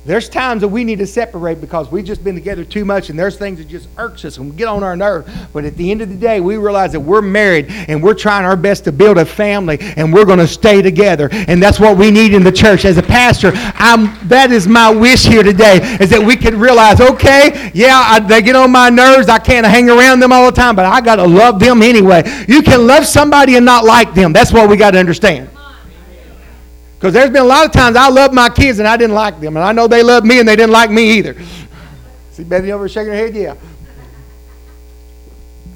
There's 0.07 0.29
times 0.29 0.61
that 0.61 0.69
we 0.69 0.85
need 0.85 0.99
to 0.99 1.07
separate 1.07 1.63
because 1.63 1.91
we've 1.91 2.05
just 2.05 2.23
been 2.23 2.35
together 2.35 2.63
too 2.63 2.85
much 2.85 3.09
and 3.09 3.19
there's 3.19 3.39
things 3.39 3.59
that 3.59 3.69
just 3.69 3.89
irks 3.97 4.27
us 4.27 4.37
and 4.37 4.51
we 4.51 4.57
get 4.57 4.69
on 4.69 4.83
our 4.83 4.95
nerve. 4.97 5.27
But 5.55 5.65
at 5.65 5.79
the 5.79 5.91
end 5.91 6.03
of 6.03 6.11
the 6.11 6.15
day, 6.15 6.41
we 6.41 6.59
realize 6.59 6.93
that 6.93 7.01
we're 7.01 7.23
married 7.23 7.67
and 7.71 8.03
we're 8.03 8.15
trying 8.15 8.45
our 8.45 8.57
best 8.57 8.85
to 8.85 8.93
build 8.93 9.17
a 9.17 9.25
family 9.25 9.79
and 9.81 10.13
we're 10.13 10.27
going 10.27 10.41
to 10.41 10.47
stay 10.47 10.83
together. 10.83 11.31
And 11.33 11.63
that's 11.63 11.81
what 11.81 11.97
we 11.97 12.11
need 12.11 12.35
in 12.35 12.45
the 12.45 12.53
church. 12.53 12.85
As 12.85 12.99
a 12.99 13.03
pastor, 13.03 13.53
I'm, 13.55 14.29
that 14.29 14.53
is 14.53 14.69
my 14.69 14.91
wish 14.91 15.25
here 15.25 15.43
today 15.43 15.79
is 15.99 16.11
that 16.11 16.21
we 16.23 16.37
can 16.37 16.61
realize, 16.61 17.01
okay, 17.01 17.71
yeah, 17.73 17.97
I, 17.97 18.21
they 18.21 18.43
get 18.43 18.57
on 18.57 18.71
my 18.73 18.91
nerves. 18.91 19.31
I 19.31 19.39
can't 19.39 19.65
hang 19.65 19.89
around 19.89 20.21
them 20.21 20.33
all 20.33 20.45
the 20.45 20.53
time, 20.53 20.77
but 20.77 20.85
I 20.85 21.01
got 21.01 21.17
to 21.17 21.27
love 21.27 21.59
them 21.59 21.83
anyway. 21.83 22.25
You 22.47 22.61
can 22.61 22.87
love 22.87 23.07
somebody 23.07 23.57
and 23.57 23.65
not 23.65 23.85
like 23.85 24.13
them. 24.13 24.35
That's 24.35 24.53
what 24.53 24.69
we 24.69 24.77
got 24.77 24.91
to 24.91 24.99
understand. 24.99 25.49
Because 27.05 27.13
there's 27.13 27.29
been 27.29 27.43
a 27.43 27.45
lot 27.45 27.67
of 27.67 27.71
times 27.71 27.97
I 27.97 28.09
loved 28.09 28.33
my 28.33 28.49
kids 28.49 28.79
and 28.79 28.89
I 28.89 28.97
didn't 28.97 29.15
like 29.15 29.39
them. 29.39 29.59
And 29.59 29.63
I 29.63 29.73
know 29.73 29.87
they 29.87 30.03
loved 30.03 30.25
me 30.25 30.39
and 30.39 30.49
they 30.49 30.57
didn't 30.57 30.73
like 30.73 30.91
me 30.91 31.19
either. 31.19 31.37
See 32.33 32.45
Betty 32.45 32.73
over 32.73 32.89
shaking 32.89 33.13
her 33.13 33.19
head? 33.19 33.35
Yeah. 33.35 33.57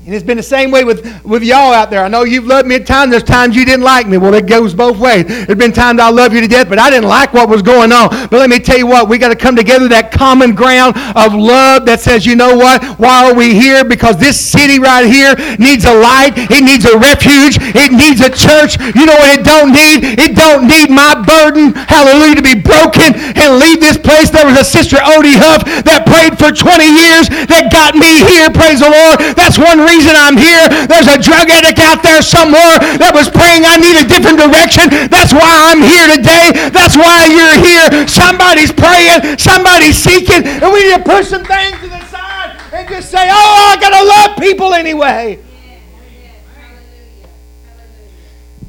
And 0.08 0.14
it's 0.14 0.24
been 0.24 0.38
the 0.38 0.42
same 0.42 0.70
way 0.70 0.84
with, 0.84 1.04
with 1.22 1.42
y'all 1.42 1.74
out 1.74 1.90
there. 1.90 2.02
I 2.02 2.08
know 2.08 2.24
you've 2.24 2.46
loved 2.46 2.66
me 2.66 2.76
at 2.76 2.86
times. 2.86 3.10
There's 3.10 3.22
times 3.22 3.54
you 3.54 3.66
didn't 3.66 3.84
like 3.84 4.08
me. 4.08 4.16
Well, 4.16 4.32
it 4.32 4.46
goes 4.46 4.72
both 4.72 4.96
ways. 4.96 5.26
There's 5.26 5.58
been 5.58 5.70
times 5.70 6.00
I 6.00 6.08
love 6.08 6.32
you 6.32 6.40
to 6.40 6.48
death, 6.48 6.70
but 6.70 6.78
I 6.78 6.88
didn't 6.88 7.10
like 7.10 7.34
what 7.34 7.46
was 7.46 7.60
going 7.60 7.92
on. 7.92 8.08
But 8.08 8.40
let 8.40 8.48
me 8.48 8.58
tell 8.58 8.78
you 8.78 8.86
what, 8.86 9.06
we 9.06 9.18
got 9.18 9.28
to 9.28 9.36
come 9.36 9.54
together 9.54 9.86
that 9.88 10.10
common 10.10 10.54
ground 10.54 10.96
of 11.12 11.36
love 11.36 11.84
that 11.84 12.00
says, 12.00 12.24
you 12.24 12.36
know 12.36 12.56
what? 12.56 12.82
Why 12.96 13.28
are 13.28 13.34
we 13.34 13.52
here? 13.52 13.84
Because 13.84 14.16
this 14.16 14.40
city 14.40 14.78
right 14.78 15.04
here 15.04 15.36
needs 15.60 15.84
a 15.84 15.92
light. 15.92 16.32
It 16.40 16.64
needs 16.64 16.88
a 16.88 16.96
refuge. 16.96 17.60
It 17.60 17.92
needs 17.92 18.24
a 18.24 18.32
church. 18.32 18.80
You 18.96 19.04
know 19.04 19.18
what 19.20 19.36
it 19.36 19.44
don't 19.44 19.76
need? 19.76 20.16
It 20.16 20.32
don't 20.32 20.64
need 20.64 20.88
my 20.88 21.20
burden, 21.20 21.76
hallelujah, 21.76 22.40
to 22.40 22.46
be 22.48 22.56
broken 22.56 23.12
and 23.12 23.60
leave 23.60 23.84
this 23.84 24.00
place. 24.00 24.32
There 24.32 24.48
was 24.48 24.56
a 24.56 24.64
sister, 24.64 24.96
Odie 24.96 25.36
Huff, 25.36 25.68
that 25.84 26.08
prayed 26.08 26.40
for 26.40 26.48
20 26.48 26.64
years 26.96 27.28
that 27.52 27.68
got 27.68 27.92
me 27.92 28.24
here, 28.24 28.48
praise 28.48 28.80
the 28.80 28.88
Lord. 28.88 29.36
That's 29.36 29.60
one 29.60 29.84
reason 29.84 29.97
reason 29.98 30.14
I'm 30.14 30.38
here. 30.38 30.62
There's 30.86 31.10
a 31.10 31.18
drug 31.18 31.50
addict 31.50 31.82
out 31.82 32.06
there 32.06 32.22
somewhere 32.22 32.78
that 33.02 33.10
was 33.10 33.26
praying 33.26 33.66
I 33.66 33.82
need 33.82 33.98
a 33.98 34.06
different 34.06 34.38
direction. 34.38 34.86
That's 35.10 35.34
why 35.34 35.74
I'm 35.74 35.82
here 35.82 36.06
today. 36.14 36.70
That's 36.70 36.94
why 36.94 37.26
you're 37.26 37.58
here. 37.58 38.06
Somebody's 38.06 38.70
praying, 38.70 39.42
somebody's 39.42 39.98
seeking, 39.98 40.46
and 40.46 40.70
we 40.70 40.86
need 40.86 41.02
to 41.02 41.02
push 41.02 41.26
some 41.26 41.42
things 41.42 41.74
to 41.82 41.90
the 41.90 42.02
side 42.06 42.54
and 42.70 42.86
just 42.86 43.10
say, 43.10 43.26
oh, 43.26 43.74
I 43.74 43.80
got 43.82 43.90
to 43.90 44.04
love 44.06 44.38
people 44.38 44.70
anyway. 44.72 45.42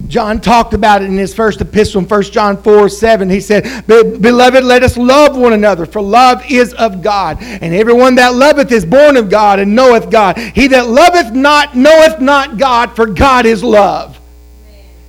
John 0.10 0.42
talked 0.42 0.74
about 0.74 1.04
it 1.04 1.06
in 1.06 1.18
his 1.18 1.36
first 1.36 1.62
epistle 1.62 2.02
in 2.02 2.08
1 2.08 2.24
John 2.24 2.58
4 2.58 2.90
7. 2.90 3.30
He 3.30 3.40
said, 3.40 3.86
Beloved, 3.86 4.64
let 4.64 4.82
us 4.82 4.98
love 4.98 5.38
one 5.38 5.54
another, 5.54 5.86
for 5.86 6.02
love 6.02 6.44
is 6.50 6.74
of 6.74 7.04
God. 7.04 7.38
And 7.42 7.76
everyone 7.76 8.16
that 8.16 8.34
loveth 8.34 8.72
is 8.72 8.86
born 8.86 9.18
of 9.18 9.30
God 9.30 9.60
and 9.60 9.76
knoweth 9.76 10.10
God. 10.10 10.38
He 10.40 10.68
that 10.70 10.88
loveth 10.88 11.34
not 11.34 11.78
knoweth 11.78 12.20
not 12.20 12.58
God, 12.58 12.96
for 12.96 13.06
God 13.06 13.46
is 13.46 13.64
love. 13.64 14.20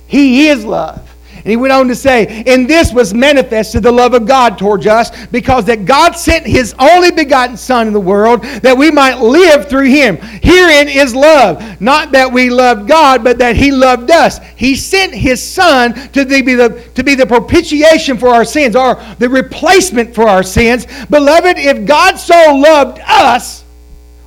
He 0.05 0.49
is 0.49 0.63
love. 0.63 1.10
And 1.43 1.49
he 1.49 1.57
went 1.57 1.73
on 1.73 1.87
to 1.87 1.95
say, 1.95 2.43
In 2.45 2.67
this 2.67 2.93
was 2.93 3.13
manifested 3.13 3.81
the 3.81 3.91
love 3.91 4.13
of 4.13 4.27
God 4.27 4.57
towards 4.57 4.85
us, 4.85 5.25
because 5.27 5.65
that 5.65 5.85
God 5.85 6.11
sent 6.11 6.45
his 6.45 6.75
only 6.77 7.11
begotten 7.11 7.57
Son 7.57 7.87
in 7.87 7.93
the 7.93 7.99
world 7.99 8.43
that 8.43 8.77
we 8.77 8.91
might 8.91 9.19
live 9.19 9.67
through 9.67 9.89
him. 9.89 10.17
Herein 10.17 10.87
is 10.87 11.15
love. 11.15 11.81
Not 11.81 12.11
that 12.11 12.31
we 12.31 12.49
loved 12.51 12.87
God, 12.87 13.23
but 13.23 13.39
that 13.39 13.55
he 13.55 13.71
loved 13.71 14.11
us. 14.11 14.39
He 14.55 14.75
sent 14.75 15.13
his 15.13 15.41
Son 15.41 15.93
to 16.11 16.25
be 16.25 16.53
the, 16.53 16.83
to 16.93 17.03
be 17.03 17.15
the 17.15 17.25
propitiation 17.25 18.17
for 18.17 18.29
our 18.29 18.45
sins, 18.45 18.75
or 18.75 19.01
the 19.17 19.29
replacement 19.29 20.13
for 20.13 20.27
our 20.27 20.43
sins. 20.43 20.85
Beloved, 21.09 21.57
if 21.57 21.85
God 21.87 22.17
so 22.17 22.55
loved 22.55 22.99
us, 23.07 23.63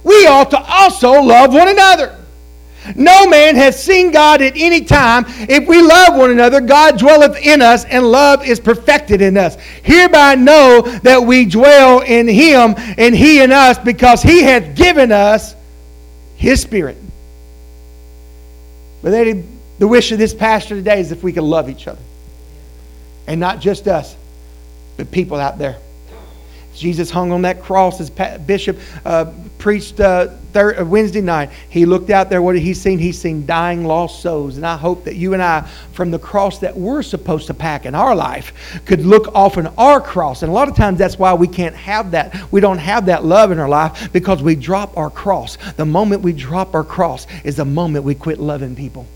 we 0.02 0.26
ought 0.26 0.50
to 0.50 0.60
also 0.60 1.12
love 1.22 1.54
one 1.54 1.68
another. 1.68 2.23
No 2.96 3.26
man 3.26 3.56
has 3.56 3.82
seen 3.82 4.10
God 4.10 4.42
at 4.42 4.52
any 4.56 4.82
time. 4.82 5.24
If 5.26 5.66
we 5.66 5.80
love 5.80 6.16
one 6.16 6.30
another, 6.30 6.60
God 6.60 6.98
dwelleth 6.98 7.36
in 7.36 7.62
us, 7.62 7.84
and 7.84 8.10
love 8.10 8.46
is 8.46 8.60
perfected 8.60 9.22
in 9.22 9.36
us. 9.36 9.56
Hereby 9.82 10.34
know 10.34 10.82
that 11.02 11.22
we 11.22 11.44
dwell 11.46 12.00
in 12.00 12.28
him, 12.28 12.74
and 12.98 13.14
he 13.14 13.40
in 13.40 13.52
us, 13.52 13.78
because 13.78 14.22
he 14.22 14.42
hath 14.42 14.76
given 14.76 15.12
us 15.12 15.54
his 16.36 16.60
spirit. 16.60 16.96
But 19.02 19.10
the 19.78 19.88
wish 19.88 20.12
of 20.12 20.18
this 20.18 20.34
pastor 20.34 20.74
today 20.74 21.00
is 21.00 21.12
if 21.12 21.22
we 21.22 21.32
could 21.32 21.44
love 21.44 21.68
each 21.68 21.86
other. 21.88 22.02
And 23.26 23.40
not 23.40 23.60
just 23.60 23.88
us, 23.88 24.14
but 24.96 25.10
people 25.10 25.38
out 25.38 25.58
there. 25.58 25.78
Jesus 26.74 27.10
hung 27.10 27.32
on 27.32 27.42
that 27.42 27.62
cross 27.62 28.00
as 28.00 28.10
Bishop 28.10 28.78
uh, 29.04 29.32
preached 29.58 29.98
uh, 30.00 30.28
third, 30.52 30.78
uh, 30.78 30.84
Wednesday 30.84 31.20
night. 31.20 31.50
He 31.70 31.86
looked 31.86 32.10
out 32.10 32.30
there. 32.30 32.42
What 32.42 32.52
did 32.52 32.62
he 32.62 32.74
see? 32.74 32.96
He's 32.96 33.18
seen 33.18 33.46
dying, 33.46 33.84
lost 33.84 34.20
souls. 34.20 34.56
And 34.56 34.66
I 34.66 34.76
hope 34.76 35.04
that 35.04 35.16
you 35.16 35.32
and 35.32 35.42
I, 35.42 35.62
from 35.92 36.10
the 36.10 36.18
cross 36.18 36.58
that 36.58 36.76
we're 36.76 37.02
supposed 37.02 37.46
to 37.46 37.54
pack 37.54 37.86
in 37.86 37.94
our 37.94 38.14
life, 38.14 38.82
could 38.84 39.06
look 39.06 39.34
off 39.34 39.56
in 39.56 39.66
our 39.78 40.00
cross. 40.00 40.42
And 40.42 40.50
a 40.50 40.54
lot 40.54 40.68
of 40.68 40.76
times 40.76 40.98
that's 40.98 41.18
why 41.18 41.34
we 41.34 41.48
can't 41.48 41.74
have 41.74 42.10
that. 42.12 42.52
We 42.52 42.60
don't 42.60 42.78
have 42.78 43.06
that 43.06 43.24
love 43.24 43.50
in 43.50 43.58
our 43.58 43.68
life 43.68 44.12
because 44.12 44.42
we 44.42 44.54
drop 44.54 44.96
our 44.96 45.10
cross. 45.10 45.56
The 45.76 45.86
moment 45.86 46.22
we 46.22 46.32
drop 46.32 46.74
our 46.74 46.84
cross 46.84 47.26
is 47.42 47.56
the 47.56 47.64
moment 47.64 48.04
we 48.04 48.14
quit 48.14 48.38
loving 48.38 48.76
people. 48.76 49.06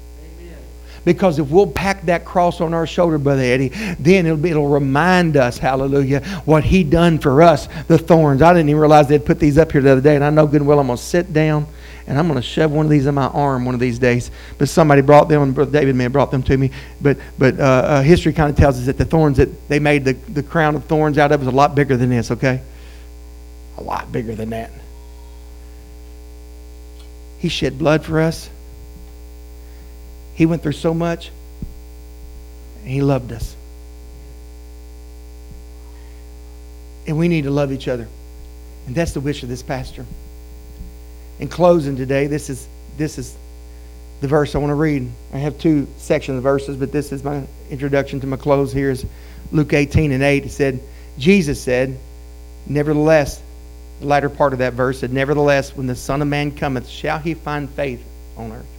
Because 1.04 1.38
if 1.38 1.48
we'll 1.48 1.66
pack 1.66 2.02
that 2.06 2.24
cross 2.24 2.60
on 2.60 2.74
our 2.74 2.86
shoulder, 2.86 3.18
Brother 3.18 3.42
Eddie, 3.42 3.68
then 3.98 4.26
it'll, 4.26 4.36
be, 4.36 4.50
it'll 4.50 4.68
remind 4.68 5.36
us, 5.36 5.58
hallelujah, 5.58 6.20
what 6.44 6.64
He 6.64 6.84
done 6.84 7.18
for 7.18 7.42
us, 7.42 7.68
the 7.86 7.98
thorns. 7.98 8.42
I 8.42 8.52
didn't 8.52 8.68
even 8.68 8.80
realize 8.80 9.08
they'd 9.08 9.24
put 9.24 9.38
these 9.38 9.58
up 9.58 9.72
here 9.72 9.80
the 9.80 9.92
other 9.92 10.00
day, 10.00 10.14
and 10.14 10.24
I 10.24 10.30
know 10.30 10.46
good 10.46 10.60
and 10.60 10.68
well 10.68 10.80
I'm 10.80 10.86
going 10.86 10.98
to 10.98 11.02
sit 11.02 11.32
down 11.32 11.66
and 12.08 12.18
I'm 12.18 12.26
going 12.26 12.40
to 12.40 12.42
shove 12.42 12.72
one 12.72 12.86
of 12.86 12.90
these 12.90 13.04
in 13.04 13.14
my 13.14 13.26
arm 13.26 13.66
one 13.66 13.74
of 13.74 13.80
these 13.80 13.98
days. 13.98 14.30
But 14.56 14.70
somebody 14.70 15.02
brought 15.02 15.28
them, 15.28 15.42
and 15.42 15.54
Brother 15.54 15.70
David 15.70 15.94
may 15.94 16.04
have 16.04 16.12
brought 16.12 16.30
them 16.30 16.42
to 16.44 16.56
me. 16.56 16.70
But, 17.02 17.18
but 17.38 17.60
uh, 17.60 17.62
uh, 17.62 18.02
history 18.02 18.32
kind 18.32 18.48
of 18.48 18.56
tells 18.56 18.78
us 18.78 18.86
that 18.86 18.96
the 18.96 19.04
thorns 19.04 19.36
that 19.36 19.68
they 19.68 19.78
made 19.78 20.06
the, 20.06 20.14
the 20.14 20.42
crown 20.42 20.74
of 20.74 20.86
thorns 20.86 21.18
out 21.18 21.32
of 21.32 21.40
was 21.40 21.48
a 21.48 21.56
lot 21.56 21.74
bigger 21.74 21.98
than 21.98 22.08
this, 22.08 22.30
okay? 22.30 22.62
A 23.76 23.82
lot 23.82 24.10
bigger 24.10 24.34
than 24.34 24.50
that. 24.50 24.70
He 27.38 27.50
shed 27.50 27.78
blood 27.78 28.02
for 28.02 28.20
us. 28.20 28.48
He 30.38 30.46
went 30.46 30.62
through 30.62 30.70
so 30.70 30.94
much, 30.94 31.32
and 32.82 32.90
He 32.92 33.02
loved 33.02 33.32
us. 33.32 33.56
And 37.08 37.18
we 37.18 37.26
need 37.26 37.42
to 37.42 37.50
love 37.50 37.72
each 37.72 37.88
other. 37.88 38.06
And 38.86 38.94
that's 38.94 39.14
the 39.14 39.20
wish 39.20 39.42
of 39.42 39.48
this 39.48 39.64
pastor. 39.64 40.06
In 41.40 41.48
closing 41.48 41.96
today, 41.96 42.28
this 42.28 42.50
is 42.50 42.68
this 42.96 43.18
is 43.18 43.36
the 44.20 44.28
verse 44.28 44.54
I 44.54 44.58
want 44.58 44.70
to 44.70 44.76
read. 44.76 45.10
I 45.32 45.38
have 45.38 45.58
two 45.58 45.88
sections 45.96 46.36
of 46.36 46.44
verses, 46.44 46.76
but 46.76 46.92
this 46.92 47.10
is 47.10 47.24
my 47.24 47.44
introduction 47.68 48.20
to 48.20 48.28
my 48.28 48.36
close 48.36 48.72
here 48.72 48.92
is 48.92 49.04
Luke 49.50 49.72
18 49.72 50.12
and 50.12 50.22
8. 50.22 50.44
It 50.44 50.50
said, 50.50 50.78
Jesus 51.18 51.60
said, 51.60 51.98
Nevertheless, 52.64 53.42
the 53.98 54.06
latter 54.06 54.30
part 54.30 54.52
of 54.52 54.60
that 54.60 54.74
verse 54.74 55.00
said, 55.00 55.12
Nevertheless, 55.12 55.76
when 55.76 55.88
the 55.88 55.96
Son 55.96 56.22
of 56.22 56.28
Man 56.28 56.52
cometh, 56.52 56.86
shall 56.86 57.18
he 57.18 57.34
find 57.34 57.68
faith 57.68 58.04
on 58.36 58.52
earth? 58.52 58.77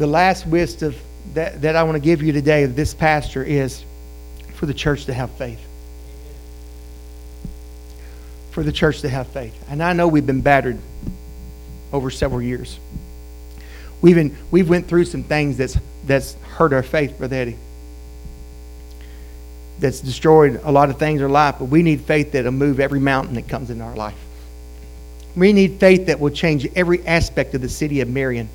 The 0.00 0.06
last 0.06 0.46
wish 0.46 0.76
that, 0.76 0.94
that 1.34 1.76
I 1.76 1.82
want 1.82 1.96
to 1.96 2.00
give 2.00 2.22
you 2.22 2.32
today 2.32 2.62
of 2.62 2.74
this 2.74 2.94
pastor 2.94 3.44
is 3.44 3.84
for 4.54 4.64
the 4.64 4.72
church 4.72 5.04
to 5.04 5.12
have 5.12 5.30
faith. 5.32 5.60
For 8.52 8.62
the 8.62 8.72
church 8.72 9.02
to 9.02 9.10
have 9.10 9.26
faith. 9.26 9.54
And 9.68 9.82
I 9.82 9.92
know 9.92 10.08
we've 10.08 10.24
been 10.24 10.40
battered 10.40 10.78
over 11.92 12.10
several 12.10 12.40
years. 12.40 12.78
We've, 14.00 14.14
been, 14.14 14.34
we've 14.50 14.70
went 14.70 14.88
through 14.88 15.04
some 15.04 15.22
things 15.22 15.58
that's, 15.58 15.76
that's 16.06 16.32
hurt 16.44 16.72
our 16.72 16.82
faith, 16.82 17.18
Brother 17.18 17.36
Eddie. 17.36 17.58
That's 19.80 20.00
destroyed 20.00 20.62
a 20.64 20.72
lot 20.72 20.88
of 20.88 20.98
things 20.98 21.20
in 21.20 21.24
our 21.24 21.30
life, 21.30 21.56
but 21.58 21.66
we 21.66 21.82
need 21.82 22.00
faith 22.00 22.32
that'll 22.32 22.52
move 22.52 22.80
every 22.80 23.00
mountain 23.00 23.34
that 23.34 23.48
comes 23.48 23.68
in 23.68 23.82
our 23.82 23.94
life. 23.94 24.16
We 25.36 25.52
need 25.52 25.78
faith 25.78 26.06
that 26.06 26.20
will 26.20 26.30
change 26.30 26.66
every 26.74 27.06
aspect 27.06 27.52
of 27.54 27.60
the 27.60 27.68
city 27.68 28.00
of 28.00 28.08
Marion. 28.08 28.48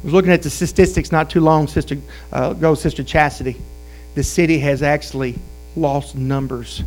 I 0.00 0.04
was 0.04 0.14
looking 0.14 0.32
at 0.32 0.42
the 0.42 0.48
statistics 0.48 1.12
not 1.12 1.28
too 1.28 1.40
long 1.40 1.68
sister, 1.68 1.98
uh, 2.32 2.54
ago, 2.56 2.74
Sister 2.74 3.04
Chastity. 3.04 3.56
The 4.14 4.22
city 4.22 4.58
has 4.60 4.82
actually 4.82 5.38
lost 5.76 6.16
numbers 6.16 6.82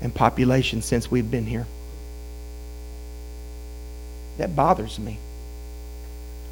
and 0.00 0.14
population 0.14 0.80
since 0.80 1.10
we've 1.10 1.28
been 1.28 1.44
here. 1.44 1.66
That 4.38 4.54
bothers 4.54 5.00
me. 5.00 5.18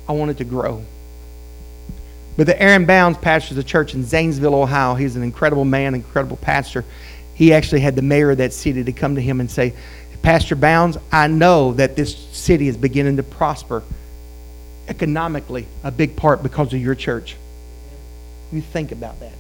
I 0.09 0.13
want 0.13 0.33
it 0.33 0.39
to 0.39 0.45
grow. 0.45 0.85
But 2.37 2.49
the 2.49 2.61
Aaron 2.61 2.85
Bounds 2.85 3.17
pastors 3.19 3.57
a 3.57 3.63
church 3.63 3.95
in 3.95 4.05
Zanesville, 4.05 4.55
Ohio. 4.55 4.95
He's 4.95 5.15
an 5.15 5.23
incredible 5.23 5.65
man, 5.65 5.95
incredible 5.95 6.37
pastor. 6.37 6.85
He 7.35 7.53
actually 7.53 7.81
had 7.81 7.95
the 7.95 8.03
mayor 8.03 8.33
of 8.33 8.39
that 8.39 8.53
city 8.53 8.83
to 8.83 8.93
come 8.93 9.15
to 9.15 9.23
him 9.23 9.39
and 9.39 9.49
say, 9.49 9.75
Pastor 10.23 10.57
Bounds, 10.57 10.99
I 11.13 11.29
know 11.29 11.73
that 11.75 11.95
this 11.95 12.17
city 12.17 12.67
is 12.67 12.77
beginning 12.77 13.17
to 13.19 13.23
prosper 13.23 13.85
economically 14.89 15.67
a 15.85 15.91
big 15.91 16.17
part 16.17 16.43
because 16.43 16.73
of 16.73 16.81
your 16.81 16.95
church. 16.95 17.37
You 18.53 18.61
think 18.63 18.93
about 18.93 19.21
that. 19.21 19.33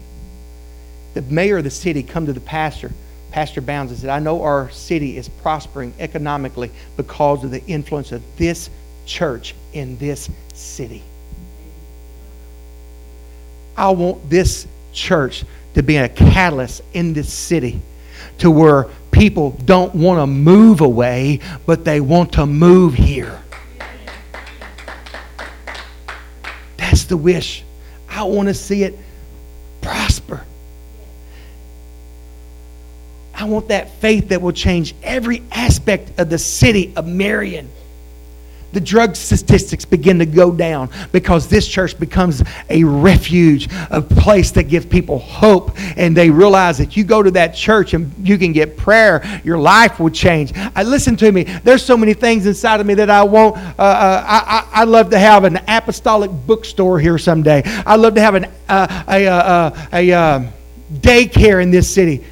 the 1.15 1.23
mayor 1.23 1.59
of 1.59 1.65
the 1.65 1.71
city 1.71 2.03
come 2.03 2.27
to 2.27 2.33
the 2.33 2.41
pastor, 2.41 2.93
Pastor 3.31 3.61
Bounds, 3.63 3.91
and 3.91 4.01
said, 4.01 4.11
I 4.11 4.19
know 4.19 4.43
our 4.43 4.71
city 4.71 5.17
is 5.17 5.29
prospering 5.29 5.95
economically 5.99 6.71
because 6.97 7.43
of 7.43 7.51
the 7.51 7.65
influence 7.67 8.13
of 8.13 8.23
this 8.37 8.69
church 9.07 9.55
in 9.73 9.97
this 9.99 10.29
city. 10.53 11.03
I 13.77 13.91
want 13.91 14.29
this 14.29 14.67
church 14.93 15.45
to 15.75 15.83
be 15.83 15.97
a 15.97 16.09
catalyst 16.09 16.83
in 16.93 17.13
this 17.13 17.33
city 17.33 17.81
to 18.39 18.51
where 18.51 18.85
people 19.11 19.53
don't 19.65 19.95
want 19.95 20.21
to 20.21 20.27
move 20.27 20.81
away, 20.83 21.41
but 21.65 21.85
they 21.85 22.01
want 22.01 22.33
to 22.35 22.45
move 22.47 22.95
here. 22.95 23.43
That's 26.77 26.96
the 27.07 27.17
wish. 27.17 27.63
I 28.09 28.25
want 28.25 28.49
to 28.49 28.55
see 28.55 28.83
it 28.83 28.99
prosper. 29.81 30.45
I 33.35 33.45
want 33.45 33.69
that 33.69 33.91
faith 34.01 34.29
that 34.29 34.41
will 34.41 34.53
change 34.53 34.95
every 35.03 35.43
aspect 35.53 36.19
of 36.19 36.31
the 36.31 36.39
city 36.39 36.93
of 36.97 37.07
Marion 37.07 37.71
the 38.73 38.81
drug 38.81 39.17
statistics 39.17 39.85
begin 39.85 40.19
to 40.19 40.27
go 40.27 40.53
down 40.53 40.91
because 41.13 41.49
this 41.49 41.67
church 41.67 41.99
becomes 41.99 42.43
a 42.69 42.85
refuge, 42.85 43.69
a 43.91 44.03
place 44.03 44.51
that 44.53 44.65
gives 44.65 44.87
people 44.87 45.19
hope. 45.19 45.73
And 45.97 46.17
they 46.17 46.31
realize 46.31 46.79
that 46.79 46.97
you 46.97 47.05
go 47.05 47.23
to 47.23 47.31
that 47.33 47.55
church 47.55 47.95
and 47.95 48.13
you 48.27 48.39
can 48.39 48.53
get 48.53 48.77
prayer, 48.77 49.41
your 49.45 49.59
life 49.59 49.99
will 49.99 50.11
change. 50.11 50.53
I 50.75 50.83
listen 50.83 51.17
to 51.17 51.33
me. 51.33 51.45
There's 51.45 51.85
so 51.85 51.97
many 51.97 52.15
things 52.15 52.47
inside 52.47 52.81
of 52.81 52.87
me 52.87 52.95
that 52.95 53.11
I 53.11 53.23
want. 53.23 53.57
Uh, 53.57 53.83
uh, 53.83 54.25
I, 54.27 54.69
I, 54.73 54.85
would 54.85 54.91
love 54.91 55.11
to 55.11 55.19
have 55.19 55.45
an 55.45 55.59
apostolic 55.69 56.31
bookstore 56.31 57.01
here 57.01 57.19
someday. 57.19 57.63
I'd 57.65 58.01
love 58.01 58.15
to 58.17 58.21
have 58.21 58.35
an, 58.35 58.45
uh, 58.69 59.05
a, 59.09 59.27
uh, 59.27 59.35
uh, 59.35 59.87
a, 59.93 60.11
a 60.11 60.19
uh, 60.19 60.51
daycare 60.93 61.63
in 61.63 61.71
this 61.71 61.93
city. 61.93 62.25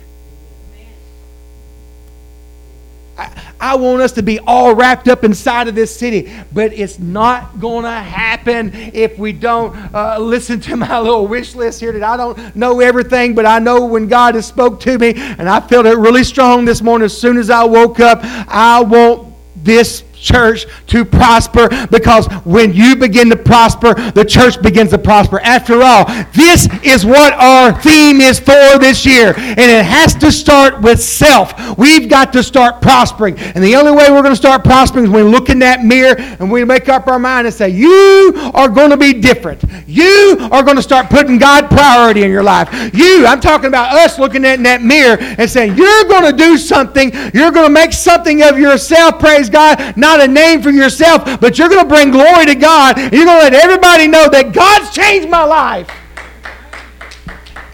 I 3.17 3.54
want 3.73 4.03
us 4.03 4.13
to 4.13 4.23
be 4.23 4.39
all 4.41 4.75
wrapped 4.75 5.09
up 5.09 5.25
inside 5.25 5.67
of 5.69 5.75
this 5.75 5.97
city, 5.97 6.31
but 6.53 6.75
it's 6.75 6.99
not 6.99 7.59
going 7.59 7.85
to 7.85 7.91
happen 7.91 8.71
if 8.93 9.19
we 9.19 9.33
don't 9.33 9.75
uh, 9.95 10.19
listen 10.19 10.61
to 10.61 10.77
my 10.77 10.99
little 11.01 11.27
wish 11.27 11.55
list 11.55 11.81
here. 11.81 11.93
That 11.93 12.03
I 12.03 12.19
don't 12.19 12.55
know 12.55 12.81
everything, 12.81 13.35
but 13.35 13.47
I 13.47 13.61
know 13.61 13.87
when 13.87 14.07
God 14.07 14.35
has 14.35 14.47
spoke 14.47 14.81
to 14.81 14.99
me, 14.99 15.15
and 15.15 15.49
I 15.49 15.61
felt 15.61 15.87
it 15.87 15.97
really 15.97 16.25
strong 16.25 16.67
this 16.67 16.83
morning. 16.83 17.07
As 17.07 17.19
soon 17.19 17.39
as 17.39 17.49
I 17.49 17.65
woke 17.65 18.01
up, 18.01 18.21
I 18.23 18.83
want 18.83 19.33
this 19.57 20.05
church 20.25 20.67
to 20.87 21.05
prosper 21.05 21.69
because 21.91 22.27
when 22.45 22.73
you 22.73 22.97
begin 22.97 23.29
to 23.31 23.37
prosper, 23.37 23.95
the 24.13 24.25
church 24.25 24.61
begins 24.63 24.91
to 24.91 24.99
prosper. 24.99 25.39
After 25.41 25.83
all, 25.83 26.07
this 26.33 26.69
is 26.83 27.05
what 27.05 27.35
our 27.35 27.81
theme 27.83 28.21
is 28.21 28.41
for 28.41 28.79
this 28.79 29.05
year. 29.05 29.35
And 29.37 29.61
it 29.61 29.85
has 29.85 30.15
to 30.17 30.33
start 30.33 30.81
with 30.81 31.01
self. 31.01 31.79
We've 31.79 32.09
got 32.09 32.33
to 32.33 32.43
start 32.43 32.81
prospering. 32.81 33.39
And 33.39 33.63
the 33.63 33.77
only 33.77 33.93
way 33.93 34.11
we're 34.11 34.23
going 34.23 34.33
to 34.33 34.37
start 34.37 34.65
prospering 34.65 35.05
is 35.05 35.11
when 35.11 35.27
we 35.27 35.31
look 35.31 35.51
in 35.51 35.59
that 35.61 35.85
mirror 35.85 36.17
and 36.19 36.51
we 36.51 36.65
make 36.65 36.89
up 36.89 37.07
our 37.07 37.19
mind 37.19 37.47
and 37.47 37.55
say, 37.55 37.69
You 37.69 38.33
are 38.55 38.69
going 38.69 38.91
to 38.91 38.97
be 38.97 39.13
different. 39.13 39.63
You 39.87 40.39
are 40.51 40.63
going 40.63 40.77
to 40.77 40.83
start 40.83 41.11
putting 41.11 41.39
God 41.39 41.69
priority 41.69 42.23
in 42.23 42.31
your 42.31 42.43
life. 42.43 42.73
You, 42.95 43.27
I'm 43.27 43.41
talking 43.41 43.67
about 43.67 43.95
us 43.95 44.19
looking 44.19 44.45
at 44.45 44.55
in 44.55 44.63
that 44.65 44.83
mirror 44.83 45.19
and 45.21 45.49
saying, 45.51 45.77
You're 45.77 46.05
going 46.05 46.31
to 46.31 46.37
do 46.37 46.57
something. 46.57 47.13
You're 47.35 47.51
going 47.51 47.67
to 47.67 47.73
make 47.73 47.93
something 47.93 48.43
of 48.43 48.59
yourself, 48.59 49.19
praise 49.19 49.51
God, 49.51 49.97
not 49.97 50.14
a 50.21 50.29
name 50.29 50.63
for 50.63 50.71
yourself, 50.71 51.41
but 51.41 51.59
you're 51.59 51.69
going 51.69 51.83
to 51.83 51.89
bring 51.89 52.11
glory 52.11 52.47
to 52.47 52.55
God. 52.55 52.99
You're 52.99 53.25
going 53.25 53.39
to 53.39 53.45
let 53.51 53.55
everybody 53.55 54.07
know 54.07 54.29
that 54.29 54.53
God's 54.53 54.91
changed 54.95 55.29
my 55.29 55.45
life. 55.45 55.91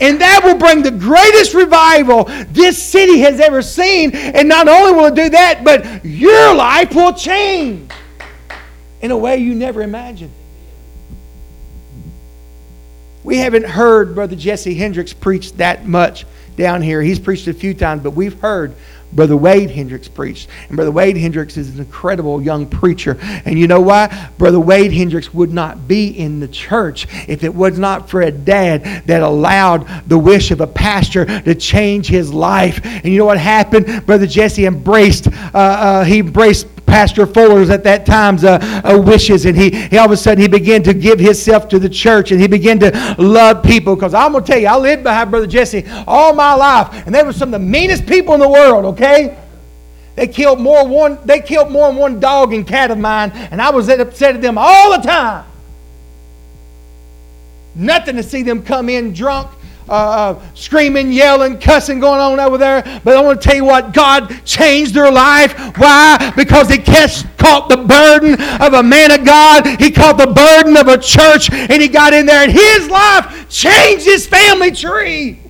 And 0.00 0.20
that 0.22 0.40
will 0.42 0.56
bring 0.56 0.82
the 0.82 0.90
greatest 0.90 1.52
revival 1.52 2.24
this 2.48 2.82
city 2.82 3.18
has 3.20 3.38
ever 3.38 3.60
seen. 3.60 4.14
And 4.14 4.48
not 4.48 4.66
only 4.66 4.92
will 4.92 5.06
it 5.06 5.14
do 5.14 5.28
that, 5.28 5.62
but 5.62 6.04
your 6.04 6.54
life 6.54 6.94
will 6.94 7.12
change 7.12 7.90
in 9.02 9.10
a 9.10 9.16
way 9.16 9.36
you 9.36 9.54
never 9.54 9.82
imagined. 9.82 10.32
We 13.22 13.36
haven't 13.36 13.66
heard 13.66 14.14
Brother 14.14 14.36
Jesse 14.36 14.74
Hendricks 14.74 15.12
preach 15.12 15.52
that 15.54 15.86
much 15.86 16.24
down 16.56 16.80
here. 16.80 17.02
He's 17.02 17.18
preached 17.18 17.46
a 17.48 17.54
few 17.54 17.74
times, 17.74 18.02
but 18.02 18.12
we've 18.12 18.38
heard 18.40 18.74
Brother 19.12 19.36
Wade 19.36 19.70
Hendricks 19.70 20.08
preached. 20.08 20.48
And 20.68 20.76
Brother 20.76 20.90
Wade 20.90 21.16
Hendricks 21.16 21.56
is 21.56 21.74
an 21.74 21.80
incredible 21.80 22.40
young 22.40 22.66
preacher. 22.66 23.18
And 23.44 23.58
you 23.58 23.66
know 23.66 23.80
why? 23.80 24.30
Brother 24.38 24.60
Wade 24.60 24.92
Hendricks 24.92 25.32
would 25.34 25.52
not 25.52 25.88
be 25.88 26.08
in 26.08 26.40
the 26.40 26.48
church 26.48 27.06
if 27.28 27.42
it 27.44 27.54
was 27.54 27.78
not 27.78 28.08
for 28.08 28.22
a 28.22 28.30
dad 28.30 29.04
that 29.06 29.22
allowed 29.22 29.86
the 30.08 30.18
wish 30.18 30.50
of 30.50 30.60
a 30.60 30.66
pastor 30.66 31.24
to 31.40 31.54
change 31.54 32.06
his 32.06 32.32
life. 32.32 32.80
And 32.84 33.06
you 33.06 33.18
know 33.18 33.26
what 33.26 33.38
happened? 33.38 34.06
Brother 34.06 34.26
Jesse 34.26 34.66
embraced, 34.66 35.28
uh, 35.28 35.50
uh, 35.54 36.04
he 36.04 36.20
embraced 36.20 36.68
Pastor 36.86 37.24
Fuller's 37.24 37.70
at 37.70 37.84
that 37.84 38.04
time's 38.04 38.42
uh, 38.42 38.58
uh, 38.84 39.00
wishes, 39.00 39.44
and 39.44 39.56
he, 39.56 39.70
he 39.70 39.96
all 39.96 40.06
of 40.06 40.10
a 40.10 40.16
sudden 40.16 40.42
he 40.42 40.48
began 40.48 40.82
to 40.82 40.92
give 40.92 41.20
himself 41.20 41.68
to 41.68 41.78
the 41.78 41.88
church, 41.88 42.32
and 42.32 42.40
he 42.40 42.48
began 42.48 42.80
to 42.80 43.14
love 43.16 43.62
people. 43.62 43.94
Because 43.94 44.12
I'm 44.12 44.32
gonna 44.32 44.44
tell 44.44 44.58
you, 44.58 44.66
I 44.66 44.76
lived 44.76 45.04
behind 45.04 45.30
Brother 45.30 45.46
Jesse 45.46 45.84
all 46.08 46.34
my 46.34 46.52
life, 46.54 47.06
and 47.06 47.14
they 47.14 47.22
were 47.22 47.32
some 47.32 47.54
of 47.54 47.60
the 47.60 47.66
meanest 47.66 48.06
people 48.06 48.34
in 48.34 48.40
the 48.40 48.48
world. 48.48 48.86
Okay. 48.86 48.99
They 49.00 50.26
killed 50.26 50.60
more 50.60 50.86
one. 50.86 51.18
They 51.24 51.40
killed 51.40 51.70
more 51.70 51.88
than 51.88 51.96
one 51.96 52.20
dog 52.20 52.52
and 52.52 52.66
cat 52.66 52.90
of 52.90 52.98
mine, 52.98 53.30
and 53.32 53.60
I 53.60 53.70
was 53.70 53.88
upset 53.88 54.34
at 54.34 54.42
them 54.42 54.58
all 54.58 54.90
the 54.90 55.02
time. 55.06 55.46
Nothing 57.74 58.16
to 58.16 58.22
see 58.22 58.42
them 58.42 58.62
come 58.62 58.88
in 58.88 59.12
drunk 59.12 59.50
uh, 59.90 59.92
uh, 59.92 60.42
screaming, 60.54 61.12
yelling, 61.12 61.58
cussing 61.58 61.98
going 61.98 62.20
on 62.20 62.38
over 62.38 62.56
there. 62.56 62.82
But 63.02 63.16
I 63.16 63.20
want 63.22 63.42
to 63.42 63.48
tell 63.48 63.56
you 63.56 63.64
what, 63.64 63.92
God 63.92 64.44
changed 64.44 64.94
their 64.94 65.10
life. 65.10 65.52
Why? 65.76 66.32
Because 66.36 66.68
He 66.68 66.78
caught 66.78 67.68
the 67.68 67.76
burden 67.76 68.34
of 68.62 68.74
a 68.74 68.82
man 68.84 69.10
of 69.10 69.24
God. 69.24 69.66
He 69.80 69.90
caught 69.90 70.16
the 70.16 70.28
burden 70.28 70.76
of 70.76 70.86
a 70.86 70.96
church, 70.96 71.50
and 71.52 71.82
He 71.82 71.88
got 71.88 72.12
in 72.12 72.24
there, 72.26 72.44
and 72.44 72.52
His 72.52 72.88
life 72.88 73.48
changed 73.48 74.04
His 74.04 74.28
family 74.28 74.70
tree. 74.70 75.40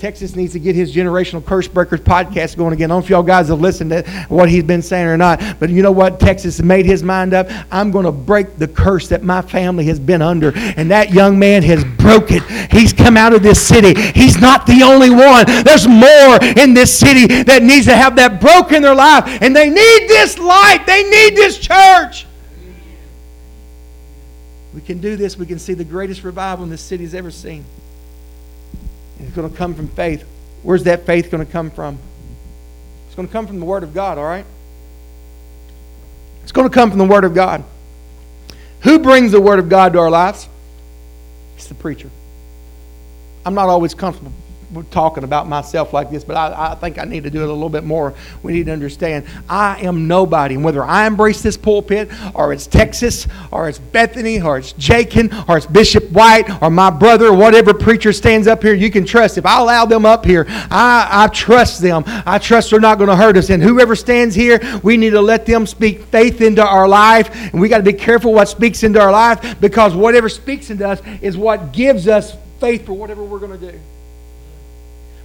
Texas 0.00 0.34
needs 0.34 0.54
to 0.54 0.58
get 0.58 0.74
his 0.74 0.94
Generational 0.96 1.44
Curse 1.44 1.68
Breakers 1.68 2.00
podcast 2.00 2.56
going 2.56 2.72
again. 2.72 2.90
I 2.90 2.94
don't 2.94 3.02
know 3.02 3.04
if 3.04 3.10
y'all 3.10 3.22
guys 3.22 3.48
have 3.48 3.60
listened 3.60 3.90
to 3.90 4.02
what 4.30 4.48
he's 4.48 4.64
been 4.64 4.80
saying 4.80 5.06
or 5.06 5.18
not, 5.18 5.42
but 5.60 5.68
you 5.68 5.82
know 5.82 5.92
what? 5.92 6.18
Texas 6.18 6.62
made 6.62 6.86
his 6.86 7.02
mind 7.02 7.34
up. 7.34 7.48
I'm 7.70 7.90
going 7.90 8.06
to 8.06 8.12
break 8.12 8.56
the 8.56 8.66
curse 8.66 9.08
that 9.08 9.22
my 9.22 9.42
family 9.42 9.84
has 9.84 10.00
been 10.00 10.22
under. 10.22 10.56
And 10.56 10.90
that 10.90 11.12
young 11.12 11.38
man 11.38 11.62
has 11.64 11.84
broke 11.84 12.30
it. 12.30 12.42
He's 12.72 12.94
come 12.94 13.18
out 13.18 13.34
of 13.34 13.42
this 13.42 13.60
city. 13.60 13.92
He's 14.12 14.40
not 14.40 14.64
the 14.64 14.82
only 14.84 15.10
one. 15.10 15.44
There's 15.64 15.86
more 15.86 16.38
in 16.56 16.72
this 16.72 16.98
city 16.98 17.26
that 17.42 17.62
needs 17.62 17.84
to 17.84 17.94
have 17.94 18.16
that 18.16 18.40
broken 18.40 18.76
in 18.76 18.82
their 18.82 18.94
life. 18.94 19.24
And 19.42 19.54
they 19.54 19.68
need 19.68 20.08
this 20.08 20.38
light. 20.38 20.84
They 20.86 21.02
need 21.02 21.36
this 21.36 21.58
church. 21.58 22.26
We 24.72 24.80
can 24.80 25.02
do 25.02 25.16
this. 25.16 25.36
We 25.36 25.44
can 25.44 25.58
see 25.58 25.74
the 25.74 25.84
greatest 25.84 26.24
revival 26.24 26.64
in 26.64 26.70
this 26.70 26.80
city 26.80 27.04
has 27.04 27.14
ever 27.14 27.30
seen. 27.30 27.66
It's 29.20 29.34
going 29.34 29.50
to 29.50 29.56
come 29.56 29.74
from 29.74 29.88
faith. 29.88 30.24
Where's 30.62 30.84
that 30.84 31.06
faith 31.06 31.30
going 31.30 31.44
to 31.44 31.50
come 31.50 31.70
from? 31.70 31.98
It's 33.06 33.14
going 33.14 33.28
to 33.28 33.32
come 33.32 33.46
from 33.46 33.60
the 33.60 33.66
Word 33.66 33.82
of 33.82 33.94
God, 33.94 34.18
all 34.18 34.24
right? 34.24 34.46
It's 36.42 36.52
going 36.52 36.68
to 36.68 36.74
come 36.74 36.90
from 36.90 36.98
the 36.98 37.04
Word 37.04 37.24
of 37.24 37.34
God. 37.34 37.64
Who 38.80 38.98
brings 38.98 39.32
the 39.32 39.40
Word 39.40 39.58
of 39.58 39.68
God 39.68 39.92
to 39.92 39.98
our 39.98 40.10
lives? 40.10 40.48
It's 41.56 41.66
the 41.66 41.74
preacher. 41.74 42.10
I'm 43.44 43.54
not 43.54 43.68
always 43.68 43.94
comfortable 43.94 44.32
talking 44.90 45.24
about 45.24 45.48
myself 45.48 45.92
like 45.92 46.10
this, 46.10 46.24
but 46.24 46.36
I, 46.36 46.72
I, 46.72 46.74
think 46.74 46.98
I 46.98 47.04
need 47.04 47.24
to 47.24 47.30
do 47.30 47.42
it 47.42 47.48
a 47.48 47.52
little 47.52 47.68
bit 47.68 47.84
more. 47.84 48.14
We 48.42 48.52
need 48.52 48.66
to 48.66 48.72
understand 48.72 49.26
I 49.48 49.80
am 49.80 50.06
nobody. 50.06 50.54
And 50.54 50.64
whether 50.64 50.84
I 50.84 51.06
embrace 51.06 51.42
this 51.42 51.56
pulpit, 51.56 52.10
or 52.34 52.52
it's 52.52 52.66
Texas, 52.66 53.26
or 53.50 53.68
it's 53.68 53.78
Bethany, 53.78 54.40
or 54.40 54.58
it's 54.58 54.72
Jakin, 54.72 55.30
or 55.48 55.56
it's 55.56 55.66
Bishop 55.66 56.10
White, 56.10 56.62
or 56.62 56.70
my 56.70 56.90
brother, 56.90 57.28
or 57.28 57.34
whatever 57.34 57.74
preacher 57.74 58.12
stands 58.12 58.46
up 58.46 58.62
here, 58.62 58.74
you 58.74 58.90
can 58.90 59.04
trust. 59.04 59.38
If 59.38 59.46
I 59.46 59.60
allow 59.60 59.86
them 59.86 60.06
up 60.06 60.24
here, 60.24 60.46
I, 60.48 61.08
I 61.10 61.26
trust 61.28 61.82
them. 61.82 62.04
I 62.06 62.38
trust 62.38 62.70
they're 62.70 62.80
not 62.80 62.98
going 62.98 63.10
to 63.10 63.16
hurt 63.16 63.36
us. 63.36 63.50
And 63.50 63.62
whoever 63.62 63.96
stands 63.96 64.34
here, 64.34 64.60
we 64.82 64.96
need 64.96 65.10
to 65.10 65.20
let 65.20 65.46
them 65.46 65.66
speak 65.66 66.02
faith 66.04 66.40
into 66.40 66.64
our 66.64 66.88
life. 66.88 67.34
And 67.52 67.60
we 67.60 67.68
got 67.68 67.78
to 67.78 67.82
be 67.82 67.92
careful 67.92 68.32
what 68.32 68.48
speaks 68.48 68.82
into 68.82 69.00
our 69.00 69.12
life 69.12 69.60
because 69.60 69.94
whatever 69.94 70.28
speaks 70.28 70.70
into 70.70 70.88
us 70.88 71.02
is 71.20 71.36
what 71.36 71.72
gives 71.72 72.08
us 72.08 72.36
faith 72.60 72.86
for 72.86 72.92
whatever 72.92 73.24
we're 73.24 73.38
going 73.38 73.58
to 73.58 73.72
do. 73.72 73.80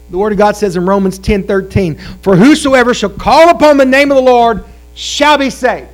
The 0.09 0.17
Word 0.17 0.33
of 0.33 0.37
God 0.37 0.55
says 0.55 0.75
in 0.75 0.85
Romans 0.85 1.17
10 1.17 1.43
13, 1.43 1.95
For 2.21 2.35
whosoever 2.35 2.93
shall 2.93 3.09
call 3.09 3.49
upon 3.49 3.77
the 3.77 3.85
name 3.85 4.11
of 4.11 4.15
the 4.15 4.23
Lord 4.23 4.63
shall 4.93 5.37
be 5.37 5.49
saved. 5.49 5.89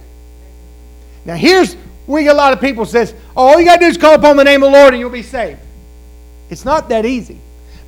Now 1.26 1.36
here's 1.36 1.76
where 2.06 2.30
a 2.30 2.34
lot 2.34 2.52
of 2.54 2.60
people 2.60 2.86
says, 2.86 3.14
oh, 3.38 3.48
all 3.48 3.60
you 3.60 3.66
got 3.66 3.80
to 3.80 3.86
do 3.86 3.90
is 3.90 3.98
call 3.98 4.16
upon 4.16 4.38
the 4.38 4.44
name 4.44 4.64
of 4.64 4.72
the 4.72 4.78
Lord 4.78 4.94
and 4.94 5.00
you'll 5.00 5.10
be 5.10 5.24
saved. 5.24 5.60
It's 6.50 6.66
not 6.66 6.90
that 6.90 7.06
easy 7.06 7.40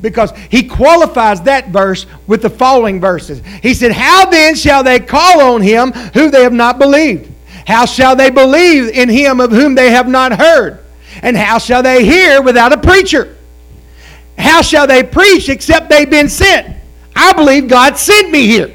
because 0.02 0.32
he 0.50 0.68
qualifies 0.68 1.42
that 1.42 1.70
verse 1.70 2.06
with 2.28 2.42
the 2.42 2.50
following 2.50 3.02
verses. 3.02 3.42
He 3.62 3.74
said, 3.74 3.92
How 3.92 4.26
then 4.26 4.56
shall 4.56 4.84
they 4.84 5.00
call 5.00 5.42
on 5.42 5.62
him 5.62 5.92
who 5.92 6.30
they 6.30 6.44
have 6.44 6.54
not 6.54 6.80
believed? 6.80 7.30
How 7.66 7.86
shall 7.86 8.16
they 8.16 8.30
believe 8.30 8.90
in 8.90 9.10
him 9.10 9.40
of 9.40 9.52
whom 9.52 9.76
they 9.76 9.92
have 9.92 10.08
not 10.08 10.34
heard? 10.34 10.80
And 11.22 11.38
how 11.38 11.58
shall 11.58 11.84
they 11.84 12.06
hear 12.06 12.42
without 12.42 12.74
a 12.74 12.78
preacher? 12.78 13.36
How 14.38 14.62
shall 14.62 14.88
they 14.88 15.04
preach 15.04 15.50
except 15.50 15.90
they've 15.90 16.10
been 16.10 16.30
sent? 16.30 16.76
I 17.16 17.34
believe 17.34 17.68
God 17.68 17.98
sent 17.98 18.32
me 18.32 18.48
here. 18.48 18.74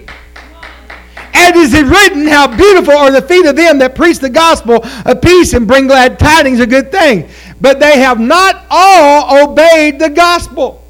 And 1.35 1.57
is 1.57 1.73
it 1.75 1.87
written, 1.87 2.27
How 2.27 2.47
beautiful 2.47 2.95
are 2.95 3.11
the 3.11 3.23
feet 3.23 3.47
of 3.47 3.57
them 3.57 3.79
that 3.79 3.95
preach 3.95 4.19
the 4.19 4.31
gospel 4.31 4.85
of 5.05 5.23
peace 5.23 5.53
and 5.53 5.67
bring 5.67 5.87
glad 5.87 6.19
tidings, 6.19 6.61
a 6.61 6.67
good 6.67 6.91
thing. 6.91 7.29
But 7.61 7.81
they 7.81 8.01
have 8.01 8.21
not 8.21 8.67
all 8.71 9.51
obeyed 9.51 9.99
the 9.99 10.11
gospel. 10.11 10.83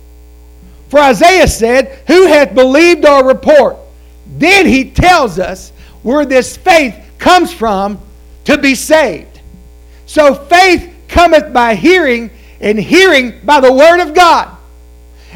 For 0.89 1.01
Isaiah 1.01 1.49
said, 1.49 2.03
Who 2.07 2.27
hath 2.27 2.55
believed 2.55 3.05
our 3.05 3.25
report? 3.25 3.77
Then 4.39 4.67
he 4.67 4.91
tells 4.91 5.39
us 5.39 5.71
where 6.03 6.25
this 6.25 6.57
faith 6.57 6.95
comes 7.19 7.53
from 7.53 7.99
to 8.45 8.59
be 8.59 8.75
saved. 8.75 9.41
So 10.07 10.35
faith 10.35 10.95
cometh 11.09 11.53
by 11.53 11.75
hearing, 11.75 12.31
and 12.61 12.79
hearing 12.79 13.41
by 13.45 13.61
the 13.61 13.73
word 13.73 14.01
of 14.01 14.15
God. 14.15 14.57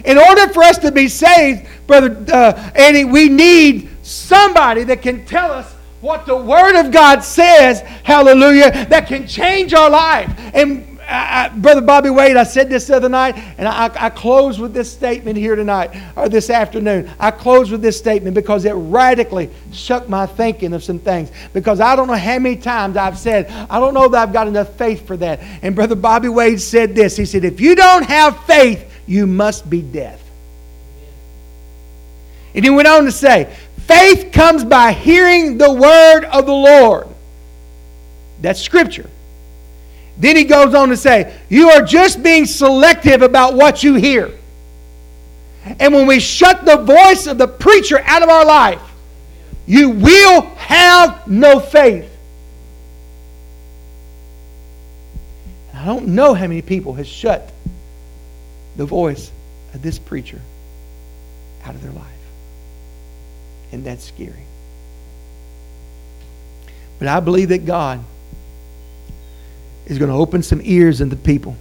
In 0.04 0.18
order 0.18 0.48
for 0.48 0.62
us 0.62 0.78
to 0.78 0.92
be 0.92 1.08
saved, 1.08 1.66
Brother 1.86 2.24
uh, 2.32 2.70
Andy, 2.74 3.04
we 3.04 3.28
need 3.28 3.88
somebody 4.02 4.84
that 4.84 5.02
can 5.02 5.24
tell 5.24 5.50
us 5.50 5.72
what 6.00 6.26
the 6.26 6.36
Word 6.36 6.78
of 6.80 6.90
God 6.90 7.20
says, 7.20 7.80
hallelujah, 8.02 8.86
that 8.86 9.06
can 9.06 9.26
change 9.26 9.72
our 9.72 9.88
life. 9.88 10.28
And 10.52 10.98
I, 11.00 11.44
I, 11.44 11.48
Brother 11.48 11.80
Bobby 11.80 12.10
Wade, 12.10 12.36
I 12.36 12.42
said 12.42 12.68
this 12.68 12.88
the 12.88 12.96
other 12.96 13.08
night, 13.08 13.36
and 13.58 13.68
I, 13.68 13.90
I 13.94 14.10
close 14.10 14.58
with 14.58 14.72
this 14.72 14.90
statement 14.90 15.36
here 15.36 15.54
tonight, 15.54 15.94
or 16.16 16.28
this 16.28 16.50
afternoon. 16.50 17.10
I 17.20 17.30
close 17.30 17.70
with 17.70 17.82
this 17.82 17.96
statement 17.96 18.34
because 18.34 18.64
it 18.64 18.72
radically 18.72 19.50
shook 19.72 20.08
my 20.08 20.26
thinking 20.26 20.72
of 20.72 20.82
some 20.82 20.98
things. 20.98 21.30
Because 21.52 21.80
I 21.80 21.94
don't 21.94 22.08
know 22.08 22.14
how 22.14 22.38
many 22.38 22.56
times 22.56 22.96
I've 22.96 23.18
said, 23.18 23.48
I 23.70 23.78
don't 23.78 23.94
know 23.94 24.08
that 24.08 24.22
I've 24.22 24.32
got 24.32 24.48
enough 24.48 24.74
faith 24.76 25.06
for 25.06 25.16
that. 25.18 25.40
And 25.62 25.74
Brother 25.74 25.94
Bobby 25.94 26.28
Wade 26.28 26.60
said 26.60 26.94
this 26.94 27.16
He 27.16 27.26
said, 27.26 27.44
If 27.44 27.60
you 27.60 27.74
don't 27.76 28.04
have 28.04 28.44
faith, 28.44 28.91
you 29.06 29.26
must 29.26 29.68
be 29.68 29.82
death. 29.82 30.20
And 32.54 32.64
he 32.64 32.70
went 32.70 32.88
on 32.88 33.04
to 33.04 33.12
say, 33.12 33.54
faith 33.86 34.32
comes 34.32 34.64
by 34.64 34.92
hearing 34.92 35.58
the 35.58 35.72
word 35.72 36.24
of 36.24 36.46
the 36.46 36.52
Lord. 36.52 37.08
That's 38.40 38.60
scripture. 38.60 39.08
Then 40.18 40.36
he 40.36 40.44
goes 40.44 40.74
on 40.74 40.90
to 40.90 40.96
say, 40.96 41.38
you 41.48 41.70
are 41.70 41.82
just 41.82 42.22
being 42.22 42.44
selective 42.44 43.22
about 43.22 43.54
what 43.54 43.82
you 43.82 43.94
hear. 43.94 44.30
And 45.64 45.94
when 45.94 46.06
we 46.06 46.20
shut 46.20 46.64
the 46.64 46.76
voice 46.76 47.26
of 47.26 47.38
the 47.38 47.48
preacher 47.48 48.00
out 48.00 48.22
of 48.22 48.28
our 48.28 48.44
life, 48.44 48.82
you 49.66 49.90
will 49.90 50.42
have 50.56 51.26
no 51.28 51.60
faith. 51.60 52.10
I 55.72 55.84
don't 55.84 56.08
know 56.08 56.34
how 56.34 56.46
many 56.46 56.62
people 56.62 56.94
has 56.94 57.08
shut 57.08 57.51
the 58.76 58.86
voice 58.86 59.30
of 59.74 59.82
this 59.82 59.98
preacher 59.98 60.40
out 61.64 61.74
of 61.74 61.82
their 61.82 61.92
life. 61.92 62.06
And 63.72 63.84
that's 63.84 64.04
scary. 64.04 64.44
But 66.98 67.08
I 67.08 67.20
believe 67.20 67.48
that 67.48 67.66
God 67.66 68.04
is 69.86 69.98
going 69.98 70.10
to 70.10 70.16
open 70.16 70.42
some 70.42 70.60
ears 70.62 71.00
in 71.00 71.08
the 71.08 71.16
people. 71.16 71.56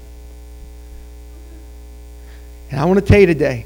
And 2.70 2.80
I 2.80 2.86
want 2.86 3.00
to 3.00 3.06
tell 3.06 3.20
you 3.20 3.28
today 3.28 3.66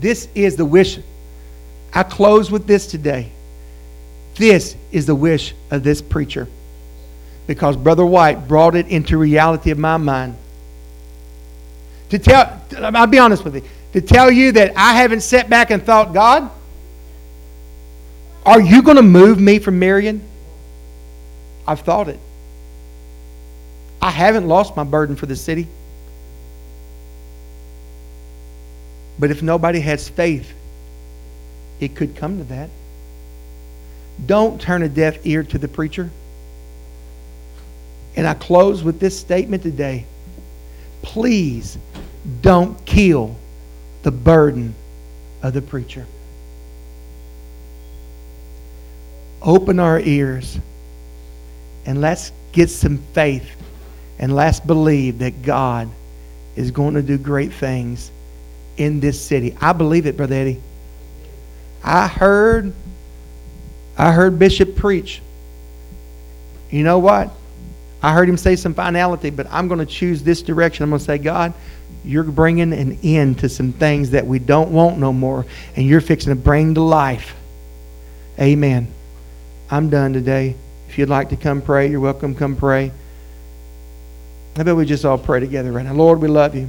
this 0.00 0.28
is 0.34 0.56
the 0.56 0.64
wish. 0.64 0.98
I 1.92 2.02
close 2.02 2.50
with 2.50 2.66
this 2.66 2.86
today. 2.86 3.30
This 4.36 4.74
is 4.90 5.06
the 5.06 5.14
wish 5.14 5.54
of 5.70 5.82
this 5.82 6.00
preacher. 6.00 6.48
Because 7.46 7.76
Brother 7.76 8.06
White 8.06 8.48
brought 8.48 8.74
it 8.74 8.88
into 8.88 9.18
reality 9.18 9.70
of 9.70 9.78
my 9.78 9.98
mind. 9.98 10.36
To 12.12 12.18
tell, 12.18 12.60
I'll 12.78 13.06
be 13.06 13.18
honest 13.18 13.42
with 13.42 13.54
you, 13.54 13.62
to 13.94 14.02
tell 14.02 14.30
you 14.30 14.52
that 14.52 14.76
I 14.76 14.92
haven't 14.92 15.22
sat 15.22 15.48
back 15.48 15.70
and 15.70 15.82
thought, 15.82 16.12
God, 16.12 16.50
are 18.44 18.60
you 18.60 18.82
going 18.82 18.98
to 18.98 19.02
move 19.02 19.40
me 19.40 19.58
from 19.58 19.78
Marion? 19.78 20.22
I've 21.66 21.80
thought 21.80 22.08
it. 22.08 22.20
I 24.02 24.10
haven't 24.10 24.46
lost 24.46 24.76
my 24.76 24.84
burden 24.84 25.16
for 25.16 25.24
the 25.24 25.34
city. 25.34 25.66
But 29.18 29.30
if 29.30 29.42
nobody 29.42 29.80
has 29.80 30.06
faith, 30.06 30.52
it 31.80 31.96
could 31.96 32.14
come 32.14 32.36
to 32.36 32.44
that. 32.44 32.68
Don't 34.26 34.60
turn 34.60 34.82
a 34.82 34.88
deaf 34.90 35.24
ear 35.24 35.44
to 35.44 35.56
the 35.56 35.66
preacher. 35.66 36.10
And 38.16 38.26
I 38.26 38.34
close 38.34 38.82
with 38.82 39.00
this 39.00 39.18
statement 39.18 39.62
today. 39.62 40.04
Please 41.00 41.78
don't 42.40 42.84
kill 42.86 43.36
the 44.02 44.10
burden 44.10 44.74
of 45.42 45.52
the 45.52 45.62
preacher. 45.62 46.06
Open 49.40 49.80
our 49.80 49.98
ears 49.98 50.58
and 51.84 52.00
let's 52.00 52.30
get 52.52 52.70
some 52.70 52.98
faith 53.12 53.48
and 54.18 54.34
let's 54.34 54.60
believe 54.60 55.18
that 55.18 55.42
God 55.42 55.88
is 56.54 56.70
going 56.70 56.94
to 56.94 57.02
do 57.02 57.18
great 57.18 57.52
things 57.52 58.10
in 58.76 59.00
this 59.00 59.20
city. 59.20 59.56
I 59.60 59.72
believe 59.72 60.06
it, 60.06 60.16
Brother 60.16 60.36
Eddie. 60.36 60.60
I 61.82 62.06
heard 62.06 62.72
I 63.98 64.12
heard 64.12 64.38
Bishop 64.38 64.76
preach. 64.76 65.20
You 66.70 66.82
know 66.84 66.98
what? 66.98 67.30
I 68.02 68.12
heard 68.12 68.28
him 68.28 68.36
say 68.36 68.56
some 68.56 68.74
finality, 68.74 69.30
but 69.30 69.46
I'm 69.50 69.68
going 69.68 69.80
to 69.80 69.86
choose 69.86 70.22
this 70.22 70.42
direction. 70.42 70.82
I'm 70.82 70.90
going 70.90 70.98
to 70.98 71.04
say, 71.04 71.18
God, 71.18 71.52
you're 72.04 72.24
bringing 72.24 72.72
an 72.72 72.98
end 73.02 73.38
to 73.40 73.48
some 73.48 73.72
things 73.72 74.10
that 74.10 74.26
we 74.26 74.38
don't 74.38 74.72
want 74.72 74.98
no 74.98 75.12
more, 75.12 75.46
and 75.76 75.86
you're 75.86 76.00
fixing 76.00 76.30
to 76.30 76.40
bring 76.40 76.74
to 76.74 76.80
life. 76.80 77.34
Amen. 78.40 78.88
I'm 79.70 79.88
done 79.88 80.12
today. 80.12 80.56
If 80.88 80.98
you'd 80.98 81.08
like 81.08 81.30
to 81.30 81.36
come 81.36 81.62
pray, 81.62 81.88
you're 81.90 82.00
welcome. 82.00 82.34
Come 82.34 82.56
pray. 82.56 82.92
How 84.56 84.62
about 84.62 84.76
we 84.76 84.84
just 84.84 85.04
all 85.06 85.16
pray 85.16 85.40
together 85.40 85.72
right 85.72 85.84
now? 85.84 85.94
Lord, 85.94 86.20
we 86.20 86.28
love 86.28 86.54
you. 86.54 86.68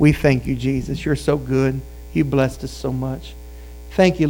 We 0.00 0.12
thank 0.12 0.46
you, 0.46 0.56
Jesus. 0.56 1.04
You're 1.04 1.14
so 1.14 1.36
good. 1.36 1.80
You 2.12 2.24
blessed 2.24 2.64
us 2.64 2.72
so 2.72 2.92
much. 2.92 3.34
Thank 3.92 4.18
you. 4.18 4.26